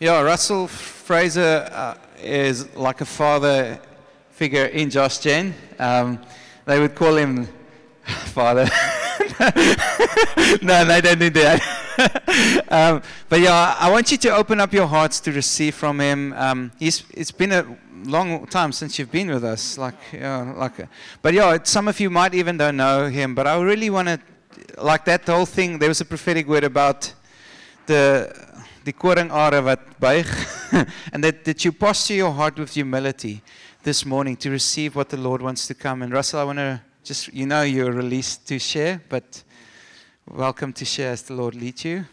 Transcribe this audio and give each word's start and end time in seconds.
Yeah, 0.00 0.22
Russell 0.22 0.68
Fraser 0.68 1.68
uh, 1.72 1.94
is 2.22 2.72
like 2.76 3.00
a 3.00 3.04
father 3.04 3.80
figure 4.30 4.66
in 4.66 4.90
Josh 4.90 5.18
Gen. 5.18 5.52
Um, 5.76 6.20
they 6.66 6.78
would 6.78 6.94
call 6.94 7.16
him 7.16 7.48
father. 8.26 8.68
no, 10.62 10.84
they 10.84 11.00
don't 11.00 11.18
do 11.18 11.30
that. 11.30 12.62
um, 12.68 13.02
but 13.28 13.40
yeah, 13.40 13.74
I 13.76 13.90
want 13.90 14.12
you 14.12 14.18
to 14.18 14.36
open 14.36 14.60
up 14.60 14.72
your 14.72 14.86
hearts 14.86 15.18
to 15.18 15.32
receive 15.32 15.74
from 15.74 15.98
him. 15.98 16.32
Um, 16.34 16.70
it's 16.78 17.32
been 17.32 17.50
a 17.50 17.66
long 18.04 18.46
time 18.46 18.70
since 18.70 19.00
you've 19.00 19.10
been 19.10 19.26
with 19.26 19.42
us. 19.42 19.78
Like, 19.78 19.96
like, 20.12 20.86
but 21.22 21.34
yeah, 21.34 21.58
some 21.64 21.88
of 21.88 21.98
you 21.98 22.08
might 22.08 22.34
even 22.34 22.56
don't 22.56 22.76
know 22.76 23.08
him. 23.08 23.34
But 23.34 23.48
I 23.48 23.60
really 23.60 23.90
want 23.90 24.06
to, 24.06 24.20
like 24.80 25.04
that 25.06 25.26
whole 25.26 25.44
thing. 25.44 25.80
There 25.80 25.88
was 25.88 26.00
a 26.00 26.04
prophetic 26.04 26.46
word 26.46 26.62
about 26.62 27.12
the 27.86 28.47
die 28.88 28.96
koringare 28.96 29.60
wat 29.64 29.82
buig 30.00 30.28
and 31.12 31.24
that, 31.24 31.44
that 31.44 31.64
you 31.64 31.72
posture 31.72 32.14
your 32.14 32.32
heart 32.32 32.58
with 32.58 32.72
humility 32.72 33.42
this 33.82 34.04
morning 34.06 34.36
to 34.36 34.50
receive 34.50 34.96
what 34.96 35.10
the 35.10 35.16
Lord 35.16 35.42
wants 35.42 35.66
to 35.66 35.74
come. 35.74 36.02
And 36.02 36.12
Russell, 36.12 36.40
I 36.40 36.44
want 36.44 36.58
to 36.58 36.80
just, 37.04 37.28
you 37.34 37.46
know, 37.46 37.62
you're 37.62 37.92
released 37.92 38.48
to 38.48 38.58
share, 38.58 39.02
but 39.08 39.42
welcome 40.26 40.72
to 40.72 40.84
share 40.84 41.12
as 41.12 41.22
the 41.22 41.34
Lord 41.34 41.54
leads 41.54 41.84
you. 41.84 42.06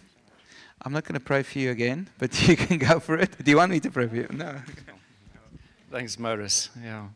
I'm 0.81 0.91
not 0.91 1.05
going 1.05 1.13
to 1.13 1.25
pray 1.25 1.43
for 1.43 1.59
you 1.59 1.71
again, 1.71 2.09
but 2.19 2.47
you 2.47 2.57
can 2.57 2.77
go 2.77 2.99
for 2.99 3.17
it. 3.17 3.43
Do 3.43 3.49
you 3.49 3.57
want 3.57 3.71
me 3.71 3.79
to 3.79 3.91
pray 3.91 4.07
for 4.07 4.15
you? 4.15 4.27
No. 4.31 4.55
Thanks, 5.91 6.19
Morris. 6.19 6.69
Yeah. 6.83 7.07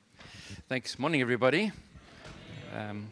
Thanks. 0.70 0.98
Morning, 0.98 1.22
everybody. 1.22 1.72
Um, 2.74 3.08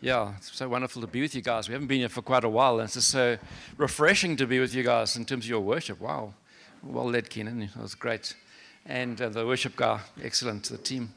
yeah, 0.00 0.34
it's 0.36 0.56
so 0.56 0.68
wonderful 0.68 1.02
to 1.02 1.08
be 1.08 1.20
with 1.20 1.34
you 1.34 1.42
guys. 1.42 1.68
We 1.68 1.72
haven't 1.72 1.88
been 1.88 1.98
here 1.98 2.08
for 2.08 2.22
quite 2.22 2.44
a 2.44 2.48
while, 2.48 2.78
and 2.78 2.84
it's 2.84 2.94
just 2.94 3.10
so 3.10 3.36
refreshing 3.76 4.36
to 4.36 4.46
be 4.46 4.60
with 4.60 4.74
you 4.74 4.84
guys 4.84 5.16
in 5.16 5.24
terms 5.24 5.44
of 5.44 5.50
your 5.50 5.60
worship. 5.60 6.00
Wow. 6.00 6.34
Well 6.82 7.10
led, 7.10 7.28
Kenan. 7.28 7.62
It 7.62 7.76
was 7.76 7.96
great. 7.96 8.34
And 8.86 9.20
uh, 9.20 9.28
the 9.28 9.44
worship 9.44 9.74
guy, 9.74 10.00
excellent, 10.22 10.64
the 10.64 10.78
team. 10.78 11.12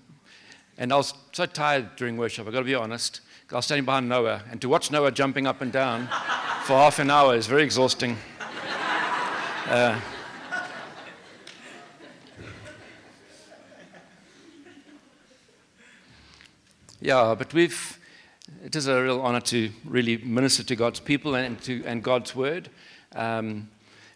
And 0.78 0.92
I 0.92 0.98
was 0.98 1.14
so 1.32 1.46
tired 1.46 1.96
during 1.96 2.18
worship, 2.18 2.48
I've 2.48 2.54
got 2.54 2.60
to 2.60 2.66
be 2.66 2.76
honest. 2.76 3.22
I 3.52 3.56
was 3.56 3.66
standing 3.66 3.86
behind 3.86 4.08
Noah, 4.08 4.44
and 4.50 4.62
to 4.62 4.70
watch 4.70 4.92
Noah 4.92 5.12
jumping 5.12 5.46
up 5.46 5.62
and 5.62 5.72
down 5.72 6.08
for 6.64 6.74
half 6.74 7.00
an 7.00 7.12
hour 7.12 7.36
is 7.36 7.48
very 7.48 7.64
exhausting. 7.64 8.18
Uh, 9.68 10.00
yeah, 17.00 17.36
but 17.38 17.54
we've 17.54 18.00
it 18.64 18.76
is 18.76 18.88
a 18.88 19.02
real 19.02 19.22
honor 19.22 19.42
to 19.42 19.72
really 19.86 20.18
minister 20.18 20.64
to 20.64 20.76
God's 20.76 21.00
people 21.00 21.34
and, 21.34 21.60
to, 21.64 21.84
and 21.86 22.04
God's 22.04 22.36
word. 22.36 22.70
Um, 23.16 23.70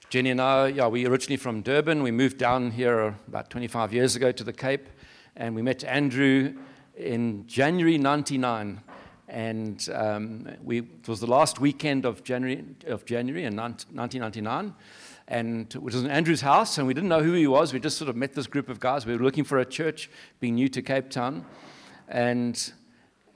Jenny 0.09 0.29
and 0.29 0.39
I, 0.39 0.67
yeah, 0.67 0.87
we 0.87 1.07
originally 1.07 1.37
from 1.37 1.61
Durban. 1.61 2.03
We 2.03 2.11
moved 2.11 2.37
down 2.37 2.69
here 2.69 3.15
about 3.27 3.49
25 3.49 3.91
years 3.91 4.15
ago 4.15 4.31
to 4.31 4.43
the 4.43 4.53
Cape, 4.53 4.87
and 5.35 5.55
we 5.55 5.63
met 5.63 5.83
Andrew 5.83 6.53
in 6.95 7.47
January 7.47 7.97
99. 7.97 8.81
And 9.27 9.89
um, 9.91 10.47
we, 10.63 10.79
it 10.81 11.07
was 11.07 11.19
the 11.19 11.27
last 11.27 11.59
weekend 11.59 12.05
of 12.05 12.23
January, 12.23 12.63
of 12.85 13.03
January 13.05 13.45
in 13.45 13.55
1999. 13.55 14.75
And 15.27 15.73
it 15.73 15.81
was 15.81 15.95
in 15.95 16.07
Andrew's 16.07 16.41
house, 16.41 16.77
and 16.77 16.85
we 16.85 16.93
didn't 16.93 17.09
know 17.09 17.23
who 17.23 17.33
he 17.33 17.47
was. 17.47 17.73
We 17.73 17.79
just 17.79 17.97
sort 17.97 18.09
of 18.09 18.15
met 18.15 18.33
this 18.33 18.45
group 18.45 18.69
of 18.69 18.79
guys. 18.79 19.07
We 19.07 19.17
were 19.17 19.23
looking 19.23 19.43
for 19.43 19.57
a 19.57 19.65
church, 19.65 20.07
being 20.39 20.53
new 20.53 20.69
to 20.69 20.83
Cape 20.83 21.09
Town. 21.09 21.43
And 22.07 22.71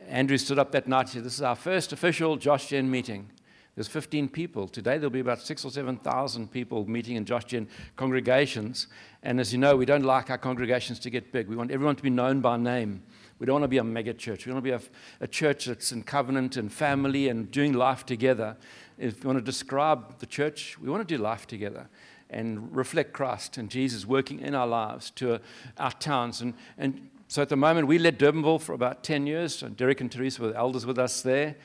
Andrew 0.10 0.38
stood 0.38 0.58
up 0.58 0.72
that 0.72 0.88
night 0.88 1.02
and 1.02 1.10
said, 1.10 1.24
This 1.24 1.36
is 1.36 1.42
our 1.42 1.56
first 1.56 1.94
official 1.94 2.36
Josh 2.36 2.70
Gen 2.70 2.90
meeting. 2.90 3.30
There's 3.76 3.88
15 3.88 4.28
people. 4.30 4.68
Today 4.68 4.98
there'll 4.98 5.12
be 5.12 5.20
about 5.20 5.40
six 5.40 5.64
or 5.64 5.72
7,000 5.72 6.52
people 6.52 6.90
meeting 6.90 7.16
in 7.16 7.24
Josh 7.24 7.46
Gen 7.46 7.70
congregations. 7.96 8.88
And 9.24 9.40
as 9.40 9.54
you 9.54 9.60
know, 9.60 9.78
we 9.78 9.86
don't 9.86 10.04
like 10.04 10.30
our 10.30 10.38
congregations 10.38 11.00
to 11.00 11.10
get 11.10 11.32
big. 11.32 11.48
We 11.48 11.56
want 11.56 11.72
everyone 11.72 11.96
to 11.96 12.04
be 12.04 12.10
known 12.10 12.42
by 12.42 12.58
name. 12.58 13.04
We 13.38 13.46
don't 13.46 13.54
want 13.54 13.64
to 13.64 13.70
be 13.70 13.78
a 13.78 13.84
mega 13.84 14.14
church. 14.14 14.46
We 14.46 14.52
want 14.52 14.66
to 14.66 14.70
be 14.70 14.76
a, 14.76 14.82
a 15.22 15.28
church 15.28 15.66
that's 15.66 15.92
in 15.92 16.04
covenant 16.04 16.58
and 16.58 16.74
family 16.74 17.30
and 17.30 17.50
doing 17.52 17.74
life 17.74 18.06
together. 18.06 18.58
If 18.98 19.24
you 19.24 19.30
want 19.30 19.40
to 19.40 19.46
describe 19.46 20.20
the 20.20 20.26
church, 20.26 20.78
we 20.80 20.90
want 20.90 21.08
to 21.08 21.18
do 21.18 21.22
life 21.22 21.48
together 21.48 21.88
and 22.30 22.76
reflect 22.76 23.14
Christ 23.14 23.58
and 23.58 23.70
Jesus 23.70 24.06
working 24.06 24.40
in 24.40 24.56
our 24.56 24.68
lives 24.68 25.10
to 25.12 25.40
our 25.78 25.92
towns. 25.92 26.42
And, 26.42 26.54
and 26.78 27.09
so 27.30 27.44
at 27.44 27.50
the 27.50 27.56
moment, 27.56 27.86
we 27.86 28.00
led 28.00 28.18
Durbanville 28.18 28.60
for 28.60 28.74
about 28.74 29.04
10 29.04 29.28
years. 29.28 29.62
And 29.62 29.78
Derek 29.78 30.02
and 30.02 30.12
Teresa 30.12 30.42
were 30.42 30.54
elders 30.56 30.88
with 30.88 30.98
us 30.98 31.22
there. 31.22 31.56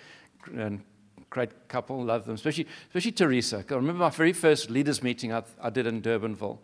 And 0.54 0.82
great 1.30 1.68
couple, 1.68 2.04
love 2.04 2.26
them, 2.26 2.34
especially, 2.34 2.66
especially 2.88 3.12
Teresa. 3.12 3.64
I 3.70 3.74
remember 3.74 4.00
my 4.00 4.10
very 4.10 4.34
first 4.34 4.68
leaders' 4.68 5.02
meeting 5.02 5.32
I, 5.32 5.42
I 5.62 5.70
did 5.70 5.86
in 5.86 6.02
Durbanville. 6.02 6.58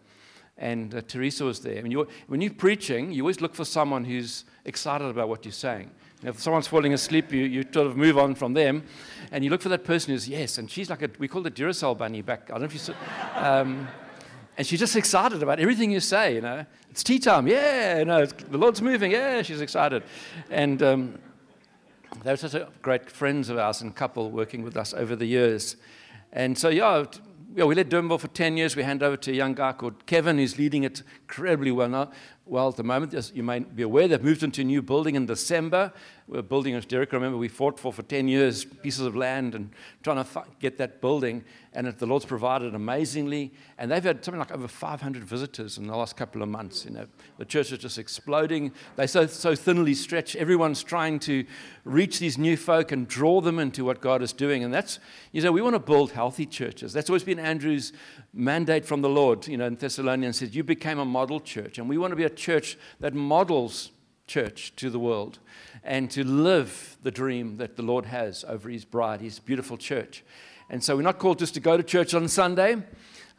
And 0.59 0.95
uh, 0.95 1.01
Teresa 1.01 1.45
was 1.45 1.61
there. 1.61 1.81
When 1.81 1.91
you're, 1.91 2.09
when 2.27 2.43
you're 2.43 2.53
preaching, 2.53 3.11
you 3.11 3.23
always 3.23 3.41
look 3.41 3.55
for 3.55 3.65
someone 3.65 4.05
who's 4.05 4.45
excited 4.67 5.07
about 5.07 5.31
what 5.31 5.47
you're 5.47 5.53
saying. 5.53 5.91
If 6.23 6.39
someone's 6.39 6.67
falling 6.67 6.93
asleep, 6.93 7.33
you, 7.33 7.45
you 7.45 7.63
sort 7.73 7.87
of 7.87 7.97
move 7.97 8.19
on 8.19 8.35
from 8.35 8.53
them. 8.53 8.83
And 9.33 9.43
you 9.43 9.49
look 9.49 9.63
for 9.63 9.71
that 9.71 9.85
person 9.85 10.13
who's, 10.13 10.29
yes. 10.29 10.59
And 10.59 10.71
she's 10.71 10.91
like 10.91 11.01
a, 11.01 11.09
we 11.19 11.27
call 11.27 11.41
the 11.41 11.51
Duracell 11.51 11.97
bunny 11.97 12.21
back. 12.21 12.51
I 12.51 12.53
don't 12.53 12.61
know 12.61 12.67
if 12.67 12.75
you 12.75 12.79
saw. 12.79 12.93
Um, 13.35 13.89
and 14.61 14.67
she's 14.67 14.79
just 14.79 14.95
excited 14.95 15.43
about 15.43 15.59
everything 15.59 15.91
you 15.91 16.01
say, 16.01 16.35
you 16.35 16.43
know. 16.43 16.67
It's 16.91 17.03
tea 17.03 17.19
time, 17.19 17.47
yeah, 17.47 18.05
no, 18.05 18.27
the 18.27 18.59
Lord's 18.59 18.83
moving, 18.83 19.11
yeah, 19.11 19.41
she's 19.41 19.63
excited. 19.63 20.03
And 20.51 20.83
um, 20.83 21.19
they 22.23 22.31
were 22.31 22.37
such 22.37 22.63
great 22.83 23.11
friends 23.11 23.49
of 23.49 23.57
ours 23.57 23.81
and 23.81 23.97
couple 23.97 24.31
working 24.31 24.63
with 24.63 24.77
us 24.77 24.93
over 24.93 25.17
the 25.17 25.25
years. 25.25 25.77
And 26.31 26.59
so, 26.59 26.69
yeah, 26.69 27.07
yeah, 27.55 27.65
we 27.65 27.75
led 27.75 27.89
Durbanville 27.89 28.21
for 28.21 28.29
10 28.29 28.59
years. 28.59 28.77
We 28.77 28.83
hand 28.83 29.03
over 29.03 29.17
to 29.17 29.31
a 29.31 29.35
young 29.35 29.55
guy 29.55 29.73
called 29.73 30.05
Kevin, 30.05 30.37
who's 30.37 30.59
leading 30.59 30.85
it 30.85 31.05
incredibly 31.23 31.71
well 31.71 31.89
now. 31.89 32.11
Well, 32.45 32.69
at 32.69 32.77
the 32.77 32.85
moment, 32.85 33.15
as 33.15 33.33
you 33.35 33.43
may 33.43 33.61
be 33.61 33.85
aware, 33.85 34.09
they've 34.09 34.23
moved 34.23 34.43
into 34.43 34.61
a 34.61 34.65
new 34.65 34.83
building 34.83 35.15
in 35.15 35.25
December. 35.25 35.91
We're 36.31 36.43
building, 36.43 36.77
as 36.77 36.87
Derek 36.87 37.13
remember, 37.13 37.37
we 37.37 37.49
fought 37.49 37.77
for 37.77 37.93
for 37.93 38.03
10 38.03 38.29
years 38.29 38.65
pieces 38.65 39.05
of 39.05 39.17
land 39.17 39.57
and 39.57 39.73
trying 40.05 40.25
to 40.25 40.45
get 40.61 40.79
that 40.79 41.01
building. 41.01 41.45
And 41.73 41.89
the 41.89 42.07
Lord's 42.07 42.25
provided 42.25 42.73
amazingly. 42.73 43.53
And 43.79 43.91
they've 43.91 44.05
had 44.05 44.25
something 44.25 44.39
like 44.39 44.53
over 44.53 44.69
500 44.69 45.25
visitors 45.25 45.77
in 45.77 45.89
the 45.89 45.97
last 45.97 46.17
couple 46.17 46.41
of 46.41 46.49
months. 46.49 46.85
You 46.85 46.93
know, 46.93 47.07
the 47.39 47.45
church 47.45 47.73
is 47.73 47.79
just 47.79 47.99
exploding. 47.99 48.71
They're 48.95 49.09
so, 49.09 49.27
so 49.27 49.57
thinly 49.57 49.93
stretched. 49.93 50.37
Everyone's 50.37 50.85
trying 50.85 51.19
to 51.21 51.45
reach 51.83 52.21
these 52.21 52.39
new 52.39 52.57
folk 52.57 52.93
and 52.93 53.09
draw 53.09 53.41
them 53.41 53.59
into 53.59 53.85
what 53.85 54.01
God 54.01 54.23
is 54.23 54.33
doing. 54.33 54.63
And 54.63 54.73
that's, 54.73 55.01
you 55.33 55.43
know, 55.43 55.51
we 55.51 55.63
want 55.63 55.75
to 55.75 55.81
build 55.81 56.13
healthy 56.13 56.47
churches. 56.47 56.93
That's 56.93 57.11
always 57.11 57.25
been 57.25 57.41
Andrew's 57.41 57.93
mandate 58.33 58.85
from 58.85 59.03
the 59.03 59.09
Lord. 59.09 59.49
You 59.49 59.57
know, 59.57 59.67
in 59.67 59.75
Thessalonians 59.75 60.39
says, 60.39 60.55
You 60.55 60.63
became 60.63 61.01
a 61.01 61.05
model 61.05 61.41
church. 61.41 61.79
And 61.79 61.89
we 61.89 61.99
want 61.99 62.13
to 62.13 62.17
be 62.17 62.23
a 62.23 62.31
church 62.31 62.79
that 63.01 63.15
models 63.15 63.91
church 64.31 64.73
to 64.77 64.91
the 64.91 64.99
world 64.99 65.41
and 65.83 66.09
to 66.13 66.23
live 66.23 66.97
the 67.03 67.11
dream 67.11 67.57
that 67.57 67.77
the 67.77 67.83
Lord 67.83 68.07
has 68.07 68.45
over 68.45 68.69
his 68.69 68.85
bride, 68.85 69.21
his 69.21 69.41
beautiful 69.41 69.77
church. 69.77 70.23
And 70.71 70.85
so 70.85 70.95
we're 70.95 71.03
not 71.03 71.19
called 71.19 71.41
just 71.41 71.55
to 71.55 71.61
go 71.61 71.77
to 71.77 71.83
church 71.83 72.15
on 72.15 72.29
Sunday. 72.29 72.77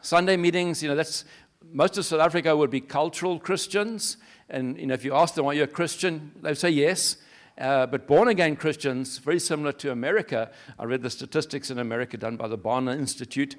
Sunday 0.02 0.36
meetings, 0.36 0.84
you 0.84 0.90
know, 0.90 0.96
that's 0.96 1.24
most 1.72 1.98
of 1.98 2.06
South 2.06 2.20
Africa 2.20 2.58
would 2.58 2.72
be 2.72 2.82
cultural 2.82 3.40
Christians. 3.40 4.18
And, 4.50 4.78
you 4.78 4.88
know, 4.88 4.94
if 4.94 5.06
you 5.06 5.14
ask 5.16 5.34
them, 5.36 5.46
are 5.46 5.54
you 5.54 5.64
a 5.64 5.68
Christian? 5.68 6.34
They 6.42 6.54
say 6.56 6.72
yes. 6.72 7.16
Uh, 7.58 7.86
but 7.86 8.06
born 8.06 8.28
again 8.28 8.58
Christians, 8.58 9.18
very 9.20 9.40
similar 9.40 9.72
to 9.74 9.92
America. 9.92 10.52
I 10.78 10.84
read 10.84 11.04
the 11.04 11.10
statistics 11.10 11.72
in 11.72 11.80
America 11.80 12.18
done 12.18 12.36
by 12.36 12.50
the 12.50 12.58
Barna 12.58 12.98
Institute. 12.98 13.56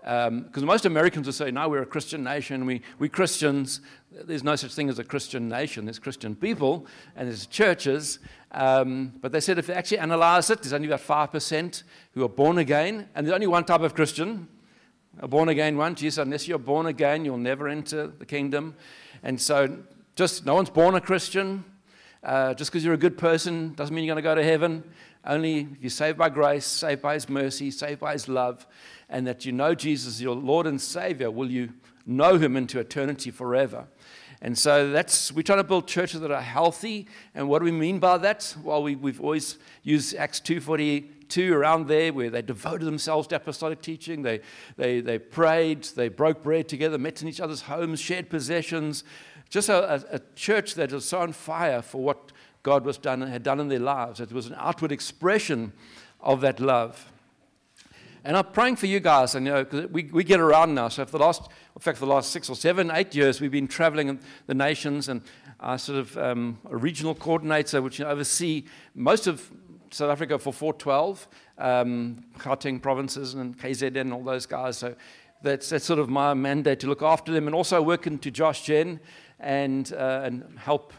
Because 0.00 0.28
um, 0.62 0.64
most 0.64 0.86
Americans 0.86 1.26
will 1.26 1.34
say, 1.34 1.50
no, 1.50 1.68
we're 1.68 1.82
a 1.82 1.86
Christian 1.86 2.24
nation, 2.24 2.64
we, 2.64 2.80
we 2.98 3.08
Christians. 3.08 3.80
There's 4.10 4.42
no 4.42 4.56
such 4.56 4.74
thing 4.74 4.88
as 4.88 4.98
a 4.98 5.04
Christian 5.04 5.48
nation. 5.48 5.84
There's 5.84 5.98
Christian 5.98 6.34
people 6.34 6.86
and 7.16 7.28
there's 7.28 7.46
churches. 7.46 8.18
Um, 8.52 9.12
but 9.20 9.30
they 9.30 9.40
said 9.40 9.58
if 9.58 9.66
they 9.66 9.74
actually 9.74 9.98
analyze 9.98 10.48
it, 10.50 10.62
there's 10.62 10.72
only 10.72 10.88
about 10.88 11.00
5% 11.00 11.82
who 12.14 12.24
are 12.24 12.28
born 12.28 12.58
again. 12.58 13.08
And 13.14 13.26
there's 13.26 13.34
only 13.34 13.46
one 13.46 13.64
type 13.64 13.82
of 13.82 13.94
Christian, 13.94 14.48
a 15.18 15.28
born 15.28 15.50
again 15.50 15.76
one. 15.76 15.94
Jesus, 15.94 16.18
unless 16.18 16.48
you're 16.48 16.58
born 16.58 16.86
again, 16.86 17.24
you'll 17.24 17.36
never 17.36 17.68
enter 17.68 18.06
the 18.06 18.26
kingdom. 18.26 18.74
And 19.22 19.40
so 19.40 19.78
just 20.16 20.46
no 20.46 20.54
one's 20.54 20.70
born 20.70 20.94
a 20.94 21.00
Christian. 21.00 21.64
Uh, 22.22 22.52
just 22.54 22.70
because 22.70 22.84
you're 22.84 22.94
a 22.94 22.98
good 22.98 23.16
person 23.16 23.74
doesn't 23.74 23.94
mean 23.94 24.04
you're 24.04 24.14
going 24.14 24.22
to 24.22 24.28
go 24.28 24.34
to 24.34 24.44
heaven. 24.44 24.82
Only 25.24 25.68
if 25.72 25.82
you're 25.82 25.90
saved 25.90 26.16
by 26.16 26.30
grace, 26.30 26.66
saved 26.66 27.02
by 27.02 27.14
his 27.14 27.28
mercy, 27.28 27.70
saved 27.70 28.00
by 28.00 28.12
his 28.12 28.28
love 28.28 28.66
and 29.10 29.26
that 29.26 29.44
you 29.44 29.52
know 29.52 29.74
Jesus, 29.74 30.20
your 30.20 30.36
Lord 30.36 30.66
and 30.66 30.80
Savior, 30.80 31.30
will 31.30 31.50
you 31.50 31.74
know 32.06 32.38
him 32.38 32.56
into 32.56 32.78
eternity 32.78 33.30
forever? 33.30 33.88
And 34.40 34.56
so 34.56 34.90
that's, 34.90 35.30
we're 35.32 35.42
trying 35.42 35.58
to 35.58 35.64
build 35.64 35.86
churches 35.86 36.20
that 36.20 36.30
are 36.30 36.40
healthy. 36.40 37.06
And 37.34 37.48
what 37.48 37.58
do 37.58 37.66
we 37.66 37.72
mean 37.72 37.98
by 37.98 38.16
that? 38.18 38.56
Well, 38.62 38.82
we, 38.82 38.96
we've 38.96 39.20
always 39.20 39.58
used 39.82 40.16
Acts 40.16 40.40
2.42 40.40 41.50
around 41.52 41.88
there 41.88 42.12
where 42.12 42.30
they 42.30 42.40
devoted 42.40 42.86
themselves 42.86 43.28
to 43.28 43.36
apostolic 43.36 43.82
teaching. 43.82 44.22
They, 44.22 44.40
they, 44.76 45.00
they 45.02 45.18
prayed, 45.18 45.84
they 45.94 46.08
broke 46.08 46.42
bread 46.42 46.68
together, 46.68 46.96
met 46.96 47.20
in 47.20 47.28
each 47.28 47.40
other's 47.40 47.62
homes, 47.62 48.00
shared 48.00 48.30
possessions. 48.30 49.04
Just 49.50 49.68
a, 49.68 49.94
a, 49.94 50.16
a 50.16 50.20
church 50.36 50.74
that 50.76 50.92
was 50.92 51.04
so 51.04 51.18
on 51.18 51.32
fire 51.32 51.82
for 51.82 52.02
what 52.02 52.32
God 52.62 52.86
was 52.86 52.96
done, 52.96 53.20
had 53.20 53.42
done 53.42 53.60
in 53.60 53.68
their 53.68 53.78
lives. 53.78 54.20
It 54.20 54.32
was 54.32 54.46
an 54.46 54.54
outward 54.56 54.92
expression 54.92 55.72
of 56.20 56.40
that 56.40 56.60
love. 56.60 57.10
And 58.24 58.36
I'm 58.36 58.44
praying 58.44 58.76
for 58.76 58.86
you 58.86 59.00
guys. 59.00 59.34
And, 59.34 59.46
you 59.46 59.52
know, 59.52 59.64
cause 59.64 59.86
we, 59.86 60.04
we 60.04 60.24
get 60.24 60.40
around 60.40 60.74
now. 60.74 60.88
So, 60.88 61.04
for 61.04 61.18
the 61.18 61.24
last, 61.24 61.48
in 61.74 61.80
fact, 61.80 61.98
the 62.00 62.06
last 62.06 62.30
six 62.30 62.50
or 62.50 62.56
seven, 62.56 62.90
eight 62.90 63.14
years, 63.14 63.40
we've 63.40 63.50
been 63.50 63.68
traveling 63.68 64.20
the 64.46 64.54
nations 64.54 65.08
and 65.08 65.22
I 65.58 65.76
sort 65.76 65.98
of 65.98 66.16
um, 66.18 66.58
a 66.70 66.76
regional 66.76 67.14
coordinator, 67.14 67.82
which 67.82 67.98
you 67.98 68.04
know, 68.04 68.10
oversee 68.10 68.64
most 68.94 69.26
of 69.26 69.50
South 69.90 70.10
Africa 70.10 70.38
for 70.38 70.52
412, 70.52 71.28
um, 71.58 72.24
Gauteng 72.38 72.80
provinces 72.80 73.34
and 73.34 73.58
KZN 73.58 74.00
and 74.00 74.12
all 74.12 74.22
those 74.22 74.46
guys. 74.46 74.78
So 74.78 74.94
that's, 75.42 75.70
that's 75.70 75.84
sort 75.84 75.98
of 75.98 76.08
my 76.08 76.34
mandate 76.34 76.80
to 76.80 76.86
look 76.86 77.02
after 77.02 77.32
them 77.32 77.46
and 77.46 77.54
also 77.54 77.82
working 77.82 78.18
to 78.20 78.30
Josh 78.30 78.62
Gen 78.62 79.00
and, 79.38 79.92
uh, 79.92 80.22
and 80.24 80.58
help 80.58 80.92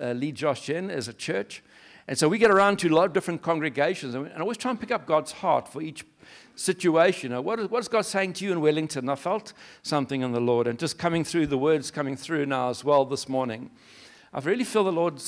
uh, 0.00 0.12
lead 0.12 0.34
Josh 0.34 0.66
Gen 0.66 0.90
as 0.90 1.08
a 1.08 1.12
church. 1.12 1.62
And 2.08 2.16
so 2.16 2.28
we 2.28 2.38
get 2.38 2.50
around 2.50 2.78
to 2.80 2.88
a 2.88 2.94
lot 2.94 3.06
of 3.06 3.12
different 3.12 3.42
congregations 3.42 4.14
and, 4.14 4.26
and 4.26 4.36
I 4.36 4.40
always 4.40 4.56
try 4.56 4.70
and 4.70 4.80
pick 4.80 4.92
up 4.92 5.06
God's 5.06 5.32
heart 5.32 5.66
for 5.66 5.82
each 5.82 6.04
situation. 6.54 7.32
What, 7.42 7.58
is, 7.58 7.68
what 7.68 7.80
is 7.80 7.88
God 7.88 8.06
saying 8.06 8.34
to 8.34 8.44
you 8.44 8.52
in 8.52 8.60
Wellington? 8.60 9.08
I 9.08 9.16
felt 9.16 9.52
something 9.82 10.22
in 10.22 10.32
the 10.32 10.40
Lord 10.40 10.66
and 10.66 10.78
just 10.78 10.98
coming 10.98 11.24
through, 11.24 11.48
the 11.48 11.58
words 11.58 11.90
coming 11.90 12.16
through 12.16 12.46
now 12.46 12.70
as 12.70 12.84
well 12.84 13.04
this 13.04 13.28
morning. 13.28 13.70
I 14.32 14.40
really 14.40 14.64
feel 14.64 14.84
the 14.84 14.92
Lord 14.92 15.20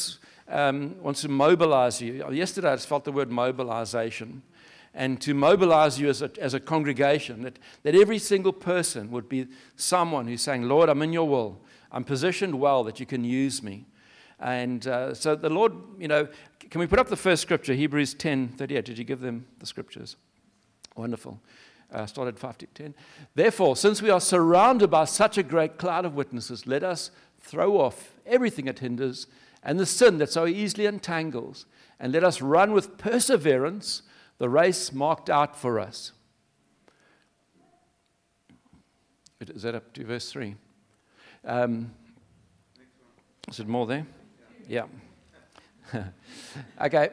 um, 0.48 0.96
wants 1.02 1.22
to 1.22 1.28
mobilize 1.28 2.00
you. 2.00 2.25
Yesterday 2.30 2.69
I 2.69 2.76
just 2.76 2.88
felt 2.88 3.04
the 3.04 3.12
word 3.12 3.30
mobilization. 3.30 4.42
And 4.94 5.20
to 5.20 5.34
mobilize 5.34 6.00
you 6.00 6.08
as 6.08 6.22
a, 6.22 6.30
as 6.40 6.54
a 6.54 6.60
congregation, 6.60 7.42
that, 7.42 7.58
that 7.82 7.94
every 7.94 8.19
single 8.19 8.52
person 8.52 9.10
would 9.10 9.28
be 9.28 9.46
someone 9.76 10.26
who's 10.26 10.42
saying, 10.42 10.62
Lord, 10.62 10.88
I'm 10.88 11.02
in 11.02 11.12
your 11.12 11.28
will. 11.28 11.60
I'm 11.92 12.04
positioned 12.04 12.58
well 12.58 12.84
that 12.84 12.98
you 12.98 13.06
can 13.06 13.22
use 13.22 13.62
me. 13.62 13.86
And 14.40 14.86
uh, 14.86 15.14
so 15.14 15.34
the 15.34 15.50
Lord, 15.50 15.72
you 15.98 16.08
know, 16.08 16.28
can 16.70 16.80
we 16.80 16.86
put 16.86 16.98
up 16.98 17.08
the 17.08 17.16
first 17.16 17.42
scripture, 17.42 17.74
Hebrews 17.74 18.14
10 18.14 18.48
38? 18.48 18.84
Did 18.84 18.98
you 18.98 19.04
give 19.04 19.20
them 19.20 19.46
the 19.58 19.66
scriptures? 19.66 20.16
Wonderful. 20.96 21.40
Uh, 21.90 22.04
started 22.04 22.38
5 22.38 22.58
to 22.58 22.66
10. 22.66 22.94
Therefore, 23.34 23.74
since 23.74 24.02
we 24.02 24.10
are 24.10 24.20
surrounded 24.20 24.90
by 24.90 25.06
such 25.06 25.38
a 25.38 25.42
great 25.42 25.78
cloud 25.78 26.04
of 26.04 26.14
witnesses, 26.14 26.66
let 26.66 26.82
us 26.82 27.10
throw 27.40 27.80
off 27.80 28.14
everything 28.26 28.66
that 28.66 28.80
hinders 28.80 29.26
and 29.62 29.80
the 29.80 29.86
sin 29.86 30.18
that 30.18 30.30
so 30.30 30.46
easily 30.46 30.84
entangles, 30.84 31.64
and 31.98 32.12
let 32.12 32.22
us 32.22 32.42
run 32.42 32.72
with 32.72 32.98
perseverance 32.98 34.02
the 34.36 34.48
race 34.48 34.92
marked 34.92 35.30
out 35.30 35.56
for 35.56 35.80
us. 35.80 36.12
Is 39.40 39.62
that 39.62 39.74
up 39.74 39.92
to 39.94 40.04
verse 40.04 40.30
3? 40.30 40.54
Um, 41.44 41.92
is 43.48 43.60
it 43.60 43.68
more 43.68 43.86
there? 43.86 44.06
Yeah. 44.68 44.84
okay. 46.81 47.11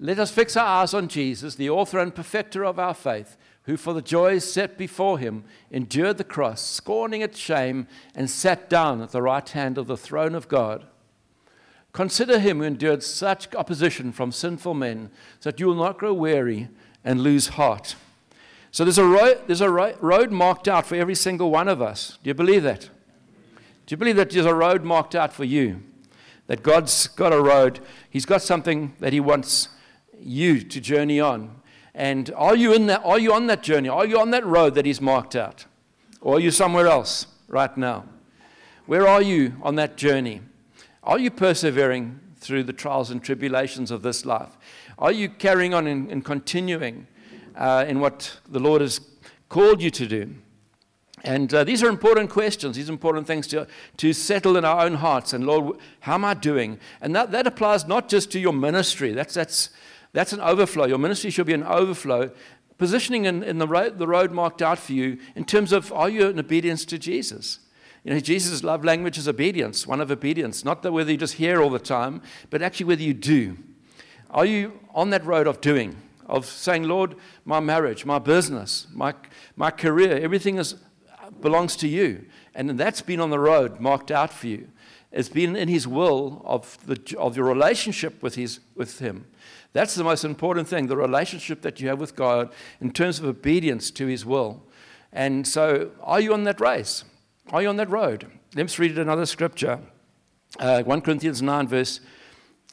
Let 0.00 0.18
us 0.18 0.30
fix 0.30 0.56
our 0.56 0.66
eyes 0.66 0.92
on 0.92 1.08
Jesus, 1.08 1.54
the 1.54 1.70
author 1.70 1.98
and 1.98 2.14
perfecter 2.14 2.64
of 2.64 2.78
our 2.78 2.94
faith, 2.94 3.36
who 3.64 3.76
for 3.76 3.94
the 3.94 4.02
joy 4.02 4.38
set 4.38 4.76
before 4.76 5.18
him 5.18 5.44
endured 5.70 6.18
the 6.18 6.24
cross, 6.24 6.60
scorning 6.60 7.20
its 7.20 7.38
shame, 7.38 7.86
and 8.14 8.28
sat 8.28 8.68
down 8.68 9.00
at 9.00 9.12
the 9.12 9.22
right 9.22 9.48
hand 9.48 9.78
of 9.78 9.86
the 9.86 9.96
throne 9.96 10.34
of 10.34 10.48
God. 10.48 10.84
Consider 11.92 12.40
him 12.40 12.58
who 12.58 12.64
endured 12.64 13.04
such 13.04 13.54
opposition 13.54 14.10
from 14.10 14.32
sinful 14.32 14.74
men, 14.74 15.10
so 15.38 15.50
that 15.50 15.60
you 15.60 15.66
will 15.66 15.76
not 15.76 15.98
grow 15.98 16.12
weary 16.12 16.68
and 17.04 17.20
lose 17.20 17.48
heart. 17.48 17.94
So 18.72 18.84
there's 18.84 18.98
a, 18.98 19.04
road, 19.04 19.42
there's 19.46 19.60
a 19.60 19.70
road 19.70 20.32
marked 20.32 20.66
out 20.66 20.86
for 20.86 20.96
every 20.96 21.14
single 21.14 21.52
one 21.52 21.68
of 21.68 21.80
us. 21.80 22.18
Do 22.24 22.30
you 22.30 22.34
believe 22.34 22.64
that? 22.64 22.90
Do 23.86 23.92
you 23.92 23.96
believe 23.96 24.16
that 24.16 24.30
there's 24.30 24.44
a 24.44 24.54
road 24.54 24.82
marked 24.82 25.14
out 25.14 25.32
for 25.32 25.44
you? 25.44 25.80
That 26.46 26.62
God's 26.62 27.08
got 27.08 27.32
a 27.32 27.40
road, 27.40 27.80
He's 28.10 28.26
got 28.26 28.42
something 28.42 28.94
that 29.00 29.12
He 29.12 29.20
wants 29.20 29.68
you 30.18 30.60
to 30.60 30.80
journey 30.80 31.20
on. 31.20 31.60
And 31.94 32.30
are 32.36 32.56
you, 32.56 32.72
in 32.74 32.86
that, 32.86 33.02
are 33.04 33.18
you 33.18 33.32
on 33.32 33.46
that 33.46 33.62
journey? 33.62 33.88
Are 33.88 34.06
you 34.06 34.18
on 34.18 34.30
that 34.32 34.44
road 34.44 34.74
that 34.74 34.84
He's 34.84 35.00
marked 35.00 35.36
out? 35.36 35.66
Or 36.20 36.36
are 36.36 36.40
you 36.40 36.50
somewhere 36.50 36.86
else 36.86 37.26
right 37.48 37.74
now? 37.76 38.06
Where 38.86 39.06
are 39.06 39.22
you 39.22 39.54
on 39.62 39.76
that 39.76 39.96
journey? 39.96 40.42
Are 41.02 41.18
you 41.18 41.30
persevering 41.30 42.20
through 42.36 42.64
the 42.64 42.72
trials 42.72 43.10
and 43.10 43.22
tribulations 43.22 43.90
of 43.90 44.02
this 44.02 44.26
life? 44.26 44.58
Are 44.98 45.12
you 45.12 45.28
carrying 45.28 45.72
on 45.72 45.86
and, 45.86 46.24
continuing 46.24 47.06
uh, 47.56 47.84
in 47.88 48.00
what 48.00 48.38
the 48.48 48.60
Lord 48.60 48.80
has 48.80 49.00
called 49.48 49.82
you 49.82 49.90
to 49.90 50.06
do? 50.06 50.34
And 51.24 51.52
uh, 51.54 51.64
these 51.64 51.82
are 51.82 51.88
important 51.88 52.28
questions. 52.28 52.76
These 52.76 52.90
important 52.90 53.26
things 53.26 53.46
to, 53.48 53.66
to 53.96 54.12
settle 54.12 54.58
in 54.58 54.64
our 54.64 54.84
own 54.84 54.94
hearts. 54.94 55.32
And 55.32 55.46
Lord, 55.46 55.78
how 56.00 56.14
am 56.14 56.24
I 56.24 56.34
doing? 56.34 56.78
And 57.00 57.16
that, 57.16 57.30
that 57.30 57.46
applies 57.46 57.86
not 57.86 58.10
just 58.10 58.30
to 58.32 58.38
your 58.38 58.52
ministry. 58.52 59.12
That's, 59.12 59.32
that's, 59.32 59.70
that's 60.12 60.34
an 60.34 60.40
overflow. 60.40 60.84
Your 60.84 60.98
ministry 60.98 61.30
should 61.30 61.46
be 61.46 61.54
an 61.54 61.64
overflow. 61.64 62.30
Positioning 62.76 63.24
in, 63.24 63.42
in 63.42 63.56
the, 63.56 63.66
road, 63.66 63.98
the 63.98 64.06
road 64.06 64.32
marked 64.32 64.60
out 64.60 64.78
for 64.78 64.92
you 64.92 65.18
in 65.34 65.46
terms 65.46 65.72
of 65.72 65.90
are 65.92 66.10
you 66.10 66.28
in 66.28 66.38
obedience 66.38 66.84
to 66.86 66.98
Jesus? 66.98 67.60
You 68.04 68.12
know, 68.12 68.20
Jesus' 68.20 68.62
love 68.62 68.84
language 68.84 69.16
is 69.16 69.26
obedience, 69.26 69.86
one 69.86 70.02
of 70.02 70.10
obedience. 70.10 70.62
Not 70.62 70.82
that 70.82 70.92
whether 70.92 71.10
you 71.10 71.16
just 71.16 71.34
hear 71.34 71.62
all 71.62 71.70
the 71.70 71.78
time, 71.78 72.20
but 72.50 72.60
actually 72.60 72.86
whether 72.86 73.02
you 73.02 73.14
do. 73.14 73.56
Are 74.28 74.44
you 74.44 74.78
on 74.94 75.08
that 75.10 75.24
road 75.24 75.46
of 75.46 75.62
doing? 75.62 75.96
Of 76.26 76.44
saying, 76.44 76.82
Lord, 76.82 77.16
my 77.46 77.60
marriage, 77.60 78.04
my 78.04 78.18
business, 78.18 78.86
my, 78.92 79.14
my 79.56 79.70
career, 79.70 80.18
everything 80.18 80.58
is 80.58 80.74
belongs 81.40 81.76
to 81.76 81.88
you. 81.88 82.26
And 82.54 82.78
that's 82.78 83.00
been 83.00 83.20
on 83.20 83.30
the 83.30 83.38
road 83.38 83.80
marked 83.80 84.10
out 84.10 84.32
for 84.32 84.46
you. 84.46 84.68
It's 85.12 85.28
been 85.28 85.54
in 85.54 85.68
His 85.68 85.86
will 85.86 86.42
of, 86.44 86.78
the, 86.86 87.16
of 87.18 87.36
your 87.36 87.46
relationship 87.46 88.22
with, 88.22 88.34
his, 88.34 88.60
with 88.74 88.98
Him. 88.98 89.26
That's 89.72 89.94
the 89.94 90.04
most 90.04 90.24
important 90.24 90.68
thing 90.68 90.86
the 90.86 90.96
relationship 90.96 91.62
that 91.62 91.80
you 91.80 91.88
have 91.88 92.00
with 92.00 92.16
God 92.16 92.52
in 92.80 92.92
terms 92.92 93.18
of 93.18 93.24
obedience 93.24 93.90
to 93.92 94.06
His 94.06 94.24
will. 94.24 94.62
And 95.12 95.46
so, 95.46 95.90
are 96.02 96.20
you 96.20 96.32
on 96.32 96.44
that 96.44 96.60
race? 96.60 97.04
Are 97.52 97.62
you 97.62 97.68
on 97.68 97.76
that 97.76 97.90
road? 97.90 98.26
Let's 98.54 98.78
read 98.78 98.98
another 98.98 99.26
scripture 99.26 99.80
uh, 100.58 100.82
1 100.82 101.00
Corinthians 101.00 101.42
9, 101.42 101.68
verse 101.68 102.00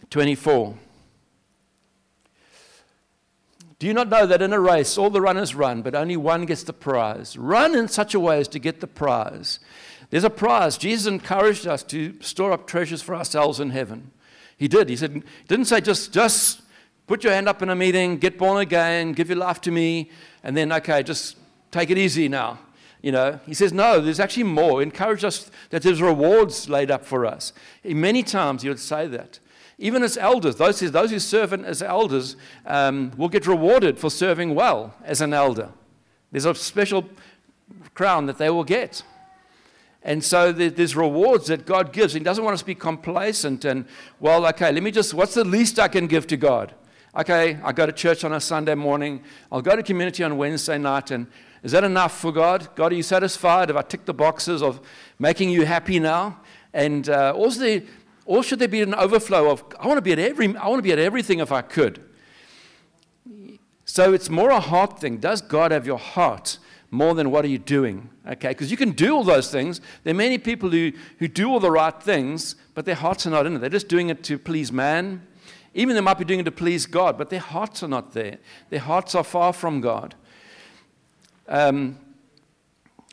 24. 0.09 0.75
Do 3.81 3.87
you 3.87 3.95
not 3.95 4.09
know 4.09 4.27
that 4.27 4.43
in 4.43 4.53
a 4.53 4.59
race 4.59 4.95
all 4.95 5.09
the 5.09 5.21
runners 5.21 5.55
run, 5.55 5.81
but 5.81 5.95
only 5.95 6.15
one 6.15 6.45
gets 6.45 6.61
the 6.61 6.71
prize? 6.71 7.35
Run 7.35 7.73
in 7.73 7.87
such 7.87 8.13
a 8.13 8.19
way 8.19 8.39
as 8.39 8.47
to 8.49 8.59
get 8.59 8.79
the 8.79 8.85
prize. 8.85 9.57
There's 10.11 10.23
a 10.23 10.29
prize. 10.29 10.77
Jesus 10.77 11.07
encouraged 11.07 11.65
us 11.65 11.81
to 11.85 12.13
store 12.21 12.51
up 12.51 12.67
treasures 12.67 13.01
for 13.01 13.15
ourselves 13.15 13.59
in 13.59 13.71
heaven. 13.71 14.11
He 14.55 14.67
did. 14.67 14.87
He 14.87 14.95
said, 14.95 15.23
didn't 15.47 15.65
say 15.65 15.81
just, 15.81 16.13
just 16.13 16.61
put 17.07 17.23
your 17.23 17.33
hand 17.33 17.49
up 17.49 17.63
in 17.63 17.71
a 17.71 17.75
meeting, 17.75 18.17
get 18.17 18.37
born 18.37 18.61
again, 18.61 19.13
give 19.13 19.29
your 19.29 19.39
life 19.39 19.59
to 19.61 19.71
me, 19.71 20.11
and 20.43 20.55
then, 20.55 20.71
okay, 20.73 21.01
just 21.01 21.37
take 21.71 21.89
it 21.89 21.97
easy 21.97 22.29
now. 22.29 22.59
You 23.01 23.13
know, 23.13 23.39
he 23.47 23.55
says, 23.55 23.73
no, 23.73 23.99
there's 23.99 24.19
actually 24.19 24.43
more. 24.43 24.83
Encourage 24.83 25.23
us 25.23 25.49
that 25.71 25.81
there's 25.81 26.03
rewards 26.03 26.69
laid 26.69 26.91
up 26.91 27.03
for 27.03 27.25
us. 27.25 27.51
Many 27.83 28.21
times 28.21 28.61
he 28.61 28.69
would 28.69 28.79
say 28.79 29.07
that. 29.07 29.39
Even 29.81 30.03
as 30.03 30.15
elders, 30.15 30.57
those, 30.57 30.79
those 30.79 31.09
who 31.09 31.17
serve 31.17 31.53
as 31.53 31.81
elders 31.81 32.35
um, 32.67 33.11
will 33.17 33.29
get 33.29 33.47
rewarded 33.47 33.97
for 33.97 34.11
serving 34.11 34.53
well 34.53 34.93
as 35.03 35.21
an 35.21 35.33
elder. 35.33 35.71
There's 36.31 36.45
a 36.45 36.53
special 36.53 37.09
crown 37.95 38.27
that 38.27 38.37
they 38.37 38.51
will 38.51 38.63
get. 38.63 39.01
And 40.03 40.23
so 40.23 40.51
there's 40.51 40.95
rewards 40.95 41.47
that 41.47 41.65
God 41.65 41.93
gives. 41.93 42.13
He 42.13 42.19
doesn't 42.19 42.43
want 42.43 42.53
us 42.53 42.59
to 42.59 42.65
be 42.65 42.75
complacent 42.75 43.65
and, 43.65 43.85
well, 44.19 44.45
okay, 44.47 44.71
let 44.71 44.83
me 44.83 44.91
just, 44.91 45.15
what's 45.15 45.33
the 45.33 45.43
least 45.43 45.79
I 45.79 45.87
can 45.87 46.05
give 46.05 46.27
to 46.27 46.37
God? 46.37 46.75
Okay, 47.17 47.59
I 47.63 47.71
go 47.71 47.87
to 47.87 47.91
church 47.91 48.23
on 48.23 48.33
a 48.33 48.39
Sunday 48.39 48.75
morning. 48.75 49.23
I'll 49.51 49.63
go 49.63 49.75
to 49.75 49.81
community 49.81 50.23
on 50.23 50.37
Wednesday 50.37 50.77
night. 50.77 51.09
And 51.09 51.25
is 51.63 51.71
that 51.71 51.83
enough 51.83 52.19
for 52.19 52.31
God? 52.31 52.69
God, 52.75 52.91
are 52.91 52.95
you 52.95 53.03
satisfied? 53.03 53.69
Have 53.69 53.77
I 53.77 53.81
ticked 53.81 54.05
the 54.05 54.13
boxes 54.13 54.61
of 54.61 54.79
making 55.17 55.49
you 55.49 55.65
happy 55.65 55.99
now? 55.99 56.39
And 56.73 57.09
uh, 57.09 57.33
also, 57.35 57.81
or 58.31 58.43
should 58.43 58.59
there 58.59 58.69
be 58.69 58.81
an 58.81 58.95
overflow 58.95 59.51
of, 59.51 59.61
I 59.77 59.87
want 59.87 59.97
to 59.97 60.01
be 60.01 60.13
at, 60.13 60.19
every, 60.19 60.55
I 60.55 60.69
want 60.69 60.79
to 60.79 60.83
be 60.83 60.93
at 60.93 60.99
everything 60.99 61.39
if 61.39 61.51
I 61.51 61.61
could? 61.61 62.01
So 63.83 64.13
it's 64.13 64.29
more 64.29 64.51
a 64.51 64.61
heart 64.61 65.01
thing. 65.01 65.17
Does 65.17 65.41
God 65.41 65.71
have 65.71 65.85
your 65.85 65.97
heart 65.97 66.57
more 66.91 67.13
than 67.13 67.29
what 67.29 67.43
are 67.43 67.49
you 67.49 67.57
doing? 67.57 68.09
Okay, 68.25 68.47
because 68.47 68.71
you 68.71 68.77
can 68.77 68.91
do 68.91 69.13
all 69.13 69.25
those 69.25 69.51
things. 69.51 69.81
There 70.05 70.13
are 70.13 70.17
many 70.17 70.37
people 70.37 70.69
who, 70.69 70.93
who 71.19 71.27
do 71.27 71.49
all 71.49 71.59
the 71.59 71.71
right 71.71 72.01
things, 72.01 72.55
but 72.73 72.85
their 72.85 72.95
hearts 72.95 73.27
are 73.27 73.31
not 73.31 73.45
in 73.45 73.57
it. 73.57 73.59
They're 73.59 73.69
just 73.69 73.89
doing 73.89 74.07
it 74.07 74.23
to 74.23 74.37
please 74.39 74.71
man. 74.71 75.27
Even 75.73 75.95
they 75.95 76.01
might 76.01 76.17
be 76.17 76.23
doing 76.23 76.39
it 76.39 76.43
to 76.43 76.53
please 76.53 76.85
God, 76.85 77.17
but 77.17 77.31
their 77.31 77.41
hearts 77.41 77.83
are 77.83 77.89
not 77.89 78.13
there. 78.13 78.37
Their 78.69 78.79
hearts 78.79 79.13
are 79.13 79.25
far 79.25 79.51
from 79.51 79.81
God. 79.81 80.15
Um, 81.49 81.97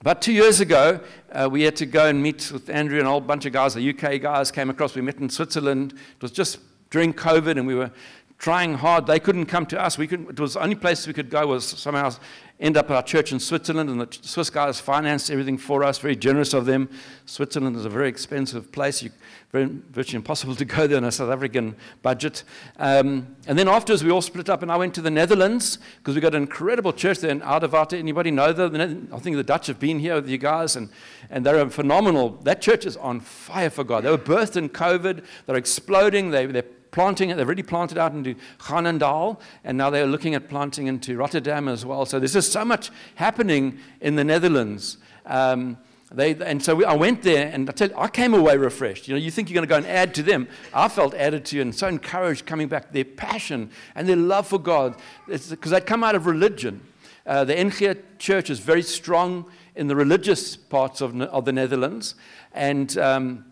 about 0.01 0.23
two 0.23 0.33
years 0.33 0.61
ago, 0.61 1.01
uh, 1.33 1.49
we 1.51 1.63
had 1.63 1.75
to 1.77 1.87
go 1.87 2.07
and 2.07 2.23
meet 2.23 2.53
with 2.53 2.71
Andrew 2.71 2.99
and 2.99 3.09
a 3.09 3.11
whole 3.11 3.21
bunch 3.21 3.47
of 3.47 3.53
guys, 3.53 3.75
the 3.75 3.91
UK 3.91 4.21
guys 4.21 4.53
came 4.53 4.71
across. 4.71 4.95
We 4.95 5.03
met 5.03 5.17
in 5.17 5.29
Switzerland. 5.29 5.93
It 5.93 6.23
was 6.23 6.31
just 6.31 6.59
during 6.91 7.13
COVID, 7.13 7.59
and 7.59 7.67
we 7.67 7.75
were 7.75 7.91
trying 8.39 8.75
hard. 8.75 9.07
They 9.07 9.19
couldn't 9.19 9.47
come 9.47 9.67
to 9.67 9.81
us. 9.81 9.99
We 9.99 10.07
could, 10.07 10.31
it 10.31 10.41
was 10.41 10.55
the 10.55 10.63
only 10.63 10.77
place 10.77 11.07
we 11.07 11.13
could 11.13 11.29
go 11.29 11.49
was 11.49 11.67
somehow 11.67 12.13
end 12.61 12.77
up 12.77 12.91
at 12.91 12.97
our 12.97 13.03
church 13.03 13.31
in 13.31 13.39
Switzerland, 13.39 13.89
and 13.89 14.01
the 14.01 14.09
Swiss 14.23 14.51
guys 14.51 14.81
financed 14.81 15.31
everything 15.31 15.57
for 15.57 15.85
us, 15.85 15.99
very 15.99 16.17
generous 16.17 16.53
of 16.55 16.67
them. 16.67 16.89
Switzerland 17.25 17.77
is 17.77 17.85
a 17.85 17.89
very 17.89 18.09
expensive 18.09 18.73
place, 18.73 19.01
you, 19.01 19.11
very, 19.53 19.67
virtually 19.91 20.17
impossible 20.17 20.57
to 20.57 20.65
go 20.65 20.87
there 20.89 20.97
on 20.97 21.05
a 21.05 21.13
South 21.13 21.31
African 21.31 21.77
budget. 22.03 22.43
Um, 22.79 23.37
and 23.47 23.57
then 23.57 23.69
afterwards, 23.69 24.03
we 24.03 24.11
all 24.11 24.23
split 24.23 24.49
up, 24.49 24.63
and 24.63 24.73
I 24.73 24.77
went 24.77 24.95
to 24.95 25.01
the 25.01 25.11
Netherlands 25.11 25.79
because 25.99 26.17
we 26.17 26.21
got 26.21 26.35
an 26.35 26.43
incredible 26.43 26.93
church 26.93 27.19
there 27.19 27.31
in 27.31 27.43
Oudewater. 27.43 27.97
Anybody 27.97 28.33
know 28.33 28.53
that? 28.53 28.75
I 29.13 29.19
think 29.21 29.37
the 29.37 29.45
Dutch 29.45 29.69
have 29.69 29.79
been 29.79 30.01
here 30.01 30.17
with 30.17 30.29
you 30.29 30.39
guys, 30.39 30.75
and, 30.75 30.91
and 31.31 31.47
they're 31.47 31.71
phenomenal. 31.71 32.31
That 32.43 32.61
church 32.61 32.87
is 32.87 32.97
on 32.97 33.21
fire 33.21 33.71
for 33.71 33.85
God. 33.85 34.03
They 34.03 34.11
were 34.11 34.19
birthed 34.19 34.57
in 34.57 34.69
COVID, 34.69 35.25
they're 35.47 35.57
exploding, 35.57 36.31
they, 36.31 36.47
they're 36.47 36.65
planting 36.91 37.31
it. 37.31 37.37
They've 37.37 37.47
already 37.47 37.63
planted 37.63 37.99
out 37.99 38.13
into 38.13 38.35
Ghanendal, 38.59 39.41
and 39.65 39.79
now 39.79 39.91
they're 39.91 40.07
looking 40.07 40.35
at 40.35 40.49
planting 40.49 40.87
into 40.87 41.17
Rotterdam 41.17 41.69
as 41.69 41.85
well. 41.85 42.07
So 42.07 42.19
there's 42.19 42.33
just 42.33 42.53
so 42.53 42.65
much 42.65 42.91
happening 43.17 43.79
in 44.01 44.17
the 44.17 44.25
Netherlands. 44.25 44.99
Um, 45.27 45.79
they, 46.11 46.35
and 46.37 46.63
so 46.63 46.75
we, 46.75 46.85
I 46.85 46.95
went 46.95 47.23
there, 47.23 47.51
and 47.53 47.69
I, 47.69 47.73
tell 47.73 47.91
I 47.99 48.09
came 48.09 48.33
away 48.33 48.57
refreshed. 48.57 49.09
You 49.09 49.15
know, 49.15 49.21
you 49.21 49.31
think 49.31 49.51
you're 49.51 49.55
going 49.55 49.69
to 49.69 49.69
go 49.69 49.77
and 49.77 49.87
add 49.87 50.15
to 50.15 50.23
them. 50.23 50.49
I 50.73 50.89
felt 50.89 51.15
added 51.15 51.45
to 51.47 51.61
and 51.61 51.75
so 51.75 51.87
encouraged 51.87 52.47
coming 52.47 52.69
back. 52.69 52.93
Their 52.93 53.05
passion 53.05 53.71
and 53.95 54.09
their 54.09 54.17
love 54.17 54.47
for 54.47 54.59
God, 54.59 54.97
because 55.27 55.71
they'd 55.71 55.85
come 55.85 56.03
out 56.03 56.15
of 56.15 56.27
religion. 56.27 56.81
Uh, 57.27 57.45
the 57.45 57.59
NG 57.59 57.95
Church 58.19 58.49
is 58.49 58.59
very 58.59 58.81
strong 58.83 59.45
in 59.77 59.87
the 59.87 59.95
religious 59.95 60.57
parts 60.57 61.03
of, 61.03 61.21
of 61.21 61.45
the 61.45 61.53
Netherlands, 61.53 62.15
and 62.55 62.97
um, 62.97 63.45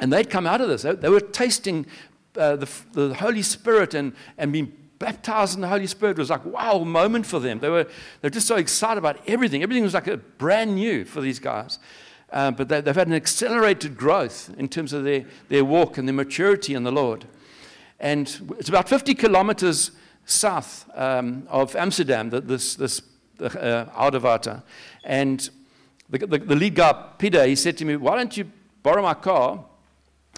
and 0.00 0.10
they'd 0.10 0.30
come 0.30 0.46
out 0.46 0.62
of 0.62 0.68
this. 0.68 0.82
They, 0.82 0.94
they 0.94 1.10
were 1.10 1.20
tasting 1.20 1.86
uh, 2.36 2.56
the, 2.56 2.68
the 2.92 3.14
Holy 3.14 3.42
Spirit 3.42 3.94
and, 3.94 4.12
and 4.38 4.52
being 4.52 4.72
baptized 4.98 5.54
in 5.54 5.62
the 5.62 5.68
Holy 5.68 5.86
Spirit 5.86 6.18
was 6.18 6.30
like 6.30 6.44
wow 6.44 6.78
moment 6.84 7.26
for 7.26 7.40
them. 7.40 7.58
They 7.58 7.70
were, 7.70 7.84
they 7.84 8.26
were 8.26 8.30
just 8.30 8.46
so 8.46 8.56
excited 8.56 8.98
about 8.98 9.18
everything. 9.26 9.62
Everything 9.62 9.82
was 9.82 9.94
like 9.94 10.06
a 10.06 10.18
brand 10.18 10.74
new 10.74 11.04
for 11.04 11.20
these 11.20 11.38
guys. 11.38 11.78
Uh, 12.32 12.52
but 12.52 12.68
they, 12.68 12.76
have 12.76 12.94
had 12.94 13.08
an 13.08 13.14
accelerated 13.14 13.96
growth 13.96 14.54
in 14.56 14.68
terms 14.68 14.92
of 14.92 15.02
their, 15.02 15.24
their 15.48 15.64
walk 15.64 15.98
and 15.98 16.06
their 16.06 16.14
maturity 16.14 16.74
in 16.74 16.84
the 16.84 16.92
Lord. 16.92 17.24
And 17.98 18.28
it's 18.58 18.68
about 18.68 18.88
50 18.88 19.14
kilometers 19.14 19.90
south 20.26 20.88
um, 20.94 21.46
of 21.48 21.74
Amsterdam, 21.74 22.30
this, 22.30 22.76
this 22.76 23.02
uh, 23.40 23.86
Oudewater. 23.96 24.62
And 25.02 25.50
the, 26.08 26.18
the, 26.18 26.38
the 26.38 26.56
lead 26.56 26.76
guy, 26.76 26.92
Peter, 27.18 27.44
he 27.46 27.56
said 27.56 27.76
to 27.78 27.84
me, 27.84 27.96
Why 27.96 28.16
don't 28.16 28.36
you 28.36 28.50
borrow 28.82 29.02
my 29.02 29.14
car 29.14 29.64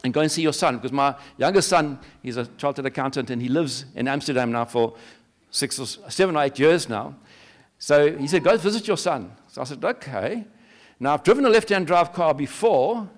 and 0.04 0.12
go 0.12 0.20
and 0.20 0.30
see 0.30 0.42
your 0.42 0.52
son. 0.52 0.76
Because 0.76 0.92
my 0.92 1.14
youngest 1.36 1.68
son, 1.68 1.98
he's 2.22 2.36
a 2.36 2.46
chartered 2.58 2.86
accountant 2.86 3.30
and 3.30 3.40
he 3.40 3.48
lives 3.48 3.84
in 3.94 4.08
Amsterdam 4.08 4.52
now 4.52 4.64
for 4.64 4.94
six 5.50 5.78
or 5.78 5.86
seven 6.10 6.36
or 6.36 6.42
eight 6.42 6.58
years 6.58 6.88
now. 6.88 7.14
So 7.78 8.16
he 8.16 8.26
said, 8.26 8.44
Go 8.44 8.56
visit 8.56 8.86
your 8.86 8.96
son. 8.96 9.32
So 9.48 9.60
I 9.60 9.64
said, 9.64 9.84
Okay. 9.84 10.44
Now 11.00 11.14
I've 11.14 11.24
driven 11.24 11.44
a 11.44 11.48
left 11.48 11.68
hand 11.68 11.86
drive 11.86 12.12
car 12.12 12.32
before, 12.32 13.08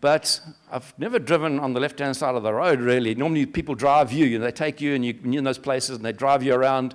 but 0.00 0.40
I've 0.70 0.96
never 0.98 1.18
driven 1.18 1.58
on 1.58 1.72
the 1.72 1.80
left 1.80 1.98
hand 1.98 2.16
side 2.16 2.34
of 2.34 2.42
the 2.42 2.52
road 2.52 2.80
really. 2.80 3.14
Normally 3.14 3.46
people 3.46 3.74
drive 3.74 4.12
you, 4.12 4.26
you 4.26 4.38
know, 4.38 4.44
they 4.44 4.52
take 4.52 4.80
you 4.80 4.94
and 4.94 5.04
you, 5.04 5.18
in 5.24 5.44
those 5.44 5.58
places 5.58 5.96
and 5.96 6.04
they 6.04 6.12
drive 6.12 6.42
you 6.42 6.54
around. 6.54 6.94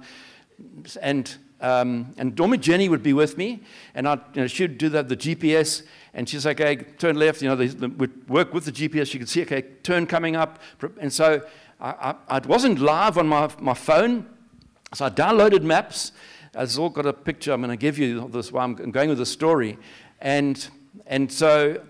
And 1.01 1.35
um, 1.61 2.13
and 2.17 2.37
normally 2.37 2.57
Jenny 2.57 2.89
would 2.89 3.03
be 3.03 3.13
with 3.13 3.37
me, 3.37 3.61
and 3.93 4.07
I'd, 4.07 4.19
you 4.33 4.41
know, 4.41 4.47
she'd 4.47 4.77
do 4.77 4.89
the, 4.89 5.03
the 5.03 5.15
GPS, 5.15 5.83
and 6.13 6.27
she's 6.27 6.45
like, 6.45 6.59
okay, 6.59 6.83
turn 6.97 7.15
left. 7.15 7.41
You 7.41 7.49
know, 7.49 7.55
they, 7.55 7.87
would 7.87 8.27
work 8.27 8.53
with 8.53 8.65
the 8.65 8.71
GPS. 8.71 9.13
You 9.13 9.19
could 9.19 9.29
see, 9.29 9.43
okay, 9.43 9.61
turn 9.83 10.07
coming 10.07 10.35
up. 10.35 10.59
And 10.99 11.13
so 11.13 11.41
I, 11.79 12.15
I, 12.29 12.37
I 12.37 12.39
wasn't 12.47 12.79
live 12.79 13.17
on 13.17 13.27
my, 13.27 13.49
my 13.59 13.73
phone, 13.75 14.25
so 14.93 15.05
I 15.05 15.09
downloaded 15.09 15.61
maps. 15.61 16.11
It's 16.53 16.77
all 16.77 16.89
got 16.89 17.05
a 17.05 17.13
picture 17.13 17.53
I'm 17.53 17.61
going 17.61 17.69
to 17.69 17.77
give 17.77 17.97
you 17.97 18.27
this 18.27 18.51
while 18.51 18.65
I'm 18.65 18.75
going 18.91 19.09
with 19.09 19.19
the 19.19 19.25
story. 19.25 19.77
And, 20.19 20.67
and 21.05 21.31
so 21.31 21.81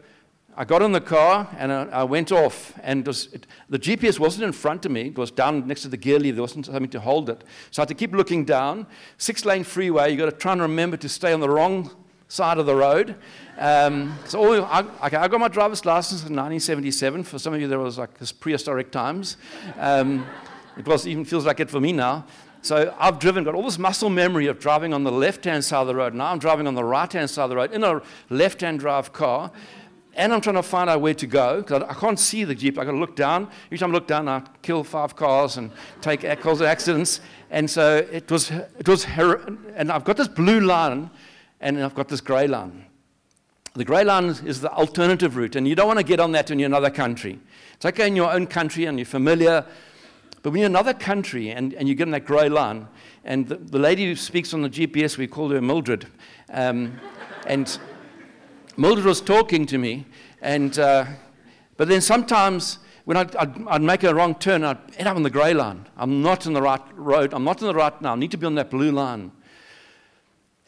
I 0.62 0.63
got 0.63 0.84
in 0.84 0.91
the 0.91 1.01
car 1.01 1.50
and 1.58 1.74
I, 1.74 1.86
I 1.86 2.03
went 2.03 2.32
off, 2.32 2.75
and 2.84 3.08
was, 3.08 3.30
it, 3.34 3.48
the 3.68 3.80
GPS 3.80 4.20
wasn't 4.20 4.44
in 4.44 4.51
front 4.51 4.86
of 4.86 4.91
me. 4.91 5.08
It 5.08 5.18
was 5.18 5.32
down 5.32 5.65
next 5.65 5.82
to 5.82 5.88
the 5.88 5.98
gear 5.98 6.20
lever. 6.20 6.36
There 6.36 6.44
wasn't 6.44 6.68
something 6.68 6.88
to 6.89 7.00
hold 7.00 7.32
it. 7.32 7.44
So 7.72 7.82
I 7.82 7.82
had 7.82 7.88
to 7.88 7.96
keep 7.96 8.13
looking 8.13 8.46
down. 8.46 8.86
Six 9.18 9.44
lane 9.44 9.63
freeway, 9.63 10.12
you've 10.12 10.20
got 10.20 10.27
to 10.27 10.32
try 10.34 10.51
and 10.51 10.62
remember 10.62 10.98
to 10.98 11.10
stay 11.10 11.34
on 11.34 11.39
the 11.39 11.50
wrong 11.50 11.89
side 12.27 12.60
of 12.60 12.68
the 12.68 12.75
road. 12.75 13.15
Um, 13.58 14.15
so 14.27 14.38
all, 14.38 14.65
I, 14.65 14.82
okay, 15.08 15.18
I 15.18 15.27
got 15.27 15.39
my 15.39 15.48
driver's 15.48 15.84
license 15.84 16.22
in 16.22 16.36
1977. 16.36 17.24
For 17.24 17.39
some 17.39 17.56
of 17.56 17.60
you, 17.60 17.68
there 17.68 17.80
was 17.80 17.98
like 17.98 18.12
prehistoric 18.39 18.91
times. 18.91 19.38
Um, 19.80 20.27
it 20.77 20.86
was 20.86 21.08
even 21.08 21.25
feels 21.25 21.44
like 21.44 21.60
it 21.60 21.72
for 21.72 21.80
me 21.80 21.91
now. 21.91 22.27
So 22.62 22.96
I've 23.00 23.18
driven, 23.18 23.44
got 23.44 23.56
all 23.56 23.63
this 23.63 23.80
muscle 23.80 24.12
memory 24.12 24.46
of 24.46 24.60
driving 24.60 24.94
on 24.94 25.03
the 25.03 25.12
left-hand 25.12 25.65
side 25.65 25.82
of 25.82 25.88
the 25.88 25.96
road. 25.96 26.13
Now 26.13 26.32
I'm 26.32 26.38
driving 26.38 26.68
on 26.68 26.75
the 26.75 26.84
right-hand 26.84 27.32
side 27.32 27.46
of 27.46 27.50
the 27.50 27.56
road 27.56 27.72
in 27.72 27.84
a 27.84 28.03
left-hand 28.30 28.80
drive 28.80 29.12
car 29.12 29.51
and 30.22 30.32
I'm 30.32 30.40
trying 30.40 30.56
to 30.56 30.63
find 30.63 30.88
out 30.88 31.01
where 31.01 31.16
to 31.16 31.25
go 31.25 31.62
because 31.62 31.82
I 31.82 31.96
can't 31.96 32.20
see 32.20 32.44
the 32.44 32.56
GPS. 32.56 32.78
I've 32.78 32.86
got 32.86 32.92
to 32.92 32.98
look 32.98 33.16
down. 33.16 33.50
Each 33.72 33.80
time 33.80 33.90
I 33.90 33.94
look 33.94 34.06
down, 34.06 34.28
I 34.28 34.44
kill 34.62 34.84
five 34.84 35.16
cars 35.16 35.58
and 35.58 35.72
take 36.00 36.22
cause 36.42 36.62
accidents. 36.62 37.22
And 37.50 37.68
so 37.68 38.06
it 38.12 38.30
was, 38.30 38.51
it 38.51 38.88
was, 38.88 39.08
and 39.75 39.92
I've 39.92 40.04
got 40.04 40.18
this 40.18 40.28
blue 40.28 40.60
line 40.60 41.10
and 41.60 41.84
I've 41.84 41.96
got 41.96 42.08
this 42.08 42.22
grey 42.22 42.46
line. 42.46 42.86
The 43.74 43.84
grey 43.84 44.04
line 44.04 44.25
is 44.25 44.62
the 44.62 44.72
alternative 44.72 45.38
route, 45.38 45.56
and 45.56 45.68
you 45.68 45.74
don't 45.74 45.88
want 45.88 45.98
to 45.98 46.06
get 46.06 46.20
on 46.20 46.34
that 46.34 46.50
when 46.50 46.60
you're 46.60 46.68
in 46.68 46.74
another 46.74 46.92
country. 46.92 47.40
It's 47.74 47.86
okay 47.86 48.06
in 48.06 48.16
your 48.16 48.32
own 48.32 48.46
country 48.46 48.86
and 48.86 49.00
you're 49.00 49.06
familiar, 49.06 49.66
but 50.44 50.51
when 50.51 50.60
you're 50.60 50.68
in 50.68 50.74
another 50.74 50.94
country 50.94 51.50
and, 51.50 51.74
and 51.74 51.88
you 51.88 51.96
get 51.96 52.04
on 52.04 52.12
that 52.12 52.25
grey 52.25 52.48
line, 52.48 52.88
and 53.24 53.48
the, 53.48 53.56
the, 53.56 53.80
lady 53.80 54.06
who 54.06 54.16
speaks 54.16 54.54
on 54.54 54.62
the 54.62 54.70
GPS, 54.70 55.18
we 55.18 55.25
call 55.25 55.50
her 55.50 55.62
Mildred, 55.62 56.06
um, 56.50 57.00
and 57.48 57.80
Mildred 58.78 59.06
was 59.06 59.20
talking 59.20 59.66
to 59.66 59.78
me, 59.78 60.06
and, 60.42 60.80
uh, 60.80 61.06
but 61.75 61.90
then 61.90 62.00
sometimes 62.00 62.80
when 63.04 63.18
I'd, 63.18 63.36
I'd, 63.36 63.68
I'd, 63.68 63.82
make 63.82 64.04
a 64.04 64.16
wrong 64.16 64.34
turn, 64.36 64.63
I'd 64.63 64.78
end 64.98 65.08
up 65.08 65.16
on 65.18 65.24
the 65.24 65.30
grey 65.30 65.54
line. 65.54 65.88
I'm 65.98 66.22
not 66.22 66.46
in 66.46 66.54
the 66.54 66.62
right 66.62 66.82
road. 66.96 67.34
I'm 67.34 67.44
not 67.44 67.60
in 67.62 67.68
the 67.68 67.74
right 67.74 68.00
now. 68.01 68.13
I 68.13 68.16
need 68.16 68.32
to 68.32 68.38
be 68.38 68.46
on 68.46 68.56
that 68.56 68.70
blue 68.70 68.92
line. 68.92 69.32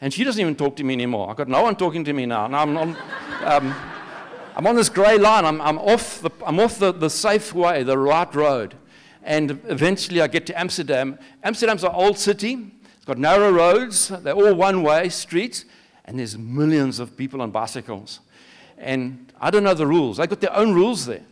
And 0.00 0.12
she 0.12 0.22
doesn't 0.22 0.40
even 0.40 0.54
talk 0.54 0.76
to 0.76 0.84
me 0.84 0.92
anymore. 0.92 1.30
I've 1.30 1.36
got 1.36 1.48
no 1.48 1.62
one 1.62 1.76
talking 1.76 2.04
to 2.04 2.12
me 2.12 2.26
now. 2.26 2.46
Now 2.46 2.62
I'm 2.62 2.76
on, 2.76 2.96
um, 3.44 3.74
I'm 4.54 4.66
on 4.66 4.76
this 4.76 4.90
grey 4.90 5.16
line. 5.16 5.46
I'm, 5.46 5.60
I'm 5.62 5.78
off, 5.78 6.20
the, 6.20 6.30
I'm 6.44 6.60
off 6.60 6.78
the, 6.78 6.92
the 6.92 7.08
safe 7.08 7.54
way, 7.54 7.84
the 7.84 7.96
right 7.96 8.32
road. 8.34 8.74
And 9.22 9.62
eventually 9.68 10.20
I 10.20 10.26
get 10.26 10.44
to 10.46 10.60
Amsterdam. 10.60 11.18
Amsterdam's 11.42 11.84
an 11.84 11.92
old 11.94 12.18
city. 12.18 12.72
It's 12.96 13.06
got 13.06 13.16
narrow 13.16 13.50
roads. 13.50 14.08
They're 14.08 14.34
all 14.34 14.54
one-way 14.54 15.08
streets 15.08 15.64
and 16.04 16.18
there's 16.18 16.36
millions 16.36 16.98
of 16.98 17.16
people 17.16 17.40
on 17.42 17.50
bicycles. 17.50 18.20
And 18.78 19.32
I 19.40 19.50
don't 19.50 19.64
know 19.64 19.74
the 19.74 19.86
rules. 19.86 20.16
They 20.18 20.26
got 20.26 20.40
their 20.40 20.54
own 20.54 20.74
rules 20.74 21.06
there. 21.06 21.22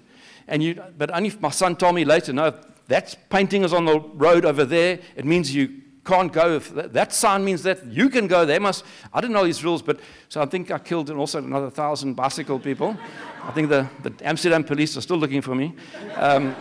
And 0.48 0.62
you, 0.62 0.82
but 0.96 1.14
only 1.14 1.32
my 1.40 1.50
son 1.50 1.76
told 1.76 1.94
me 1.94 2.04
later, 2.04 2.32
no, 2.32 2.54
that 2.88 3.16
painting 3.30 3.64
is 3.64 3.72
on 3.72 3.84
the 3.84 4.00
road 4.00 4.44
over 4.44 4.64
there. 4.64 4.98
It 5.16 5.24
means 5.24 5.54
you 5.54 5.82
can't 6.04 6.32
go. 6.32 6.56
If 6.56 6.74
that, 6.74 6.92
that 6.92 7.12
sign 7.12 7.44
means 7.44 7.62
that 7.62 7.84
you 7.86 8.08
can 8.08 8.26
go. 8.26 8.44
They 8.44 8.58
must. 8.58 8.84
I 9.14 9.20
don't 9.20 9.32
know 9.32 9.44
these 9.44 9.62
rules, 9.62 9.82
but 9.82 10.00
so 10.28 10.42
I 10.42 10.46
think 10.46 10.70
I 10.70 10.78
killed 10.78 11.10
also 11.10 11.38
another 11.38 11.70
thousand 11.70 12.14
bicycle 12.14 12.58
people. 12.58 12.96
I 13.44 13.52
think 13.52 13.68
the, 13.68 13.88
the 14.02 14.12
Amsterdam 14.22 14.64
police 14.64 14.96
are 14.96 15.00
still 15.00 15.16
looking 15.16 15.42
for 15.42 15.54
me. 15.54 15.74
Um, 16.16 16.56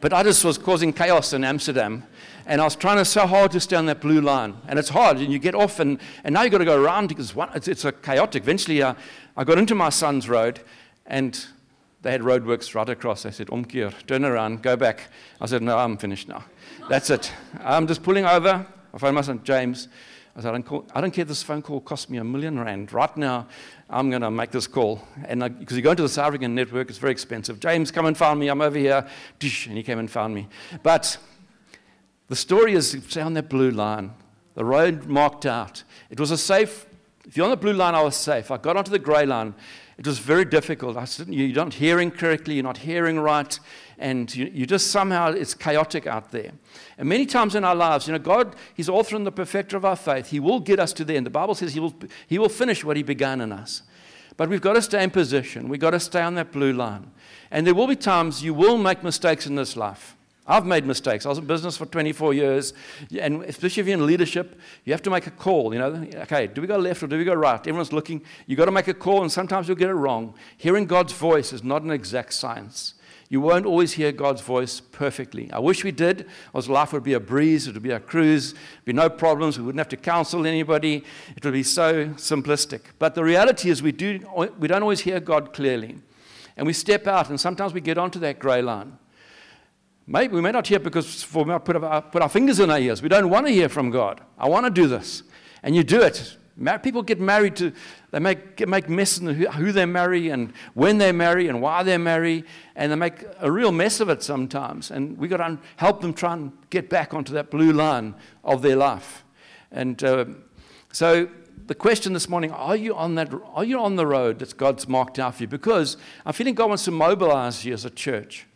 but 0.00 0.12
I 0.12 0.22
just 0.22 0.44
was 0.44 0.58
causing 0.58 0.92
chaos 0.92 1.32
in 1.32 1.44
Amsterdam. 1.44 2.04
And 2.50 2.60
I 2.60 2.64
was 2.64 2.74
trying 2.74 3.04
so 3.04 3.28
hard 3.28 3.52
to 3.52 3.60
stay 3.60 3.76
on 3.76 3.86
that 3.86 4.00
blue 4.00 4.20
line. 4.20 4.56
And 4.66 4.76
it's 4.76 4.88
hard, 4.88 5.18
and 5.18 5.32
you 5.32 5.38
get 5.38 5.54
off, 5.54 5.78
and, 5.78 6.00
and 6.24 6.32
now 6.32 6.42
you've 6.42 6.50
got 6.50 6.58
to 6.58 6.64
go 6.64 6.82
around 6.82 7.06
because 7.06 7.32
one, 7.32 7.48
it's, 7.54 7.68
it's 7.68 7.84
a 7.84 7.92
chaotic. 7.92 8.42
Eventually, 8.42 8.82
uh, 8.82 8.94
I 9.36 9.44
got 9.44 9.56
into 9.56 9.76
my 9.76 9.88
son's 9.88 10.28
road, 10.28 10.58
and 11.06 11.46
they 12.02 12.10
had 12.10 12.22
roadworks 12.22 12.74
right 12.74 12.88
across. 12.88 13.24
I 13.24 13.30
said, 13.30 13.46
Omkeer, 13.46 13.94
turn 14.08 14.24
around, 14.24 14.62
go 14.62 14.74
back. 14.74 15.10
I 15.40 15.46
said, 15.46 15.62
No, 15.62 15.78
I'm 15.78 15.96
finished 15.96 16.26
now. 16.26 16.44
That's 16.88 17.08
it. 17.10 17.32
I'm 17.60 17.86
just 17.86 18.02
pulling 18.02 18.24
over. 18.24 18.66
I 18.92 18.98
phoned 18.98 19.14
my 19.14 19.20
son, 19.20 19.42
James. 19.44 19.86
I 20.34 20.40
said, 20.40 20.48
I 20.48 20.52
don't, 20.52 20.64
call, 20.64 20.86
I 20.92 21.00
don't 21.00 21.12
care 21.12 21.22
if 21.22 21.28
this 21.28 21.44
phone 21.44 21.62
call 21.62 21.80
costs 21.80 22.10
me 22.10 22.18
a 22.18 22.24
million 22.24 22.58
rand. 22.58 22.92
Right 22.92 23.16
now, 23.16 23.46
I'm 23.88 24.10
going 24.10 24.22
to 24.22 24.30
make 24.32 24.50
this 24.50 24.66
call. 24.66 25.06
And 25.26 25.56
because 25.60 25.76
you 25.76 25.84
go 25.84 25.92
into 25.92 26.02
the 26.02 26.08
South 26.08 26.26
African 26.26 26.56
network, 26.56 26.88
it's 26.88 26.98
very 26.98 27.12
expensive. 27.12 27.60
James, 27.60 27.92
come 27.92 28.06
and 28.06 28.16
find 28.16 28.40
me. 28.40 28.48
I'm 28.48 28.60
over 28.60 28.76
here. 28.76 29.06
And 29.40 29.76
he 29.76 29.84
came 29.84 30.00
and 30.00 30.10
found 30.10 30.34
me. 30.34 30.48
But 30.82 31.16
the 32.30 32.36
story 32.36 32.74
is 32.74 33.16
on 33.16 33.34
that 33.34 33.48
blue 33.48 33.72
line, 33.72 34.12
the 34.54 34.64
road 34.64 35.06
marked 35.06 35.46
out. 35.46 35.82
It 36.10 36.20
was 36.20 36.30
a 36.30 36.38
safe, 36.38 36.86
if 37.26 37.36
you're 37.36 37.42
on 37.42 37.50
the 37.50 37.56
blue 37.56 37.72
line, 37.72 37.96
I 37.96 38.02
was 38.02 38.14
safe. 38.14 38.52
I 38.52 38.56
got 38.56 38.76
onto 38.76 38.92
the 38.92 39.00
grey 39.00 39.26
line. 39.26 39.52
It 39.98 40.06
was 40.06 40.20
very 40.20 40.44
difficult. 40.44 40.96
I 40.96 41.06
said, 41.06 41.26
you're 41.26 41.52
not 41.56 41.74
hearing 41.74 42.12
correctly, 42.12 42.54
you're 42.54 42.62
not 42.62 42.78
hearing 42.78 43.18
right, 43.18 43.58
and 43.98 44.32
you, 44.32 44.48
you 44.54 44.64
just 44.64 44.92
somehow, 44.92 45.32
it's 45.32 45.54
chaotic 45.54 46.06
out 46.06 46.30
there. 46.30 46.52
And 46.98 47.08
many 47.08 47.26
times 47.26 47.56
in 47.56 47.64
our 47.64 47.74
lives, 47.74 48.06
you 48.06 48.12
know, 48.12 48.20
God, 48.20 48.54
He's 48.74 48.88
author 48.88 49.16
and 49.16 49.26
the 49.26 49.32
perfecter 49.32 49.76
of 49.76 49.84
our 49.84 49.96
faith. 49.96 50.28
He 50.28 50.38
will 50.38 50.60
get 50.60 50.78
us 50.78 50.92
to 50.94 51.04
the 51.04 51.16
end. 51.16 51.26
The 51.26 51.30
Bible 51.30 51.56
says 51.56 51.74
He 51.74 51.80
will, 51.80 51.94
he 52.28 52.38
will 52.38 52.48
finish 52.48 52.84
what 52.84 52.96
He 52.96 53.02
began 53.02 53.40
in 53.40 53.50
us. 53.50 53.82
But 54.36 54.48
we've 54.48 54.60
got 54.60 54.74
to 54.74 54.82
stay 54.82 55.02
in 55.02 55.10
position. 55.10 55.68
We've 55.68 55.80
got 55.80 55.90
to 55.90 56.00
stay 56.00 56.22
on 56.22 56.36
that 56.36 56.52
blue 56.52 56.72
line. 56.72 57.10
And 57.50 57.66
there 57.66 57.74
will 57.74 57.88
be 57.88 57.96
times 57.96 58.44
you 58.44 58.54
will 58.54 58.78
make 58.78 59.02
mistakes 59.02 59.48
in 59.48 59.56
this 59.56 59.76
life. 59.76 60.16
I've 60.50 60.66
made 60.66 60.84
mistakes. 60.84 61.26
I 61.26 61.28
was 61.28 61.38
in 61.38 61.46
business 61.46 61.76
for 61.76 61.86
24 61.86 62.34
years, 62.34 62.74
and 63.18 63.44
especially 63.44 63.82
if 63.82 63.86
you're 63.86 63.96
in 63.98 64.04
leadership, 64.04 64.58
you 64.84 64.92
have 64.92 65.02
to 65.02 65.10
make 65.10 65.28
a 65.28 65.30
call. 65.30 65.72
You 65.72 65.78
know, 65.78 66.06
okay, 66.22 66.48
do 66.48 66.60
we 66.60 66.66
go 66.66 66.76
left 66.76 67.02
or 67.04 67.06
do 67.06 67.16
we 67.16 67.24
go 67.24 67.34
right? 67.34 67.60
Everyone's 67.60 67.92
looking. 67.92 68.20
You've 68.46 68.58
got 68.58 68.64
to 68.64 68.72
make 68.72 68.88
a 68.88 68.94
call, 68.94 69.22
and 69.22 69.30
sometimes 69.30 69.68
you'll 69.68 69.76
get 69.76 69.90
it 69.90 69.94
wrong. 69.94 70.34
Hearing 70.56 70.86
God's 70.86 71.12
voice 71.12 71.52
is 71.52 71.62
not 71.62 71.82
an 71.82 71.92
exact 71.92 72.34
science. 72.34 72.94
You 73.28 73.40
won't 73.40 73.64
always 73.64 73.92
hear 73.92 74.10
God's 74.10 74.40
voice 74.40 74.80
perfectly. 74.80 75.52
I 75.52 75.60
wish 75.60 75.84
we 75.84 75.92
did. 75.92 76.26
Our 76.52 76.62
life 76.62 76.92
would 76.92 77.04
be 77.04 77.12
a 77.12 77.20
breeze. 77.20 77.68
It 77.68 77.74
would 77.74 77.82
be 77.84 77.92
a 77.92 78.00
cruise. 78.00 78.52
There'd 78.52 78.86
be 78.86 78.92
no 78.92 79.08
problems. 79.08 79.56
We 79.56 79.64
wouldn't 79.64 79.78
have 79.78 79.88
to 79.90 79.96
counsel 79.96 80.44
anybody. 80.44 81.04
It 81.36 81.44
would 81.44 81.52
be 81.52 81.62
so 81.62 82.06
simplistic. 82.14 82.80
But 82.98 83.14
the 83.14 83.22
reality 83.22 83.70
is, 83.70 83.84
we, 83.84 83.92
do, 83.92 84.18
we 84.58 84.66
don't 84.66 84.82
always 84.82 85.00
hear 85.00 85.20
God 85.20 85.52
clearly. 85.52 85.98
And 86.56 86.66
we 86.66 86.72
step 86.72 87.06
out, 87.06 87.30
and 87.30 87.40
sometimes 87.40 87.72
we 87.72 87.80
get 87.80 87.98
onto 87.98 88.18
that 88.18 88.40
grey 88.40 88.62
line. 88.62 88.98
Maybe 90.06 90.34
we 90.34 90.40
may 90.40 90.50
not 90.50 90.66
hear 90.66 90.80
because 90.80 91.32
we 91.34 91.44
might 91.44 91.64
put 91.64 91.76
our, 91.76 92.02
put 92.02 92.22
our 92.22 92.28
fingers 92.28 92.58
in 92.58 92.70
our 92.70 92.78
ears. 92.78 93.02
We 93.02 93.08
don't 93.08 93.30
want 93.30 93.46
to 93.46 93.52
hear 93.52 93.68
from 93.68 93.90
God. 93.90 94.20
I 94.38 94.48
want 94.48 94.66
to 94.66 94.70
do 94.70 94.88
this. 94.88 95.22
And 95.62 95.76
you 95.76 95.84
do 95.84 96.02
it. 96.02 96.36
People 96.82 97.02
get 97.02 97.20
married 97.20 97.56
to, 97.56 97.72
they 98.10 98.18
make, 98.18 98.66
make 98.68 98.88
mess 98.88 99.18
in 99.18 99.28
who 99.28 99.72
they 99.72 99.86
marry 99.86 100.28
and 100.28 100.52
when 100.74 100.98
they 100.98 101.10
marry 101.10 101.48
and 101.48 101.62
why 101.62 101.82
they 101.82 101.96
marry, 101.96 102.44
and 102.76 102.92
they 102.92 102.96
make 102.96 103.24
a 103.38 103.50
real 103.50 103.72
mess 103.72 104.00
of 104.00 104.10
it 104.10 104.22
sometimes. 104.22 104.90
And 104.90 105.16
we've 105.16 105.30
got 105.30 105.38
to 105.38 105.58
help 105.76 106.02
them 106.02 106.12
try 106.12 106.34
and 106.34 106.52
get 106.68 106.90
back 106.90 107.14
onto 107.14 107.32
that 107.32 107.50
blue 107.50 107.72
line 107.72 108.14
of 108.44 108.60
their 108.60 108.76
life. 108.76 109.24
And 109.70 110.02
uh, 110.04 110.26
so 110.92 111.28
the 111.66 111.74
question 111.74 112.12
this 112.12 112.28
morning 112.28 112.50
are 112.50 112.76
you, 112.76 112.94
on 112.94 113.14
that, 113.14 113.32
are 113.54 113.64
you 113.64 113.80
on 113.80 113.96
the 113.96 114.06
road 114.06 114.40
that 114.40 114.56
God's 114.56 114.88
marked 114.88 115.18
out 115.18 115.36
for 115.36 115.44
you? 115.44 115.48
Because 115.48 115.96
I'm 116.26 116.32
feeling 116.32 116.54
God 116.54 116.68
wants 116.68 116.84
to 116.86 116.90
mobilize 116.90 117.64
you 117.64 117.72
as 117.72 117.84
a 117.84 117.90
church. 117.90 118.46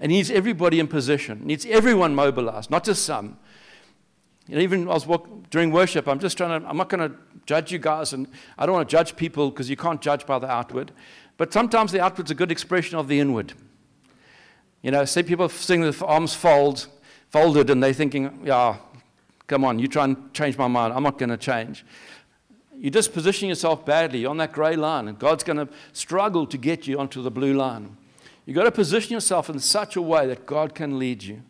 And 0.00 0.10
He 0.10 0.18
needs 0.18 0.30
everybody 0.30 0.80
in 0.80 0.88
position, 0.88 1.46
needs 1.46 1.64
everyone 1.66 2.14
mobilized, 2.14 2.70
not 2.70 2.84
just 2.84 3.04
some. 3.04 3.38
And 4.48 4.60
even 4.60 4.88
I 4.88 4.94
was 4.94 5.06
walk, 5.06 5.28
during 5.50 5.70
worship, 5.70 6.08
I'm 6.08 6.18
just 6.18 6.36
trying 6.36 6.60
to, 6.60 6.68
I'm 6.68 6.76
not 6.76 6.88
going 6.88 7.08
to 7.08 7.16
judge 7.46 7.70
you 7.70 7.78
guys, 7.78 8.12
and 8.12 8.26
I 8.58 8.66
don't 8.66 8.74
want 8.74 8.88
to 8.88 8.92
judge 8.92 9.14
people 9.14 9.50
because 9.50 9.70
you 9.70 9.76
can't 9.76 10.00
judge 10.00 10.26
by 10.26 10.38
the 10.38 10.50
outward. 10.50 10.90
But 11.36 11.52
sometimes 11.52 11.92
the 11.92 12.00
outward's 12.00 12.30
a 12.30 12.34
good 12.34 12.50
expression 12.50 12.98
of 12.98 13.06
the 13.06 13.20
inward. 13.20 13.52
You 14.82 14.90
know, 14.90 15.04
see 15.04 15.22
people 15.22 15.48
sitting 15.48 15.82
with 15.82 16.02
arms 16.02 16.34
fold, 16.34 16.88
folded, 17.28 17.70
and 17.70 17.82
they're 17.82 17.92
thinking, 17.92 18.40
yeah, 18.44 18.76
come 19.46 19.64
on, 19.64 19.78
you 19.78 19.86
try 19.86 20.04
and 20.04 20.32
change 20.32 20.56
my 20.56 20.66
mind. 20.66 20.94
I'm 20.94 21.02
not 21.02 21.18
going 21.18 21.30
to 21.30 21.36
change. 21.36 21.84
You're 22.74 22.90
just 22.90 23.12
positioning 23.12 23.50
yourself 23.50 23.84
badly 23.84 24.24
on 24.24 24.38
that 24.38 24.52
grey 24.52 24.74
line, 24.74 25.06
and 25.06 25.18
God's 25.18 25.44
going 25.44 25.58
to 25.58 25.68
struggle 25.92 26.46
to 26.46 26.56
get 26.56 26.86
you 26.86 26.98
onto 26.98 27.22
the 27.22 27.30
blue 27.30 27.52
line. 27.52 27.96
You've 28.50 28.56
got 28.56 28.64
to 28.64 28.72
position 28.72 29.12
yourself 29.12 29.48
in 29.48 29.60
such 29.60 29.94
a 29.94 30.02
way 30.02 30.26
that 30.26 30.44
God 30.44 30.74
can 30.74 30.98
lead 30.98 31.22
you. 31.22 31.36
I 31.36 31.40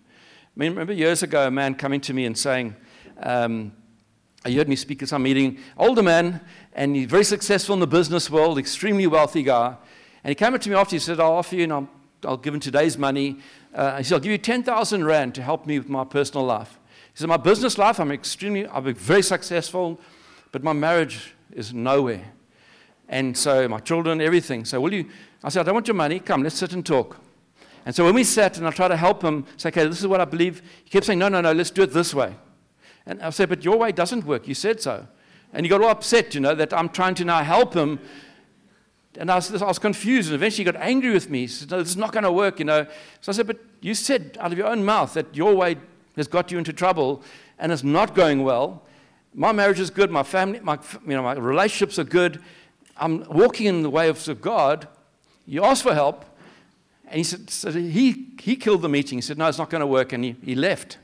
mean, 0.54 0.72
remember 0.72 0.92
years 0.92 1.22
ago, 1.22 1.46
a 1.46 1.50
man 1.50 1.74
coming 1.74 1.98
to 2.02 2.12
me 2.12 2.26
and 2.26 2.36
saying, 2.36 2.76
um, 3.22 3.72
you 4.44 4.58
heard 4.58 4.68
me 4.68 4.76
speak 4.76 5.02
at 5.02 5.08
some 5.08 5.22
meeting, 5.22 5.60
older 5.78 6.02
man, 6.02 6.42
and 6.74 6.94
he's 6.94 7.06
very 7.06 7.24
successful 7.24 7.72
in 7.72 7.80
the 7.80 7.86
business 7.86 8.28
world, 8.28 8.58
extremely 8.58 9.06
wealthy 9.06 9.42
guy. 9.42 9.76
And 10.22 10.30
he 10.30 10.34
came 10.34 10.52
up 10.52 10.60
to 10.60 10.68
me 10.68 10.76
after, 10.76 10.94
he 10.94 11.00
said, 11.00 11.20
I'll 11.20 11.32
offer 11.32 11.56
you, 11.56 11.62
and 11.62 11.72
I'll, 11.72 11.88
I'll 12.22 12.36
give 12.36 12.52
him 12.52 12.60
today's 12.60 12.98
money. 12.98 13.38
Uh, 13.74 13.96
he 13.96 14.04
said, 14.04 14.16
I'll 14.16 14.20
give 14.20 14.32
you 14.32 14.36
10,000 14.36 15.02
Rand 15.02 15.34
to 15.36 15.42
help 15.42 15.64
me 15.64 15.78
with 15.78 15.88
my 15.88 16.04
personal 16.04 16.44
life. 16.44 16.78
He 17.14 17.20
said, 17.20 17.28
my 17.28 17.38
business 17.38 17.78
life, 17.78 17.98
I'm 17.98 18.12
extremely, 18.12 18.66
I've 18.66 18.84
been 18.84 18.94
very 18.94 19.22
successful, 19.22 19.98
but 20.52 20.62
my 20.62 20.74
marriage 20.74 21.32
is 21.50 21.72
nowhere. 21.72 22.30
And 23.10 23.36
so 23.36 23.68
my 23.68 23.80
children, 23.80 24.22
everything. 24.22 24.64
So 24.64 24.80
will 24.80 24.94
you, 24.94 25.10
I 25.44 25.50
said, 25.50 25.60
I 25.60 25.62
don't 25.64 25.74
want 25.74 25.88
your 25.88 25.96
money. 25.96 26.18
Come, 26.18 26.42
let's 26.42 26.56
sit 26.56 26.72
and 26.72 26.86
talk. 26.86 27.18
And 27.84 27.94
so 27.94 28.04
when 28.04 28.14
we 28.14 28.24
sat 28.24 28.56
and 28.56 28.66
I 28.66 28.70
tried 28.70 28.88
to 28.88 28.96
help 28.96 29.22
him, 29.22 29.44
say, 29.58 29.68
okay, 29.68 29.86
this 29.86 30.00
is 30.00 30.06
what 30.06 30.22
I 30.22 30.24
believe, 30.24 30.62
he 30.84 30.90
kept 30.90 31.04
saying, 31.04 31.18
no, 31.18 31.28
no, 31.28 31.42
no, 31.42 31.52
let's 31.52 31.70
do 31.70 31.82
it 31.82 31.92
this 31.92 32.14
way. 32.14 32.34
And 33.06 33.22
I 33.22 33.30
said, 33.30 33.48
But 33.48 33.64
your 33.64 33.76
way 33.76 33.92
doesn't 33.92 34.24
work. 34.24 34.46
You 34.46 34.54
said 34.54 34.80
so. 34.80 35.06
And 35.52 35.66
he 35.66 35.70
got 35.70 35.82
all 35.82 35.88
upset, 35.88 36.34
you 36.34 36.40
know, 36.40 36.54
that 36.54 36.72
I'm 36.72 36.88
trying 36.88 37.14
to 37.16 37.24
now 37.24 37.42
help 37.42 37.74
him. 37.74 37.98
And 39.18 39.30
I 39.30 39.36
was, 39.36 39.60
I 39.60 39.66
was 39.66 39.78
confused. 39.78 40.28
And 40.28 40.36
eventually 40.36 40.64
he 40.64 40.72
got 40.72 40.80
angry 40.80 41.10
with 41.10 41.28
me. 41.28 41.40
He 41.40 41.46
said, 41.48 41.70
No, 41.70 41.78
this 41.78 41.88
is 41.88 41.96
not 41.96 42.12
going 42.12 42.24
to 42.24 42.32
work, 42.32 42.58
you 42.58 42.64
know. 42.64 42.86
So 43.20 43.32
I 43.32 43.34
said, 43.34 43.46
But 43.46 43.58
you 43.80 43.94
said 43.94 44.38
out 44.40 44.52
of 44.52 44.58
your 44.58 44.68
own 44.68 44.84
mouth 44.84 45.14
that 45.14 45.34
your 45.34 45.54
way 45.54 45.76
has 46.16 46.28
got 46.28 46.50
you 46.50 46.58
into 46.58 46.72
trouble 46.72 47.22
and 47.58 47.72
it's 47.72 47.82
not 47.84 48.14
going 48.14 48.42
well. 48.42 48.82
My 49.34 49.52
marriage 49.52 49.80
is 49.80 49.90
good. 49.90 50.10
My 50.10 50.22
family, 50.22 50.60
my, 50.60 50.78
you 51.06 51.14
know, 51.14 51.22
my 51.22 51.34
relationships 51.34 51.98
are 51.98 52.04
good. 52.04 52.42
I'm 53.00 53.24
walking 53.24 53.66
in 53.66 53.82
the 53.82 53.90
way 53.90 54.08
of 54.08 54.40
God. 54.40 54.86
You 55.46 55.64
ask 55.64 55.82
for 55.82 55.94
help. 55.94 56.24
And 57.06 57.16
he 57.16 57.24
said, 57.24 57.50
so 57.50 57.72
he, 57.72 58.28
he 58.40 58.54
killed 58.54 58.82
the 58.82 58.88
meeting. 58.88 59.18
He 59.18 59.22
said, 59.22 59.38
No, 59.38 59.48
it's 59.48 59.58
not 59.58 59.70
going 59.70 59.80
to 59.80 59.86
work. 59.86 60.12
And 60.12 60.22
he, 60.22 60.36
he 60.44 60.54
left. 60.54 60.98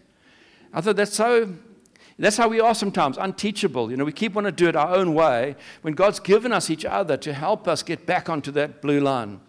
I 0.73 0.81
thought 0.81 0.97
that's 0.97 1.14
so 1.14 1.55
that's 2.18 2.37
how 2.37 2.49
we 2.49 2.61
are 2.61 2.75
sometimes, 2.75 3.18
unteachable. 3.18 3.90
You 3.90 3.97
know, 3.97 4.05
we 4.05 4.12
keep 4.12 4.35
wanting 4.35 4.53
to 4.53 4.57
do 4.57 4.68
it 4.68 4.77
our 4.77 4.94
own 4.94 5.14
way 5.14 5.55
when 5.83 5.94
God's 5.94 6.18
given 6.18 6.53
us 6.53 6.70
each 6.70 6.85
other 6.85 7.16
to 7.18 7.33
help 7.35 7.68
us 7.68 7.83
get 7.83 8.07
back 8.07 8.31
onto 8.31 8.51
that 8.53 8.81
blue 8.81 9.01
line 9.01 9.40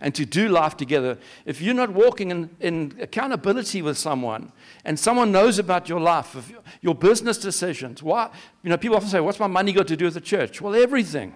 and 0.00 0.14
to 0.14 0.24
do 0.24 0.48
life 0.48 0.76
together. 0.76 1.18
If 1.44 1.60
you're 1.60 1.74
not 1.74 1.90
walking 1.90 2.30
in, 2.30 2.50
in 2.60 2.96
accountability 3.00 3.82
with 3.82 3.98
someone 3.98 4.52
and 4.84 4.98
someone 4.98 5.32
knows 5.32 5.58
about 5.58 5.88
your 5.88 6.00
life, 6.00 6.52
your 6.80 6.94
business 6.94 7.36
decisions, 7.36 8.02
why, 8.02 8.30
you 8.62 8.70
know, 8.70 8.78
people 8.78 8.96
often 8.96 9.10
say, 9.10 9.20
What's 9.20 9.40
my 9.40 9.46
money 9.46 9.72
got 9.72 9.86
to 9.88 9.96
do 9.96 10.06
with 10.06 10.14
the 10.14 10.20
church? 10.20 10.62
Well, 10.62 10.74
everything. 10.74 11.34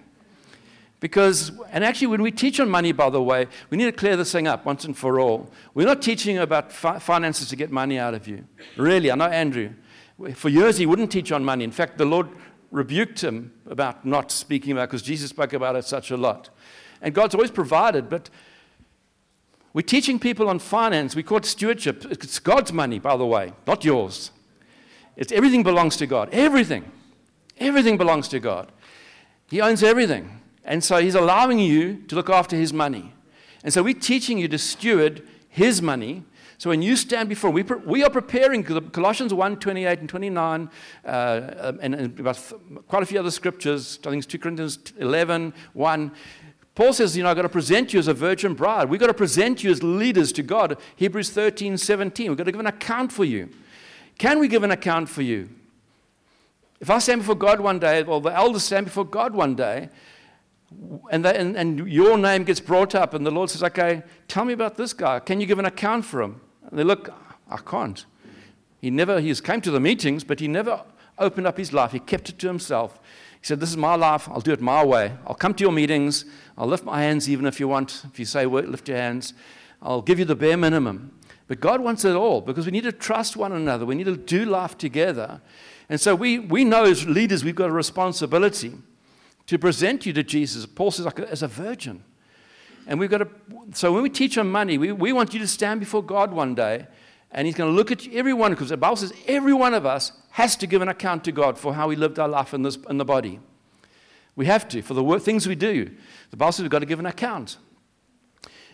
Because, 0.99 1.51
and 1.71 1.83
actually, 1.83 2.07
when 2.07 2.21
we 2.21 2.31
teach 2.31 2.59
on 2.59 2.69
money, 2.69 2.91
by 2.91 3.09
the 3.09 3.23
way, 3.23 3.47
we 3.69 3.77
need 3.77 3.85
to 3.85 3.91
clear 3.91 4.17
this 4.17 4.31
thing 4.31 4.47
up 4.47 4.65
once 4.65 4.83
and 4.83 4.97
for 4.97 5.19
all. 5.19 5.49
We're 5.73 5.87
not 5.87 6.01
teaching 6.01 6.37
about 6.37 6.73
fi- 6.73 6.99
finances 6.99 7.47
to 7.49 7.55
get 7.55 7.71
money 7.71 7.97
out 7.97 8.13
of 8.13 8.27
you. 8.27 8.43
Really, 8.75 9.09
I 9.09 9.15
know 9.15 9.25
Andrew. 9.25 9.71
For 10.33 10.49
years, 10.49 10.77
he 10.77 10.85
wouldn't 10.85 11.11
teach 11.11 11.31
on 11.31 11.45
money. 11.45 11.63
In 11.63 11.71
fact, 11.71 11.97
the 11.97 12.05
Lord 12.05 12.27
rebuked 12.71 13.23
him 13.23 13.53
about 13.65 14.05
not 14.05 14.31
speaking 14.31 14.73
about 14.73 14.83
it 14.83 14.87
because 14.87 15.01
Jesus 15.01 15.29
spoke 15.29 15.53
about 15.53 15.77
it 15.77 15.85
such 15.85 16.11
a 16.11 16.17
lot. 16.17 16.49
And 17.01 17.15
God's 17.15 17.33
always 17.33 17.51
provided, 17.51 18.09
but 18.09 18.29
we're 19.71 19.81
teaching 19.81 20.19
people 20.19 20.49
on 20.49 20.59
finance. 20.59 21.15
We 21.15 21.23
call 21.23 21.37
it 21.37 21.45
stewardship. 21.45 22.05
It's 22.11 22.39
God's 22.39 22.73
money, 22.73 22.99
by 22.99 23.15
the 23.15 23.25
way, 23.25 23.53
not 23.65 23.85
yours. 23.85 24.31
It's 25.15 25.31
everything 25.31 25.63
belongs 25.63 25.95
to 25.97 26.07
God. 26.07 26.29
Everything. 26.33 26.91
Everything 27.57 27.97
belongs 27.97 28.27
to 28.29 28.39
God. 28.39 28.71
He 29.49 29.61
owns 29.61 29.81
everything. 29.83 30.38
And 30.69 30.81
so 30.81 30.99
he's 30.99 31.15
allowing 31.15 31.59
you 31.59 31.97
to 32.07 32.15
look 32.15 32.29
after 32.29 32.55
his 32.55 32.71
money. 32.71 33.13
And 33.65 33.73
so 33.73 33.83
we're 33.83 33.93
teaching 33.93 34.37
you 34.37 34.47
to 34.47 34.57
steward 34.57 35.27
his 35.49 35.81
money 35.81 36.23
so 36.59 36.69
when 36.69 36.81
you 36.81 36.97
stand 36.97 37.29
before, 37.29 37.51
we, 37.51 37.63
we 37.63 38.03
are 38.03 38.09
preparing 38.09 38.65
Colossians 38.65 39.33
1 39.33 39.59
28 39.59 39.99
and 39.99 40.09
29, 40.09 40.69
uh, 41.05 41.51
um, 41.57 41.79
and, 41.81 41.95
and 41.95 42.19
about 42.19 42.51
quite 42.89 43.01
a 43.01 43.05
few 43.05 43.17
other 43.17 43.31
scriptures. 43.31 43.97
I 44.05 44.09
think 44.09 44.25
it's 44.25 44.31
2 44.31 44.39
Corinthians 44.39 44.77
11 44.97 45.53
1. 45.71 46.11
Paul 46.75 46.91
says, 46.91 47.15
you 47.15 47.23
know, 47.23 47.29
I've 47.29 47.37
got 47.37 47.43
to 47.43 47.49
present 47.49 47.93
you 47.93 47.99
as 47.99 48.09
a 48.09 48.13
virgin 48.13 48.55
bride. 48.55 48.89
We've 48.89 48.99
got 48.99 49.07
to 49.07 49.13
present 49.13 49.63
you 49.63 49.71
as 49.71 49.81
leaders 49.83 50.33
to 50.33 50.43
God. 50.43 50.77
Hebrews 50.97 51.29
13 51.29 51.77
17. 51.77 52.29
We've 52.29 52.37
got 52.37 52.43
to 52.43 52.51
give 52.51 52.59
an 52.59 52.67
account 52.67 53.13
for 53.13 53.23
you. 53.23 53.47
Can 54.17 54.39
we 54.39 54.49
give 54.49 54.63
an 54.63 54.71
account 54.71 55.07
for 55.07 55.21
you? 55.21 55.47
If 56.81 56.89
I 56.89 56.99
stand 56.99 57.21
before 57.21 57.35
God 57.35 57.61
one 57.61 57.79
day, 57.79 58.03
or 58.03 58.19
the 58.19 58.35
elders 58.35 58.65
stand 58.65 58.87
before 58.87 59.05
God 59.05 59.33
one 59.33 59.55
day, 59.55 59.87
and, 61.11 61.25
they, 61.25 61.35
and, 61.35 61.55
and, 61.55 61.91
your 61.91 62.17
name 62.17 62.43
gets 62.43 62.59
brought 62.59 62.93
up, 62.93 63.13
and 63.13 63.25
the 63.25 63.31
Lord 63.31 63.49
says, 63.49 63.63
Okay, 63.63 64.03
tell 64.27 64.45
me 64.45 64.53
about 64.53 64.77
this 64.77 64.93
guy. 64.93 65.19
Can 65.19 65.41
you 65.41 65.47
give 65.47 65.59
an 65.59 65.65
account 65.65 66.05
for 66.05 66.21
him? 66.21 66.41
And 66.69 66.77
they 66.77 66.83
look, 66.83 67.09
I 67.49 67.57
can't. 67.57 68.05
He 68.79 68.89
never, 68.91 69.19
he 69.19 69.33
came 69.35 69.61
to 69.61 69.71
the 69.71 69.79
meetings, 69.79 70.23
but 70.23 70.39
he 70.39 70.47
never 70.47 70.83
opened 71.17 71.47
up 71.47 71.57
his 71.57 71.73
life. 71.73 71.91
He 71.91 71.99
kept 71.99 72.29
it 72.29 72.39
to 72.39 72.47
himself. 72.47 72.99
He 73.41 73.47
said, 73.47 73.59
This 73.59 73.69
is 73.69 73.77
my 73.77 73.95
life. 73.95 74.29
I'll 74.29 74.41
do 74.41 74.51
it 74.51 74.61
my 74.61 74.83
way. 74.83 75.13
I'll 75.25 75.35
come 75.35 75.53
to 75.55 75.63
your 75.63 75.71
meetings. 75.71 76.25
I'll 76.57 76.67
lift 76.67 76.85
my 76.85 77.01
hands 77.01 77.29
even 77.29 77.45
if 77.45 77.59
you 77.59 77.67
want. 77.67 78.03
If 78.11 78.19
you 78.19 78.25
say, 78.25 78.45
lift 78.45 78.87
your 78.87 78.97
hands, 78.97 79.33
I'll 79.81 80.01
give 80.01 80.19
you 80.19 80.25
the 80.25 80.35
bare 80.35 80.57
minimum. 80.57 81.11
But 81.47 81.61
God 81.61 81.81
wants 81.81 82.05
it 82.05 82.15
all 82.15 82.41
because 82.41 82.65
we 82.65 82.71
need 82.71 82.83
to 82.83 82.91
trust 82.91 83.35
one 83.35 83.51
another. 83.53 83.85
We 83.85 83.95
need 83.95 84.05
to 84.05 84.17
do 84.17 84.45
life 84.45 84.77
together. 84.77 85.41
And 85.89 85.99
so 85.99 86.13
we, 86.13 86.37
we 86.37 86.63
know 86.63 86.83
as 86.83 87.07
leaders, 87.07 87.43
we've 87.43 87.55
got 87.55 87.69
a 87.69 87.73
responsibility 87.73 88.73
to 89.49 89.57
present 89.57 90.05
you 90.05 90.13
to 90.13 90.21
Jesus. 90.21 90.67
Paul 90.67 90.91
says, 90.91 91.05
like, 91.05 91.19
as 91.21 91.41
a 91.41 91.47
virgin. 91.47 92.03
And 92.85 92.99
we've 92.99 93.09
got 93.09 93.17
to, 93.17 93.29
so 93.73 93.91
when 93.91 94.03
we 94.03 94.09
teach 94.11 94.37
on 94.37 94.47
money, 94.51 94.77
we, 94.77 94.91
we 94.91 95.11
want 95.11 95.33
you 95.33 95.39
to 95.39 95.47
stand 95.47 95.79
before 95.79 96.03
God 96.03 96.31
one 96.31 96.53
day 96.53 96.85
and 97.31 97.47
He's 97.47 97.55
going 97.55 97.71
to 97.71 97.75
look 97.75 97.89
at 97.89 98.05
you, 98.05 98.11
every 98.13 98.33
one, 98.33 98.51
because 98.51 98.69
the 98.69 98.77
Bible 98.77 98.97
says 98.97 99.11
every 99.27 99.53
one 99.53 99.73
of 99.73 99.87
us 99.87 100.11
has 100.31 100.55
to 100.57 100.67
give 100.67 100.83
an 100.83 100.87
account 100.87 101.23
to 101.23 101.31
God 101.31 101.57
for 101.57 101.73
how 101.73 101.87
we 101.87 101.95
lived 101.95 102.19
our 102.19 102.27
life 102.27 102.53
in, 102.53 102.61
this, 102.61 102.77
in 102.91 102.99
the 102.99 103.05
body. 103.05 103.39
We 104.35 104.45
have 104.45 104.67
to, 104.69 104.83
for 104.83 104.93
the 104.93 105.19
things 105.19 105.47
we 105.47 105.55
do. 105.55 105.89
The 106.29 106.37
Bible 106.37 106.51
says 106.51 106.61
we've 106.61 106.69
got 106.69 106.79
to 106.79 106.85
give 106.85 106.99
an 106.99 107.07
account. 107.07 107.57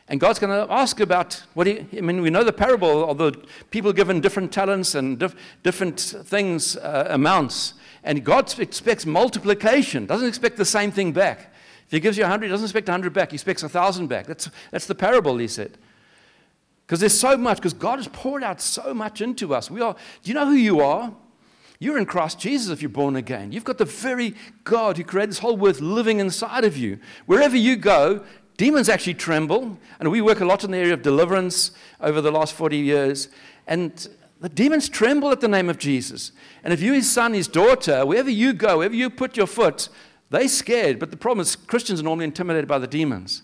And 0.09 0.19
God's 0.19 0.39
going 0.39 0.67
to 0.67 0.71
ask 0.71 0.99
about 0.99 1.41
what 1.53 1.67
he, 1.67 1.85
I 1.97 2.01
mean, 2.01 2.21
we 2.21 2.29
know 2.29 2.43
the 2.43 2.51
parable 2.51 3.09
of 3.09 3.17
the 3.17 3.31
people 3.71 3.93
given 3.93 4.19
different 4.19 4.51
talents 4.51 4.93
and 4.93 5.17
dif- 5.17 5.35
different 5.63 6.01
things, 6.01 6.75
uh, 6.75 7.07
amounts. 7.09 7.75
And 8.05 8.23
God 8.23 8.57
expects 8.59 9.05
multiplication, 9.05 10.05
doesn't 10.05 10.27
expect 10.27 10.57
the 10.57 10.63
same 10.63 10.91
thing 10.91 11.11
back. 11.11 11.51
If 11.87 11.91
he 11.91 11.99
gives 11.99 12.17
you 12.17 12.23
100, 12.23 12.45
he 12.45 12.51
doesn't 12.51 12.65
expect 12.65 12.87
100 12.87 13.11
back. 13.11 13.31
He 13.31 13.35
expects 13.35 13.63
1,000 13.63 14.07
back. 14.07 14.27
That's, 14.27 14.49
that's 14.71 14.85
the 14.85 14.95
parable, 14.95 15.37
he 15.37 15.47
said. 15.47 15.77
Because 16.85 16.99
there's 16.99 17.19
so 17.19 17.35
much, 17.35 17.57
because 17.57 17.73
God 17.73 17.97
has 17.97 18.07
poured 18.07 18.43
out 18.43 18.61
so 18.61 18.93
much 18.93 19.21
into 19.21 19.55
us. 19.55 19.71
We 19.71 19.81
are, 19.81 19.95
do 20.21 20.29
you 20.29 20.35
know 20.35 20.45
who 20.45 20.53
you 20.53 20.81
are? 20.81 21.13
You're 21.79 21.97
in 21.97 22.05
Christ 22.05 22.39
Jesus 22.39 22.69
if 22.69 22.81
you're 22.81 22.89
born 22.89 23.15
again. 23.15 23.51
You've 23.51 23.63
got 23.63 23.79
the 23.79 23.85
very 23.85 24.35
God 24.63 24.97
who 24.97 25.03
created 25.03 25.31
this 25.31 25.39
whole 25.39 25.57
world 25.57 25.81
living 25.81 26.19
inside 26.19 26.63
of 26.63 26.77
you. 26.77 26.99
Wherever 27.25 27.57
you 27.57 27.75
go, 27.75 28.23
demons 28.55 28.87
actually 28.87 29.15
tremble. 29.15 29.79
And 29.99 30.11
we 30.11 30.21
work 30.21 30.41
a 30.41 30.45
lot 30.45 30.63
in 30.63 30.71
the 30.71 30.77
area 30.77 30.93
of 30.93 31.01
deliverance 31.01 31.71
over 31.99 32.21
the 32.21 32.31
last 32.31 32.53
40 32.53 32.77
years. 32.77 33.29
And 33.65 34.07
the 34.41 34.49
demons 34.49 34.89
tremble 34.89 35.31
at 35.31 35.41
the 35.41 35.47
name 35.47 35.69
of 35.69 35.77
Jesus. 35.77 36.31
And 36.63 36.73
if 36.73 36.81
you're 36.81 36.95
his 36.95 37.11
son, 37.11 37.33
his 37.33 37.47
daughter, 37.47 38.05
wherever 38.05 38.29
you 38.29 38.53
go, 38.53 38.79
wherever 38.79 38.95
you 38.95 39.09
put 39.09 39.37
your 39.37 39.47
foot, 39.47 39.89
they're 40.29 40.47
scared. 40.47 40.99
But 40.99 41.11
the 41.11 41.17
problem 41.17 41.41
is, 41.41 41.55
Christians 41.55 41.99
are 41.99 42.03
normally 42.03 42.25
intimidated 42.25 42.67
by 42.67 42.79
the 42.79 42.87
demons. 42.87 43.43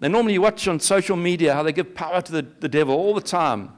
They 0.00 0.08
normally 0.08 0.38
watch 0.38 0.66
on 0.66 0.80
social 0.80 1.16
media 1.16 1.54
how 1.54 1.62
they 1.62 1.72
give 1.72 1.94
power 1.94 2.22
to 2.22 2.32
the, 2.32 2.46
the 2.60 2.68
devil 2.68 2.94
all 2.94 3.14
the 3.14 3.20
time. 3.20 3.70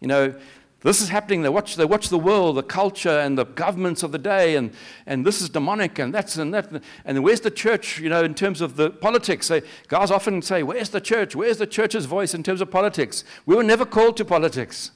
You 0.00 0.08
know, 0.08 0.34
this 0.80 1.00
is 1.00 1.08
happening. 1.08 1.42
They 1.42 1.48
watch, 1.48 1.76
they 1.76 1.84
watch 1.84 2.08
the 2.08 2.18
world, 2.18 2.56
the 2.56 2.62
culture, 2.62 3.18
and 3.20 3.36
the 3.36 3.44
governments 3.44 4.02
of 4.02 4.12
the 4.12 4.18
day, 4.18 4.56
and, 4.56 4.72
and 5.06 5.26
this 5.26 5.40
is 5.40 5.48
demonic, 5.48 5.98
and 5.98 6.14
that's 6.14 6.36
and 6.36 6.54
that. 6.54 6.82
And 7.04 7.22
where's 7.24 7.40
the 7.40 7.50
church, 7.50 7.98
you 7.98 8.08
know, 8.08 8.22
in 8.22 8.34
terms 8.34 8.60
of 8.60 8.76
the 8.76 8.90
politics? 8.90 9.50
Guys 9.88 10.10
often 10.10 10.40
say, 10.40 10.62
Where's 10.62 10.90
the 10.90 11.00
church? 11.00 11.34
Where's 11.34 11.58
the 11.58 11.66
church's 11.66 12.06
voice 12.06 12.32
in 12.32 12.44
terms 12.44 12.60
of 12.60 12.70
politics? 12.70 13.24
We 13.44 13.56
were 13.56 13.64
never 13.64 13.84
called 13.84 14.16
to 14.18 14.24
politics. 14.24 14.92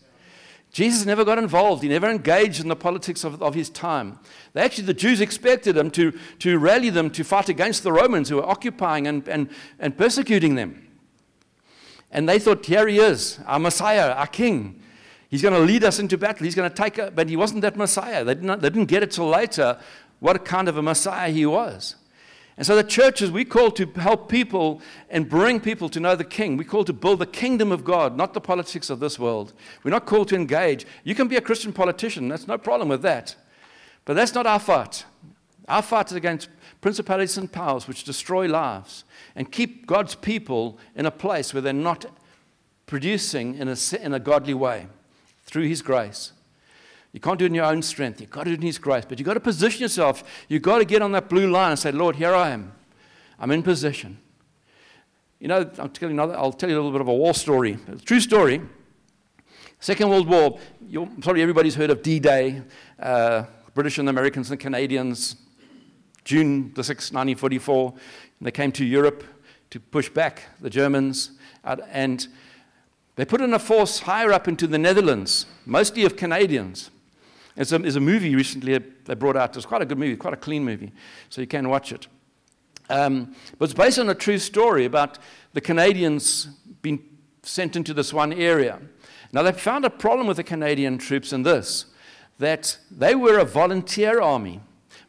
Jesus 0.73 1.05
never 1.05 1.23
got 1.23 1.39
involved. 1.39 1.83
He 1.83 1.89
never 1.91 2.09
engaged 2.09 2.61
in 2.61 2.69
the 2.69 2.77
politics 2.77 3.25
of, 3.25 3.43
of 3.43 3.55
his 3.55 3.69
time. 3.69 4.19
They 4.55 4.63
actually, 4.63 4.85
the 4.85 4.95
Jews 4.95 5.21
expected 5.21 5.77
him 5.77 5.91
to, 5.93 6.19
to 6.39 6.59
rally 6.59 6.89
them 6.89 7.11
to 7.11 7.25
fight 7.25 7.51
against 7.51 7.83
the 7.83 7.93
Romans 7.93 8.31
who 8.31 8.37
were 8.37 8.49
occupying 8.49 9.07
and, 9.07 9.29
and, 9.29 9.51
and 9.79 9.97
persecuting 9.97 10.55
them. 10.55 10.89
And 12.11 12.27
they 12.27 12.39
thought, 12.39 12.65
here 12.65 12.89
he 12.89 12.99
is, 12.99 13.39
our 13.47 13.59
Messiah, 13.59 14.13
our 14.13 14.27
King. 14.27 14.83
He's 15.29 15.43
going 15.43 15.55
to 15.55 15.61
lead 15.61 15.85
us 15.85 15.99
into 15.99 16.17
battle. 16.17 16.45
He's 16.45 16.55
going 16.55 16.71
to 16.71 16.75
take 16.75 16.99
it. 16.99 17.15
But 17.15 17.29
he 17.29 17.37
wasn't 17.37 17.63
that 17.63 17.77
Messiah. 17.77 18.25
They 18.25 18.35
didn't, 18.35 18.61
they 18.61 18.71
didn't 18.71 18.89
get 18.89 19.03
it 19.03 19.11
till 19.11 19.29
later 19.29 19.79
what 20.21 20.45
kind 20.45 20.69
of 20.69 20.79
a 20.79 20.83
Messiah 20.83 21.31
he 21.31 21.45
was. 21.45 21.97
And 22.57 22.67
so 22.67 22.77
the 22.77 22.85
churches, 22.85 23.31
we 23.31 23.45
call 23.45 23.71
to 23.73 23.87
help 23.97 24.29
people 24.29 24.83
and 25.09 25.29
bring 25.29 25.59
people 25.59 25.89
to 25.89 26.01
know 26.01 26.15
the 26.15 26.25
King. 26.25 26.57
We 26.57 26.65
call 26.65 26.85
to 26.85 26.93
build 26.93 27.19
the 27.19 27.27
kingdom 27.27 27.73
of 27.73 27.83
God, 27.83 28.17
not 28.17 28.35
the 28.35 28.41
politics 28.41 28.91
of 28.91 29.01
this 29.01 29.19
world. 29.19 29.55
We're 29.83 29.91
not 29.91 30.05
called 30.05 30.29
to 30.29 30.37
engage. 30.37 30.87
You 31.03 31.15
can 31.15 31.29
be 31.29 31.37
a 31.37 31.41
Christian 31.41 31.73
politician, 31.73 32.29
that's 32.29 32.47
no 32.47 32.59
problem 32.59 32.89
with 32.89 33.03
that. 33.03 33.37
But 34.05 34.15
that's 34.15 34.35
not 34.35 34.47
our 34.47 34.59
fight. 34.59 35.07
Our 35.69 35.83
fight 35.83 36.11
is 36.11 36.17
against 36.17 36.49
principalities 36.81 37.39
and 37.39 37.51
powers 37.51 37.89
which 37.89 38.05
destroy 38.05 38.49
lives 38.49 39.05
and 39.35 39.51
keep 39.51 39.87
God's 39.87 40.15
people 40.15 40.79
in 40.95 41.07
a 41.07 41.11
place 41.11 41.55
where 41.55 41.61
they're 41.61 41.73
not 41.73 42.07
producing 42.87 43.55
in 43.55 43.69
a, 43.69 43.77
in 44.01 44.13
a 44.13 44.21
godly 44.21 44.55
way 44.55 44.89
through 45.45 45.69
His 45.69 45.81
grace. 45.81 46.33
You 47.13 47.21
can't 47.21 47.39
do 47.39 47.45
it 47.45 47.49
in 47.49 47.55
your 47.55 47.67
own 47.67 47.83
strength. 47.83 48.21
You've 48.21 48.31
got 48.31 48.45
to 48.45 48.51
do 48.51 48.55
it 48.55 48.61
in 48.61 48.67
His 48.67 48.79
grace. 48.79 49.05
But 49.07 49.19
you've 49.19 49.27
got 49.27 49.35
to 49.35 49.41
position 49.41 49.83
yourself. 49.83 50.25
You've 50.49 50.63
got 50.63 50.79
to 50.79 50.85
get 50.85 51.03
on 51.03 51.13
that 51.13 51.29
blue 51.29 51.51
line 51.51 51.71
and 51.71 51.79
say, 51.79 51.93
Lord, 51.93 52.17
here 52.17 52.35
I 52.35 52.51
am. 52.51 52.73
I'm 53.39 53.51
in 53.51 53.63
position. 53.63 54.19
You 55.39 55.49
know, 55.49 55.71
I'll 55.79 55.89
tell 55.89 56.09
you, 56.09 56.15
another, 56.15 56.37
I'll 56.39 56.53
tell 56.53 56.71
you 56.71 56.77
a 56.77 56.79
little 56.79 56.93
bit 56.93 57.01
of 57.01 57.09
a 57.09 57.15
war 57.15 57.35
story. 57.35 57.77
A 57.89 57.97
true 57.97 58.21
story. 58.21 58.63
Second 59.81 60.09
World 60.09 60.29
War, 60.29 60.59
probably 61.21 61.43
everybody's 61.43 61.75
heard 61.75 61.91
of 61.91 62.03
D 62.03 62.21
Day, 62.21 62.63
uh, 63.01 63.45
British 63.75 63.99
and 63.99 64.09
Americans 64.09 64.51
and 64.53 64.61
Canadians, 64.61 65.37
June 66.25 66.73
the 66.75 66.83
6th, 66.83 67.13
1944. 67.13 67.93
They 68.41 68.51
came 68.53 68.71
to 68.73 68.85
Europe 68.85 69.25
to 69.71 69.81
push 69.81 70.09
back 70.09 70.45
the 70.61 70.71
Germans. 70.71 71.33
And 71.65 72.27
they 73.17 73.25
put 73.25 73.41
in 73.41 73.53
a 73.53 73.59
force 73.59 74.01
higher 74.01 74.33
up 74.33 74.47
into 74.47 74.67
the 74.67 74.79
Netherlands, 74.79 75.47
mostly 75.67 76.05
of 76.05 76.17
Canadians. 76.17 76.91
There's 77.55 77.73
a, 77.73 77.77
a 77.77 78.01
movie 78.01 78.35
recently 78.35 78.79
they 78.79 79.15
brought 79.15 79.37
out. 79.37 79.57
It's 79.57 79.67
quite 79.67 79.83
a 79.83 79.87
good 79.87 79.99
movie, 79.99 80.17
quite 80.17 80.35
a 80.35 80.39
clean 80.39 80.65
movie, 80.65 80.93
so 81.29 81.41
you 81.41 81.47
can 81.47 81.69
watch 81.69 81.93
it. 81.93 82.07
Um, 82.89 83.35
but 83.59 83.67
it's 83.67 83.75
based 83.75 83.99
on 83.99 84.09
a 84.09 84.15
true 84.15 84.39
story 84.39 84.85
about 84.85 85.19
the 85.53 85.61
Canadians 85.61 86.49
being 86.83 87.03
sent 87.43 87.77
into 87.77 87.95
this 87.95 88.13
one 88.13 88.33
area. 88.33 88.81
Now, 89.33 89.43
they 89.43 89.53
found 89.53 89.85
a 89.85 89.91
problem 89.91 90.27
with 90.27 90.37
the 90.37 90.45
Canadian 90.45 90.99
troops 90.99 91.33
in 91.33 91.43
this 91.43 91.87
that 92.39 92.79
they 92.91 93.15
were 93.15 93.39
a 93.39 93.45
volunteer 93.45 94.21
army, 94.21 94.61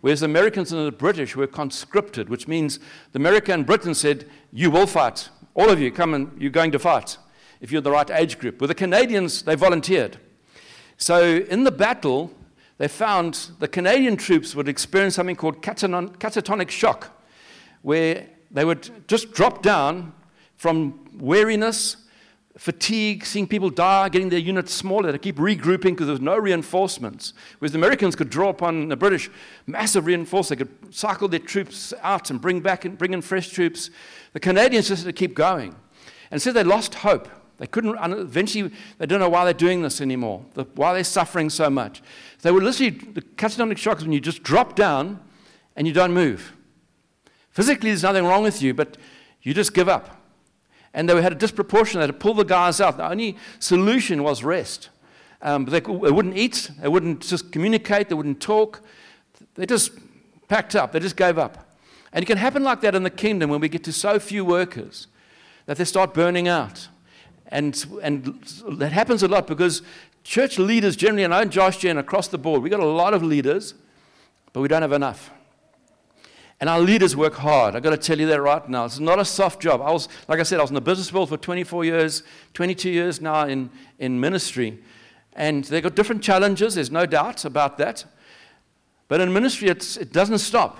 whereas 0.01 0.19
the 0.19 0.25
Americans 0.25 0.71
and 0.71 0.85
the 0.85 0.91
British 0.91 1.35
were 1.35 1.47
conscripted, 1.47 2.29
which 2.29 2.47
means 2.47 2.79
the 3.11 3.19
America 3.19 3.51
and 3.51 3.65
Britain 3.65 3.95
said, 3.95 4.29
You 4.51 4.69
will 4.69 4.85
fight. 4.85 5.29
All 5.55 5.69
of 5.69 5.79
you, 5.79 5.91
come 5.91 6.13
and 6.13 6.31
you're 6.39 6.51
going 6.51 6.71
to 6.71 6.79
fight 6.79 7.17
if 7.59 7.71
you're 7.71 7.81
the 7.81 7.91
right 7.91 8.09
age 8.11 8.39
group. 8.39 8.61
With 8.61 8.69
the 8.69 8.75
Canadians, 8.75 9.43
they 9.43 9.55
volunteered. 9.55 10.17
So 10.97 11.37
in 11.37 11.63
the 11.63 11.71
battle, 11.71 12.31
they 12.77 12.87
found 12.87 13.51
the 13.59 13.67
Canadian 13.67 14.17
troops 14.17 14.55
would 14.55 14.67
experience 14.67 15.15
something 15.15 15.35
called 15.35 15.61
catatonic 15.61 16.69
shock, 16.69 17.23
where 17.81 18.27
they 18.51 18.65
would 18.65 19.07
just 19.07 19.33
drop 19.33 19.61
down 19.61 20.13
from 20.55 21.09
weariness, 21.17 21.97
fatigue, 22.57 23.25
seeing 23.25 23.47
people 23.47 23.69
die, 23.69 24.09
getting 24.09 24.29
their 24.29 24.39
units 24.39 24.73
smaller. 24.73 25.11
They 25.11 25.17
keep 25.17 25.37
regrouping 25.37 25.91
because 25.91 26.05
there 26.05 26.13
was 26.13 26.21
no 26.21 26.37
reinforcements. 26.37 27.33
Whereas 27.59 27.71
the 27.71 27.79
Americans 27.79 28.15
could 28.15 28.29
draw 28.29 28.49
upon 28.49 28.89
the 28.89 28.95
British 28.95 29.29
massive 29.65 30.05
reinforcements. 30.05 30.49
They 30.49 30.55
could 30.65 30.93
cycle 30.93 31.27
their 31.27 31.39
troops 31.39 31.93
out 32.01 32.29
and 32.29 32.39
bring 32.39 32.59
back 32.59 32.85
and 32.85 32.97
bring 32.97 33.13
in 33.13 33.21
fresh 33.21 33.49
troops. 33.49 33.89
The 34.33 34.39
Canadians 34.39 34.87
just 34.87 35.03
had 35.03 35.15
to 35.15 35.17
keep 35.17 35.35
going. 35.35 35.75
And 36.31 36.41
so 36.41 36.51
they 36.51 36.63
lost 36.63 36.95
hope. 36.95 37.27
They 37.57 37.67
couldn't, 37.67 37.95
eventually, 38.01 38.73
they 38.97 39.05
don't 39.05 39.19
know 39.19 39.29
why 39.29 39.45
they're 39.45 39.53
doing 39.53 39.83
this 39.83 40.01
anymore, 40.01 40.43
why 40.75 40.93
they're 40.93 41.03
suffering 41.03 41.49
so 41.49 41.69
much. 41.69 42.01
They 42.41 42.51
were 42.51 42.61
literally, 42.61 42.89
the 42.89 43.21
catatonic 43.21 43.77
shock 43.77 43.99
is 43.99 44.03
when 44.03 44.11
you 44.11 44.19
just 44.19 44.43
drop 44.43 44.75
down 44.75 45.19
and 45.75 45.87
you 45.87 45.93
don't 45.93 46.13
move. 46.13 46.53
Physically, 47.51 47.91
there's 47.91 48.03
nothing 48.03 48.25
wrong 48.25 48.43
with 48.43 48.61
you, 48.61 48.73
but 48.73 48.97
you 49.43 49.53
just 49.53 49.73
give 49.73 49.87
up. 49.87 50.19
And 50.93 51.07
they 51.07 51.21
had 51.21 51.31
a 51.31 51.35
disproportion. 51.35 51.99
They 51.99 52.07
had 52.07 52.13
to 52.13 52.17
pull 52.17 52.33
the 52.33 52.43
guys 52.43 52.81
out. 52.81 52.97
The 52.97 53.09
only 53.09 53.37
solution 53.59 54.23
was 54.23 54.43
rest. 54.43 54.89
Um, 55.43 55.65
they, 55.65 55.81
they 55.81 55.87
wouldn't 55.87 56.37
eat, 56.37 56.71
they 56.79 56.87
wouldn't 56.87 57.21
just 57.21 57.51
communicate, 57.51 58.07
they 58.07 58.15
wouldn't 58.15 58.39
talk. 58.39 58.81
They 59.55 59.65
just 59.65 59.91
packed 60.47 60.73
up, 60.73 60.93
they 60.93 60.99
just 60.99 61.17
gave 61.17 61.37
up. 61.37 61.77
And 62.13 62.23
it 62.23 62.25
can 62.25 62.37
happen 62.37 62.63
like 62.63 62.79
that 62.81 62.95
in 62.95 63.03
the 63.03 63.09
kingdom 63.09 63.49
when 63.49 63.59
we 63.59 63.67
get 63.67 63.83
to 63.83 63.91
so 63.91 64.19
few 64.19 64.45
workers 64.45 65.07
that 65.65 65.77
they 65.77 65.83
start 65.83 66.13
burning 66.13 66.47
out. 66.47 66.87
And, 67.53 67.85
and 68.01 68.43
that 68.79 68.91
happens 68.91 69.21
a 69.21 69.27
lot 69.27 69.45
because 69.45 69.83
church 70.23 70.57
leaders 70.57 70.95
generally, 70.95 71.23
and 71.23 71.31
I 71.31 71.43
know 71.43 71.49
Josh 71.51 71.77
Gen 71.77 71.99
across 71.99 72.27
the 72.27 72.39
board, 72.39 72.63
we've 72.63 72.71
got 72.71 72.79
a 72.79 72.85
lot 72.85 73.13
of 73.13 73.21
leaders, 73.21 73.75
but 74.53 74.61
we 74.61 74.67
don't 74.67 74.81
have 74.81 74.91
enough. 74.91 75.29
And 76.59 76.67
our 76.67 76.79
leaders 76.79 77.15
work 77.15 77.35
hard. 77.35 77.75
I've 77.75 77.83
got 77.83 77.91
to 77.91 77.97
tell 77.97 78.19
you 78.19 78.25
that 78.25 78.41
right 78.41 78.67
now. 78.67 78.85
It's 78.85 78.99
not 78.99 79.19
a 79.19 79.25
soft 79.25 79.61
job. 79.61 79.81
I 79.81 79.91
was, 79.91 80.09
like 80.27 80.39
I 80.39 80.43
said, 80.43 80.57
I 80.57 80.63
was 80.63 80.71
in 80.71 80.75
the 80.75 80.81
business 80.81 81.13
world 81.13 81.29
for 81.29 81.37
24 81.37 81.85
years, 81.85 82.23
22 82.55 82.89
years 82.89 83.21
now 83.21 83.45
in, 83.45 83.69
in 83.99 84.19
ministry. 84.19 84.79
And 85.33 85.63
they've 85.65 85.83
got 85.83 85.93
different 85.93 86.23
challenges, 86.23 86.73
there's 86.73 86.89
no 86.89 87.05
doubt 87.05 87.45
about 87.45 87.77
that. 87.77 88.03
But 89.07 89.21
in 89.21 89.31
ministry, 89.31 89.67
it 89.67 90.11
doesn't 90.11 90.39
stop. 90.39 90.79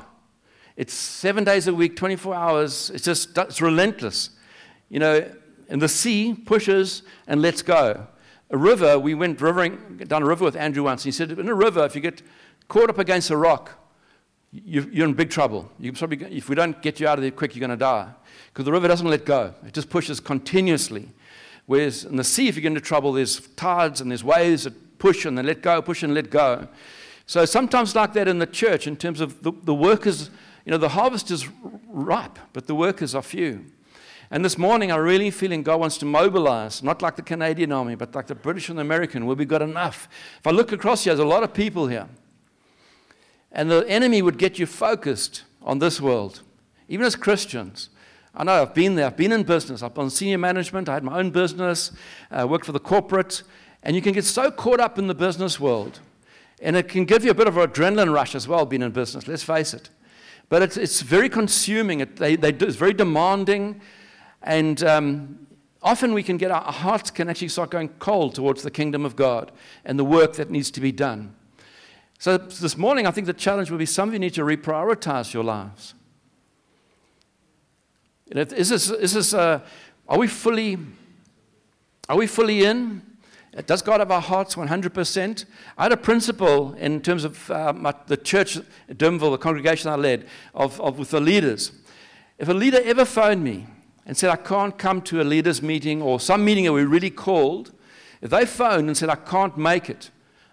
It's 0.76 0.94
seven 0.96 1.44
days 1.44 1.68
a 1.68 1.74
week, 1.74 1.96
24 1.96 2.34
hours. 2.34 2.90
It's 2.90 3.04
just 3.04 3.38
it's 3.38 3.62
relentless. 3.62 4.32
You 4.90 5.00
know, 5.00 5.32
and 5.74 5.82
the 5.82 5.90
sea 5.90 6.36
pushes 6.36 7.02
and 7.26 7.42
lets 7.42 7.64
go. 7.64 8.06
A 8.52 8.58
river, 8.58 9.00
we 9.00 9.16
went 9.16 9.42
rivering, 9.42 9.98
down 10.08 10.22
a 10.22 10.26
river 10.28 10.46
with 10.46 10.56
Andrew 10.56 10.84
once. 10.84 11.02
And 11.02 11.06
he 11.06 11.12
said, 11.12 11.32
In 11.32 11.50
a 11.50 11.56
river, 11.56 11.84
if 11.84 11.96
you 11.96 12.02
get 12.02 12.22
caught 12.68 12.92
up 12.92 13.00
against 13.00 13.32
a 13.32 13.38
rock, 13.38 13.72
you, 14.52 14.82
are 15.04 15.08
in 15.08 15.16
big 15.16 15.32
trouble. 15.32 15.72
You 15.80 15.92
probably, 15.92 16.38
if 16.38 16.48
we 16.48 16.54
don't 16.54 16.80
get 16.84 17.00
you 17.00 17.08
out 17.08 17.18
of 17.18 17.24
there 17.24 17.32
quick, 17.32 17.56
you're 17.56 17.60
going 17.60 17.72
to 17.72 17.76
die. 17.76 18.12
Because 18.50 18.66
the 18.66 18.72
river 18.72 18.88
doesn't 18.88 19.08
let 19.08 19.26
go, 19.26 19.56
it 19.66 19.74
just 19.74 19.90
pushes 19.90 20.20
continuously. 20.20 21.10
Whereas 21.66 22.06
in 22.06 22.18
the 22.18 22.24
sea, 22.24 22.48
if 22.48 22.56
you 22.56 22.62
get 22.62 22.68
into 22.68 22.80
trouble, 22.80 23.12
there's 23.12 23.40
tides 23.56 24.00
and 24.00 24.12
there's 24.12 24.24
waves 24.24 24.66
that 24.66 25.00
push 25.00 25.26
and 25.26 25.36
then 25.36 25.48
let 25.48 25.64
go, 25.64 25.82
push 25.82 26.04
and 26.04 26.14
let 26.14 26.30
go. 26.30 26.68
So 27.26 27.46
sometimes, 27.46 27.96
like 27.96 28.14
that 28.14 28.28
in 28.28 28.38
the 28.38 28.46
church, 28.46 28.86
in 28.86 28.96
terms 28.96 29.22
of 29.22 29.42
the, 29.42 29.52
the 29.64 29.74
workers, 29.74 30.30
you 30.66 30.72
know, 30.72 30.78
the 30.78 30.90
harvest 30.90 31.32
is 31.32 31.48
ripe, 31.88 32.38
but 32.52 32.68
the 32.68 32.76
workers 32.76 33.16
are 33.16 33.24
few. 33.24 33.66
And 34.34 34.44
this 34.44 34.58
morning, 34.58 34.92
I'm 34.92 35.02
really 35.02 35.30
feeling 35.30 35.62
God 35.62 35.80
wants 35.80 36.00
to 36.00 36.08
mobilize, 36.08 36.82
not 36.82 37.04
like 37.04 37.16
the 37.16 37.22
Canadian 37.22 37.72
army, 37.72 37.94
but 37.94 38.16
like 38.16 38.26
the 38.26 38.34
British 38.34 38.68
and 38.68 38.80
the 38.80 38.82
American, 38.82 39.28
where 39.28 39.36
we've 39.36 39.48
got 39.48 39.62
enough. 39.62 40.10
If 40.40 40.48
I 40.48 40.50
look 40.50 40.72
across 40.72 41.04
here, 41.04 41.14
there's 41.14 41.24
a 41.24 41.30
lot 41.30 41.44
of 41.44 41.54
people 41.54 41.86
here. 41.86 42.08
And 43.52 43.70
the 43.70 43.88
enemy 43.88 44.24
would 44.24 44.40
get 44.40 44.58
you 44.58 44.66
focused 44.66 45.44
on 45.62 45.78
this 45.78 46.02
world, 46.02 46.42
even 46.90 47.06
as 47.06 47.16
Christians. 47.16 47.90
I 48.34 48.44
know 48.44 48.64
I've 48.64 48.74
been 48.74 48.96
there, 48.96 49.06
I've 49.06 49.16
been 49.16 49.32
in 49.32 49.44
business, 49.44 49.84
I've 49.84 49.94
been 49.94 50.10
senior 50.10 50.40
management, 50.40 50.90
I 50.90 50.96
had 50.96 51.04
my 51.04 51.20
own 51.20 51.30
business, 51.30 51.92
uh, 52.32 52.48
worked 52.50 52.66
for 52.66 52.72
the 52.72 52.80
corporate, 52.80 53.44
and 53.84 53.96
you 53.96 54.02
can 54.02 54.14
get 54.14 54.26
so 54.26 54.50
caught 54.50 54.80
up 54.80 54.98
in 54.98 55.06
the 55.06 55.14
business 55.14 55.60
world. 55.60 56.00
And 56.60 56.76
it 56.76 56.88
can 56.88 57.06
give 57.06 57.24
you 57.24 57.30
a 57.30 57.36
bit 57.36 57.46
of 57.46 57.56
an 57.58 57.70
adrenaline 57.70 58.12
rush 58.12 58.34
as 58.34 58.48
well, 58.48 58.66
being 58.66 58.82
in 58.82 58.94
business, 58.94 59.28
let's 59.28 59.44
face 59.44 59.76
it. 59.76 59.92
But 60.50 60.64
it's, 60.64 60.76
it's 60.76 61.02
very 61.04 61.30
consuming, 61.30 62.00
it, 62.00 62.16
they, 62.16 62.36
they 62.36 62.52
do, 62.52 62.66
it's 62.66 62.78
very 62.78 62.94
demanding. 62.94 63.80
And 64.44 64.84
um, 64.84 65.48
often 65.82 66.14
we 66.14 66.24
can 66.24 66.38
get 66.38 66.52
our 66.52 66.72
hearts 66.72 67.12
can 67.12 67.30
actually 67.30 67.48
start 67.48 67.70
going 67.70 67.90
cold 68.00 68.36
towards 68.36 68.64
the 68.64 68.72
kingdom 68.72 69.06
of 69.06 69.16
God 69.16 69.52
and 69.86 69.98
the 69.98 70.04
work 70.04 70.34
that 70.34 70.50
needs 70.50 70.70
to 70.72 70.82
be 70.82 70.92
done. 70.92 71.36
So 72.20 72.38
this 72.38 72.78
morning, 72.78 73.06
I 73.06 73.12
think 73.12 73.28
the 73.28 73.34
challenge 73.34 73.70
will 73.70 73.78
be 73.78 73.86
some 73.86 74.10
of 74.10 74.14
you 74.14 74.20
need 74.20 74.34
to 74.36 74.44
reprioritize 74.44 75.34
your 75.34 75.44
lives. 75.44 75.94
Is 78.28 78.70
this, 78.70 78.90
is 78.90 79.14
this 79.14 79.34
uh, 79.34 79.60
are 80.08 80.18
we 80.18 80.28
fully, 80.28 80.78
are 82.10 82.18
we 82.18 82.28
fully 82.28 82.64
in? 82.64 83.02
Does 83.66 83.82
God 83.82 84.00
have 84.00 84.10
our 84.10 84.22
hearts 84.22 84.56
100%? 84.56 85.46
I 85.78 85.84
had 85.84 85.92
a 85.92 85.98
principle 85.98 86.74
in 86.74 87.02
terms 87.02 87.24
of 87.24 87.52
uh, 87.52 87.74
my, 87.74 87.94
the 88.08 88.18
church 88.18 88.58
at 88.58 88.98
Durbanville, 88.98 89.32
the 89.32 89.38
congregation 89.38 89.92
I 89.92 89.96
led, 89.96 90.28
of, 90.56 90.82
of, 90.82 90.98
with 90.98 91.12
the 91.12 91.22
leaders. 91.22 91.72
If 92.40 92.50
a 92.50 92.54
leader 92.54 92.80
ever 92.84 93.06
phoned 93.06 93.44
me 93.44 93.68
and 94.06 94.18
said, 94.18 94.30
I 94.30 94.36
can't 94.36 94.78
come 94.78 95.02
to 95.04 95.22
a 95.22 95.24
leaders' 95.24 95.62
meeting 95.62 96.02
or 96.02 96.20
some 96.20 96.44
meeting 96.44 96.66
that 96.66 96.74
we 96.74 96.84
really 96.84 97.10
called, 97.10 97.72
if 98.22 98.30
they 98.30 98.46
phoned 98.46 98.88
and 98.88 98.98
said, 98.98 99.10
I 99.10 99.16
can't 99.16 99.58
make 99.58 99.90
it, 99.90 100.10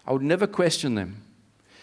I 0.07 0.13
would 0.13 0.23
never 0.23 0.47
question 0.47 0.95
them. 0.95 1.23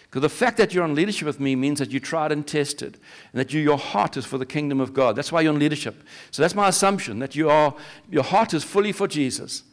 Because 0.04 0.22
the 0.22 0.30
fact 0.30 0.56
that 0.56 0.72
you're 0.72 0.84
on 0.84 0.94
leadership 0.94 1.26
with 1.26 1.38
me 1.38 1.54
means 1.54 1.78
that 1.80 1.90
you 1.90 2.00
tried 2.00 2.32
and 2.32 2.46
tested, 2.46 2.98
and 3.32 3.40
that 3.40 3.52
you, 3.52 3.60
your 3.60 3.76
heart 3.76 4.16
is 4.16 4.24
for 4.24 4.38
the 4.38 4.46
kingdom 4.46 4.80
of 4.80 4.94
God. 4.94 5.16
That's 5.16 5.30
why 5.30 5.42
you're 5.42 5.52
on 5.52 5.58
leadership. 5.58 6.02
So 6.30 6.40
that's 6.40 6.54
my 6.54 6.68
assumption 6.68 7.18
that 7.18 7.36
you 7.36 7.50
are, 7.50 7.74
your 8.10 8.22
heart 8.22 8.54
is 8.54 8.64
fully 8.64 8.92
for 8.92 9.06
Jesus. 9.06 9.64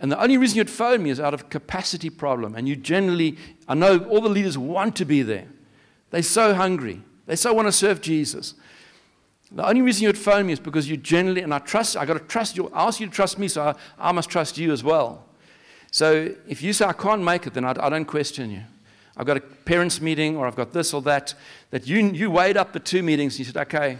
And 0.00 0.10
the 0.10 0.18
only 0.18 0.38
reason 0.38 0.56
you'd 0.56 0.70
phone 0.70 1.02
me 1.02 1.10
is 1.10 1.20
out 1.20 1.34
of 1.34 1.50
capacity 1.50 2.08
problem. 2.08 2.54
And 2.54 2.66
you 2.66 2.74
generally, 2.74 3.36
I 3.68 3.74
know 3.74 3.98
all 4.04 4.22
the 4.22 4.30
leaders 4.30 4.56
want 4.56 4.96
to 4.96 5.04
be 5.04 5.20
there. 5.20 5.46
They're 6.08 6.22
so 6.22 6.54
hungry. 6.54 7.02
They 7.26 7.36
so 7.36 7.52
want 7.52 7.68
to 7.68 7.72
serve 7.72 8.00
Jesus. 8.00 8.54
The 9.52 9.66
only 9.66 9.82
reason 9.82 10.04
you'd 10.04 10.18
phone 10.18 10.46
me 10.46 10.52
is 10.52 10.60
because 10.60 10.88
you 10.88 10.96
generally, 10.96 11.42
and 11.42 11.52
I 11.52 11.58
trust, 11.58 11.96
I 11.96 12.04
got 12.04 12.14
to 12.14 12.20
trust 12.20 12.56
you, 12.56 12.70
I 12.72 12.86
ask 12.86 13.00
you 13.00 13.06
to 13.06 13.12
trust 13.12 13.38
me, 13.38 13.48
so 13.48 13.62
I, 13.62 13.74
I, 13.98 14.12
must 14.12 14.30
trust 14.30 14.56
you 14.58 14.72
as 14.72 14.84
well. 14.84 15.24
So 15.90 16.32
if 16.46 16.62
you 16.62 16.72
say 16.72 16.84
I 16.84 16.92
can't 16.92 17.22
make 17.22 17.46
it, 17.46 17.54
then 17.54 17.64
I, 17.64 17.70
I 17.80 17.88
don't 17.88 18.04
question 18.04 18.50
you. 18.50 18.62
I've 19.16 19.26
got 19.26 19.36
a 19.36 19.40
parents' 19.40 20.00
meeting 20.00 20.36
or 20.36 20.46
I've 20.46 20.54
got 20.54 20.72
this 20.72 20.94
or 20.94 21.02
that, 21.02 21.34
that 21.70 21.86
you, 21.86 21.98
you 22.12 22.30
weighed 22.30 22.56
up 22.56 22.72
the 22.72 22.78
two 22.78 23.02
meetings 23.02 23.34
and 23.34 23.38
you 23.40 23.44
said, 23.46 23.56
okay, 23.56 23.98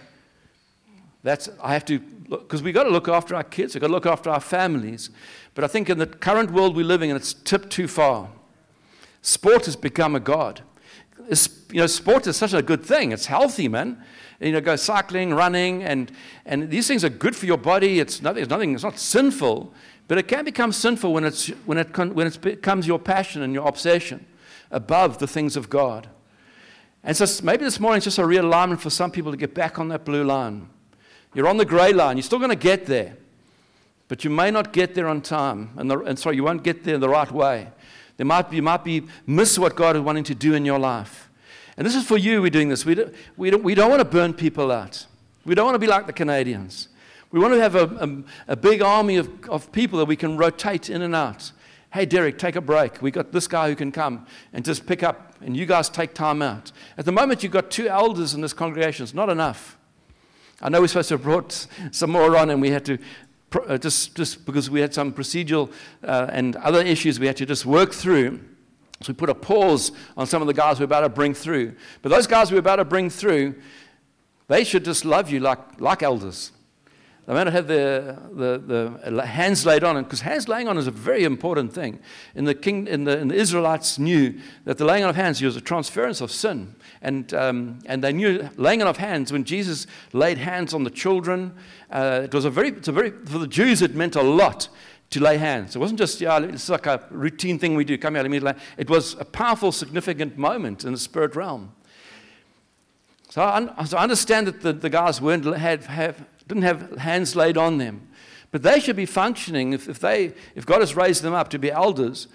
that's, 1.24 1.48
I 1.62 1.72
have 1.72 1.84
to, 1.86 1.98
because 1.98 2.62
we've 2.62 2.72
got 2.72 2.84
to 2.84 2.90
look 2.90 3.08
after 3.08 3.34
our 3.34 3.42
kids, 3.42 3.74
we've 3.74 3.80
got 3.80 3.88
to 3.88 3.92
look 3.92 4.06
after 4.06 4.30
our 4.30 4.40
families. 4.40 5.10
But 5.54 5.64
I 5.64 5.66
think 5.66 5.90
in 5.90 5.98
the 5.98 6.06
current 6.06 6.52
world 6.52 6.76
we're 6.76 6.84
living 6.84 7.10
in, 7.10 7.16
it's 7.16 7.34
tipped 7.34 7.70
too 7.70 7.88
far. 7.88 8.30
Sport 9.20 9.66
has 9.66 9.74
become 9.76 10.14
a 10.14 10.20
god. 10.20 10.62
It's, 11.28 11.48
you 11.70 11.80
know, 11.80 11.86
sport 11.86 12.26
is 12.26 12.36
such 12.36 12.54
a 12.54 12.62
good 12.62 12.84
thing. 12.84 13.12
It's 13.12 13.26
healthy, 13.26 13.68
man. 13.68 14.02
You 14.40 14.52
know, 14.52 14.60
go 14.60 14.74
cycling, 14.76 15.34
running, 15.34 15.82
and, 15.82 16.10
and 16.46 16.70
these 16.70 16.88
things 16.88 17.04
are 17.04 17.10
good 17.10 17.36
for 17.36 17.44
your 17.44 17.58
body. 17.58 18.00
It's 18.00 18.22
nothing, 18.22 18.42
it's 18.42 18.50
nothing, 18.50 18.74
it's 18.74 18.82
not 18.82 18.98
sinful, 18.98 19.72
but 20.08 20.16
it 20.16 20.28
can 20.28 20.46
become 20.46 20.72
sinful 20.72 21.12
when, 21.12 21.24
it's, 21.24 21.48
when, 21.66 21.76
it, 21.76 21.96
when 21.96 22.26
it 22.26 22.40
becomes 22.40 22.86
your 22.86 22.98
passion 22.98 23.42
and 23.42 23.52
your 23.52 23.68
obsession 23.68 24.24
above 24.70 25.18
the 25.18 25.26
things 25.26 25.56
of 25.56 25.68
God. 25.68 26.08
And 27.04 27.16
so 27.16 27.26
maybe 27.44 27.64
this 27.64 27.80
morning 27.80 27.98
is 27.98 28.04
just 28.04 28.18
a 28.18 28.22
realignment 28.22 28.80
for 28.80 28.90
some 28.90 29.10
people 29.10 29.30
to 29.30 29.36
get 29.36 29.54
back 29.54 29.78
on 29.78 29.88
that 29.88 30.04
blue 30.04 30.24
line. 30.24 30.68
You're 31.34 31.48
on 31.48 31.56
the 31.56 31.64
gray 31.64 31.92
line. 31.92 32.16
You're 32.16 32.24
still 32.24 32.38
going 32.38 32.50
to 32.50 32.56
get 32.56 32.86
there, 32.86 33.16
but 34.08 34.24
you 34.24 34.30
may 34.30 34.50
not 34.50 34.72
get 34.72 34.94
there 34.94 35.06
on 35.06 35.20
time. 35.20 35.70
And, 35.76 35.90
the, 35.90 35.98
and 36.00 36.18
sorry, 36.18 36.36
you 36.36 36.44
won't 36.44 36.62
get 36.62 36.84
there 36.84 36.98
the 36.98 37.08
right 37.08 37.30
way. 37.30 37.68
There 38.16 38.26
might 38.26 38.50
be, 38.50 38.56
you 38.56 38.62
might 38.62 38.84
be 38.84 39.04
miss 39.26 39.58
what 39.58 39.76
God 39.76 39.96
is 39.96 40.02
wanting 40.02 40.24
to 40.24 40.34
do 40.34 40.54
in 40.54 40.64
your 40.64 40.78
life. 40.78 41.29
And 41.76 41.86
this 41.86 41.94
is 41.94 42.04
for 42.04 42.16
you. 42.16 42.42
We're 42.42 42.50
doing 42.50 42.68
this. 42.68 42.84
We 42.84 42.94
don't, 42.94 43.14
we 43.36 43.50
don't, 43.50 43.62
we 43.62 43.74
don't 43.74 43.90
want 43.90 44.00
to 44.00 44.04
burn 44.04 44.34
people 44.34 44.70
out. 44.70 45.06
We 45.44 45.54
don't 45.54 45.64
want 45.64 45.74
to 45.74 45.78
be 45.80 45.86
like 45.86 46.06
the 46.06 46.12
Canadians. 46.12 46.88
We 47.32 47.40
want 47.40 47.54
to 47.54 47.60
have 47.60 47.74
a, 47.76 47.84
a, 47.84 48.52
a 48.52 48.56
big 48.56 48.82
army 48.82 49.16
of, 49.16 49.30
of 49.48 49.70
people 49.72 49.98
that 50.00 50.06
we 50.06 50.16
can 50.16 50.36
rotate 50.36 50.90
in 50.90 51.02
and 51.02 51.14
out. 51.14 51.52
Hey, 51.92 52.06
Derek, 52.06 52.38
take 52.38 52.56
a 52.56 52.60
break. 52.60 53.02
We 53.02 53.10
got 53.10 53.32
this 53.32 53.48
guy 53.48 53.68
who 53.68 53.76
can 53.76 53.90
come 53.90 54.26
and 54.52 54.64
just 54.64 54.86
pick 54.86 55.02
up, 55.02 55.34
and 55.40 55.56
you 55.56 55.66
guys 55.66 55.88
take 55.88 56.14
time 56.14 56.42
out. 56.42 56.70
At 56.96 57.04
the 57.04 57.12
moment, 57.12 57.42
you've 57.42 57.52
got 57.52 57.70
two 57.70 57.88
elders 57.88 58.34
in 58.34 58.40
this 58.40 58.52
congregation. 58.52 59.02
It's 59.02 59.14
not 59.14 59.28
enough. 59.28 59.76
I 60.62 60.68
know 60.68 60.80
we're 60.80 60.88
supposed 60.88 61.08
to 61.08 61.14
have 61.14 61.22
brought 61.22 61.66
some 61.90 62.10
more 62.10 62.36
on, 62.36 62.50
and 62.50 62.60
we 62.60 62.70
had 62.70 62.84
to 62.84 62.98
uh, 63.66 63.78
just, 63.78 64.14
just 64.14 64.44
because 64.44 64.70
we 64.70 64.80
had 64.80 64.94
some 64.94 65.12
procedural 65.12 65.72
uh, 66.04 66.28
and 66.30 66.54
other 66.56 66.82
issues 66.82 67.18
we 67.18 67.26
had 67.26 67.36
to 67.38 67.46
just 67.46 67.66
work 67.66 67.92
through. 67.92 68.40
So 69.02 69.12
we 69.12 69.14
put 69.14 69.30
a 69.30 69.34
pause 69.34 69.92
on 70.16 70.26
some 70.26 70.42
of 70.42 70.46
the 70.46 70.54
guys 70.54 70.78
we're 70.78 70.84
about 70.84 71.00
to 71.00 71.08
bring 71.08 71.32
through. 71.32 71.74
But 72.02 72.10
those 72.10 72.26
guys 72.26 72.52
we're 72.52 72.58
about 72.58 72.76
to 72.76 72.84
bring 72.84 73.08
through, 73.08 73.54
they 74.48 74.62
should 74.62 74.84
just 74.84 75.06
love 75.06 75.30
you 75.30 75.40
like, 75.40 75.80
like 75.80 76.02
elders. 76.02 76.52
They 77.26 77.34
might 77.34 77.46
have 77.46 77.66
the, 77.66 78.18
the, 78.32 79.00
the 79.08 79.24
hands 79.24 79.64
laid 79.64 79.84
on, 79.84 80.02
because 80.02 80.20
hands 80.20 80.48
laying 80.48 80.68
on 80.68 80.76
is 80.76 80.86
a 80.86 80.90
very 80.90 81.24
important 81.24 81.72
thing. 81.72 82.00
In 82.34 82.44
the, 82.44 82.54
king, 82.54 82.88
in, 82.88 83.04
the, 83.04 83.18
in 83.18 83.28
the 83.28 83.36
Israelites 83.36 83.98
knew 83.98 84.38
that 84.64 84.78
the 84.78 84.84
laying 84.84 85.04
on 85.04 85.10
of 85.10 85.16
hands 85.16 85.40
was 85.40 85.56
a 85.56 85.60
transference 85.60 86.20
of 86.20 86.32
sin. 86.32 86.74
And, 87.00 87.32
um, 87.32 87.78
and 87.86 88.02
they 88.02 88.12
knew 88.12 88.50
laying 88.56 88.82
on 88.82 88.88
of 88.88 88.96
hands, 88.96 89.32
when 89.32 89.44
Jesus 89.44 89.86
laid 90.12 90.38
hands 90.38 90.74
on 90.74 90.82
the 90.82 90.90
children, 90.90 91.54
uh, 91.90 92.22
it 92.24 92.34
was 92.34 92.44
a 92.44 92.50
very, 92.50 92.68
it's 92.70 92.88
a 92.88 92.92
very, 92.92 93.12
for 93.12 93.38
the 93.38 93.46
Jews, 93.46 93.80
it 93.80 93.94
meant 93.94 94.16
a 94.16 94.22
lot 94.22 94.68
to 95.10 95.20
lay 95.20 95.36
hands. 95.36 95.74
It 95.74 95.78
wasn't 95.80 95.98
just, 95.98 96.20
yeah, 96.20 96.38
it's 96.38 96.68
like 96.68 96.86
a 96.86 97.04
routine 97.10 97.58
thing 97.58 97.74
we 97.74 97.84
do, 97.84 97.98
come 97.98 98.14
here, 98.14 98.22
let 98.22 98.30
me 98.30 98.40
lay. 98.40 98.54
It 98.76 98.88
was 98.88 99.14
a 99.18 99.24
powerful, 99.24 99.72
significant 99.72 100.38
moment 100.38 100.84
in 100.84 100.92
the 100.92 100.98
spirit 100.98 101.34
realm. 101.34 101.72
So 103.28 103.42
I, 103.42 103.84
so 103.84 103.96
I 103.96 104.02
understand 104.02 104.46
that 104.46 104.60
the, 104.60 104.72
the 104.72 104.90
guys 104.90 105.20
weren't, 105.20 105.44
had, 105.44 105.84
have, 105.84 106.24
didn't 106.46 106.62
have 106.62 106.96
hands 106.98 107.36
laid 107.36 107.56
on 107.56 107.78
them. 107.78 108.08
But 108.52 108.62
they 108.62 108.80
should 108.80 108.96
be 108.96 109.06
functioning, 109.06 109.72
if, 109.72 109.88
if, 109.88 110.00
they, 110.00 110.34
if 110.54 110.66
God 110.66 110.80
has 110.80 110.96
raised 110.96 111.22
them 111.22 111.34
up 111.34 111.48
to 111.50 111.58
be 111.58 111.70
elders, 111.70 112.26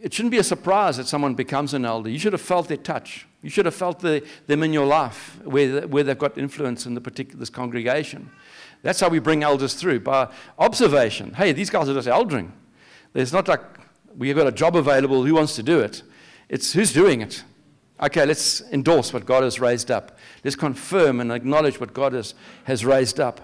it 0.00 0.12
shouldn't 0.12 0.30
be 0.30 0.38
a 0.38 0.44
surprise 0.44 0.98
that 0.98 1.06
someone 1.06 1.34
becomes 1.34 1.74
an 1.74 1.84
elder. 1.84 2.10
You 2.10 2.18
should 2.18 2.34
have 2.34 2.42
felt 2.42 2.68
their 2.68 2.76
touch. 2.76 3.26
You 3.42 3.50
should 3.50 3.64
have 3.64 3.74
felt 3.74 4.00
the, 4.00 4.26
them 4.46 4.62
in 4.62 4.72
your 4.72 4.86
life 4.86 5.38
where, 5.44 5.86
where 5.86 6.04
they've 6.04 6.18
got 6.18 6.36
influence 6.36 6.86
in 6.86 6.94
the 6.94 7.00
particular 7.00 7.38
this 7.38 7.50
congregation. 7.50 8.30
That's 8.82 9.00
how 9.00 9.08
we 9.08 9.18
bring 9.18 9.42
elders 9.42 9.74
through 9.74 10.00
by 10.00 10.28
observation. 10.58 11.34
Hey, 11.34 11.52
these 11.52 11.70
guys 11.70 11.88
are 11.88 11.94
just 11.94 12.08
eldering. 12.08 12.52
There's 13.12 13.32
not 13.32 13.48
like 13.48 13.60
we've 14.16 14.36
got 14.36 14.46
a 14.46 14.52
job 14.52 14.76
available, 14.76 15.24
who 15.24 15.34
wants 15.34 15.56
to 15.56 15.62
do 15.62 15.80
it? 15.80 16.02
It's 16.48 16.72
who's 16.72 16.92
doing 16.92 17.20
it. 17.20 17.44
Okay, 18.00 18.24
let's 18.24 18.60
endorse 18.70 19.12
what 19.12 19.26
God 19.26 19.42
has 19.42 19.58
raised 19.58 19.90
up. 19.90 20.18
Let's 20.44 20.56
confirm 20.56 21.20
and 21.20 21.32
acknowledge 21.32 21.80
what 21.80 21.92
God 21.92 22.12
has, 22.12 22.34
has 22.64 22.84
raised 22.84 23.18
up. 23.18 23.40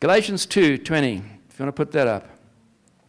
Galatians 0.00 0.46
2:20, 0.46 1.18
if 1.48 1.58
you 1.58 1.64
want 1.64 1.68
to 1.68 1.72
put 1.72 1.92
that 1.92 2.08
up. 2.08 2.26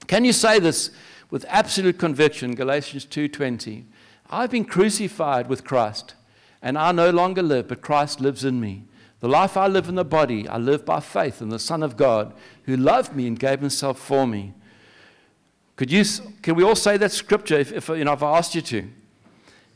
Can 0.08 0.26
you 0.26 0.34
say 0.34 0.60
this 0.60 0.92
with 1.30 1.46
absolute 1.48 1.98
conviction? 1.98 2.54
Galatians 2.54 3.06
2:20. 3.06 3.86
I've 4.30 4.52
been 4.52 4.66
crucified 4.66 5.48
with 5.48 5.64
Christ, 5.64 6.16
and 6.62 6.78
I 6.78 6.92
no 6.92 7.10
longer 7.10 7.42
live, 7.42 7.68
but 7.68 7.82
Christ 7.82 8.22
lives 8.22 8.44
in 8.44 8.60
me. 8.60 8.84
The 9.20 9.28
life 9.28 9.56
I 9.56 9.68
live 9.68 9.88
in 9.88 9.96
the 9.96 10.04
body, 10.04 10.48
I 10.48 10.58
live 10.58 10.86
by 10.86 11.00
faith 11.00 11.42
in 11.42 11.50
the 11.50 11.60
Son 11.60 11.84
of 11.84 11.96
God, 11.96 12.34
who 12.64 12.76
loved 12.76 13.16
me 13.16 13.28
and 13.28 13.40
gave 13.40 13.60
himself 13.60 14.00
for 14.00 14.26
me. 14.26 14.54
Could 15.76 15.92
you, 15.92 16.04
can 16.42 16.56
we 16.56 16.64
all 16.64 16.76
say 16.76 16.98
that 16.98 17.12
scripture 17.12 17.60
if, 17.60 17.72
if, 17.72 17.90
you 17.90 18.04
know, 18.04 18.14
if 18.14 18.24
I 18.24 18.38
asked 18.38 18.56
you 18.56 18.62
to? 18.62 18.88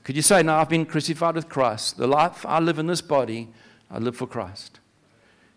Could 0.04 0.15
you 0.15 0.21
say, 0.21 0.43
No, 0.43 0.56
I've 0.56 0.69
been 0.69 0.86
crucified 0.86 1.36
with 1.36 1.50
Christ. 1.50 1.98
The 1.98 2.08
life 2.08 2.45
I 2.45 2.60
live 2.60 2.80
in 2.80 2.88
this 2.88 3.02
body, 3.02 3.50
I 3.89 3.98
live 3.98 4.15
for 4.15 4.28
Christ. 4.28 4.80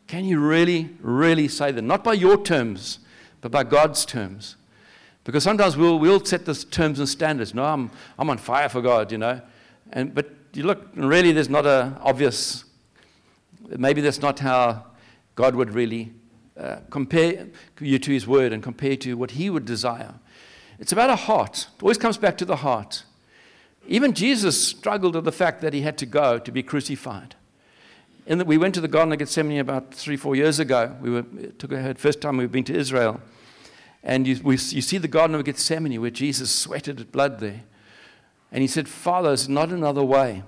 Can 0.07 0.25
you 0.25 0.41
really, 0.41 0.91
really 1.01 1.49
say 1.49 1.71
that? 1.71 1.83
Not 1.83 2.03
by 2.03 2.15
your 2.15 2.43
terms, 2.43 2.99
but 3.43 3.51
by 3.51 3.65
God's 3.65 4.07
terms. 4.07 4.57
Because 5.25 5.45
sometimes 5.45 5.77
we'll, 5.77 5.99
we'll 5.99 6.25
set 6.25 6.47
the 6.47 6.55
terms 6.55 6.99
and 6.99 7.07
standards. 7.07 7.55
No, 7.55 7.65
I'm, 7.65 7.91
I'm 8.19 8.31
on 8.31 8.39
fire 8.39 8.71
for 8.71 8.81
God, 8.81 9.13
you 9.13 9.19
know. 9.19 9.43
And, 9.93 10.15
but 10.15 10.31
you 10.59 10.65
look, 10.65 10.89
and 10.97 11.09
really, 11.09 11.31
there's 11.31 11.49
not 11.49 11.67
an 11.67 11.97
obvious, 12.01 12.65
maybe 13.69 14.01
that's 14.01 14.21
not 14.21 14.41
how 14.41 14.87
God 15.37 15.55
would 15.55 15.73
really 15.73 16.13
uh, 16.59 16.79
compare 16.91 17.47
you 17.81 17.99
to 18.01 18.11
His 18.11 18.27
Word 18.27 18.53
and 18.53 18.61
compare 18.63 18.97
to 18.97 19.17
what 19.17 19.33
He 19.33 19.49
would 19.51 19.65
desire. 19.65 20.15
It's 20.81 20.91
about 20.91 21.11
a 21.11 21.17
heart. 21.17 21.69
It 21.77 21.83
always 21.83 21.99
comes 21.99 22.19
back 22.19 22.37
to 22.39 22.45
the 22.45 22.57
heart. 22.57 23.05
Even 23.87 24.13
Jesus 24.13 24.61
struggled 24.61 25.15
with 25.15 25.25
the 25.25 25.33
fact 25.33 25.61
that 25.63 25.73
he 25.73 25.81
had 25.81 25.97
to 25.99 26.07
go 26.07 26.39
to 26.39 26.53
be 26.53 26.63
crucified. 26.63 27.37
And 28.27 28.43
we 28.43 28.59
went 28.59 28.75
to 28.75 28.81
the 28.81 28.89
Garden 28.89 29.13
of 29.13 29.19
Gethsemane 29.19 29.61
about 29.61 29.95
three, 29.95 30.17
four 30.17 30.37
years 30.37 30.59
ago. 30.59 30.95
We 31.01 31.11
were, 31.11 31.23
took 31.57 31.73
a 31.73 31.95
first 31.95 32.21
time 32.21 32.37
we've 32.37 32.53
been 32.53 32.65
to 32.65 32.75
Israel. 32.75 33.21
And 34.03 34.27
you, 34.27 34.41
we, 34.43 34.55
you 34.55 34.83
see 34.83 34.99
the 34.99 35.09
Garden 35.09 35.35
of 35.35 35.45
Gethsemane 35.45 36.01
where 36.01 36.11
Jesus 36.11 36.51
sweated 36.51 37.11
blood 37.11 37.41
there. 37.41 37.63
And 38.51 38.63
he 38.63 38.69
said, 38.69 38.89
Father, 38.89 39.29
there's 39.29 39.49
not 39.49 39.71
another 39.71 40.03
way. 40.03 40.43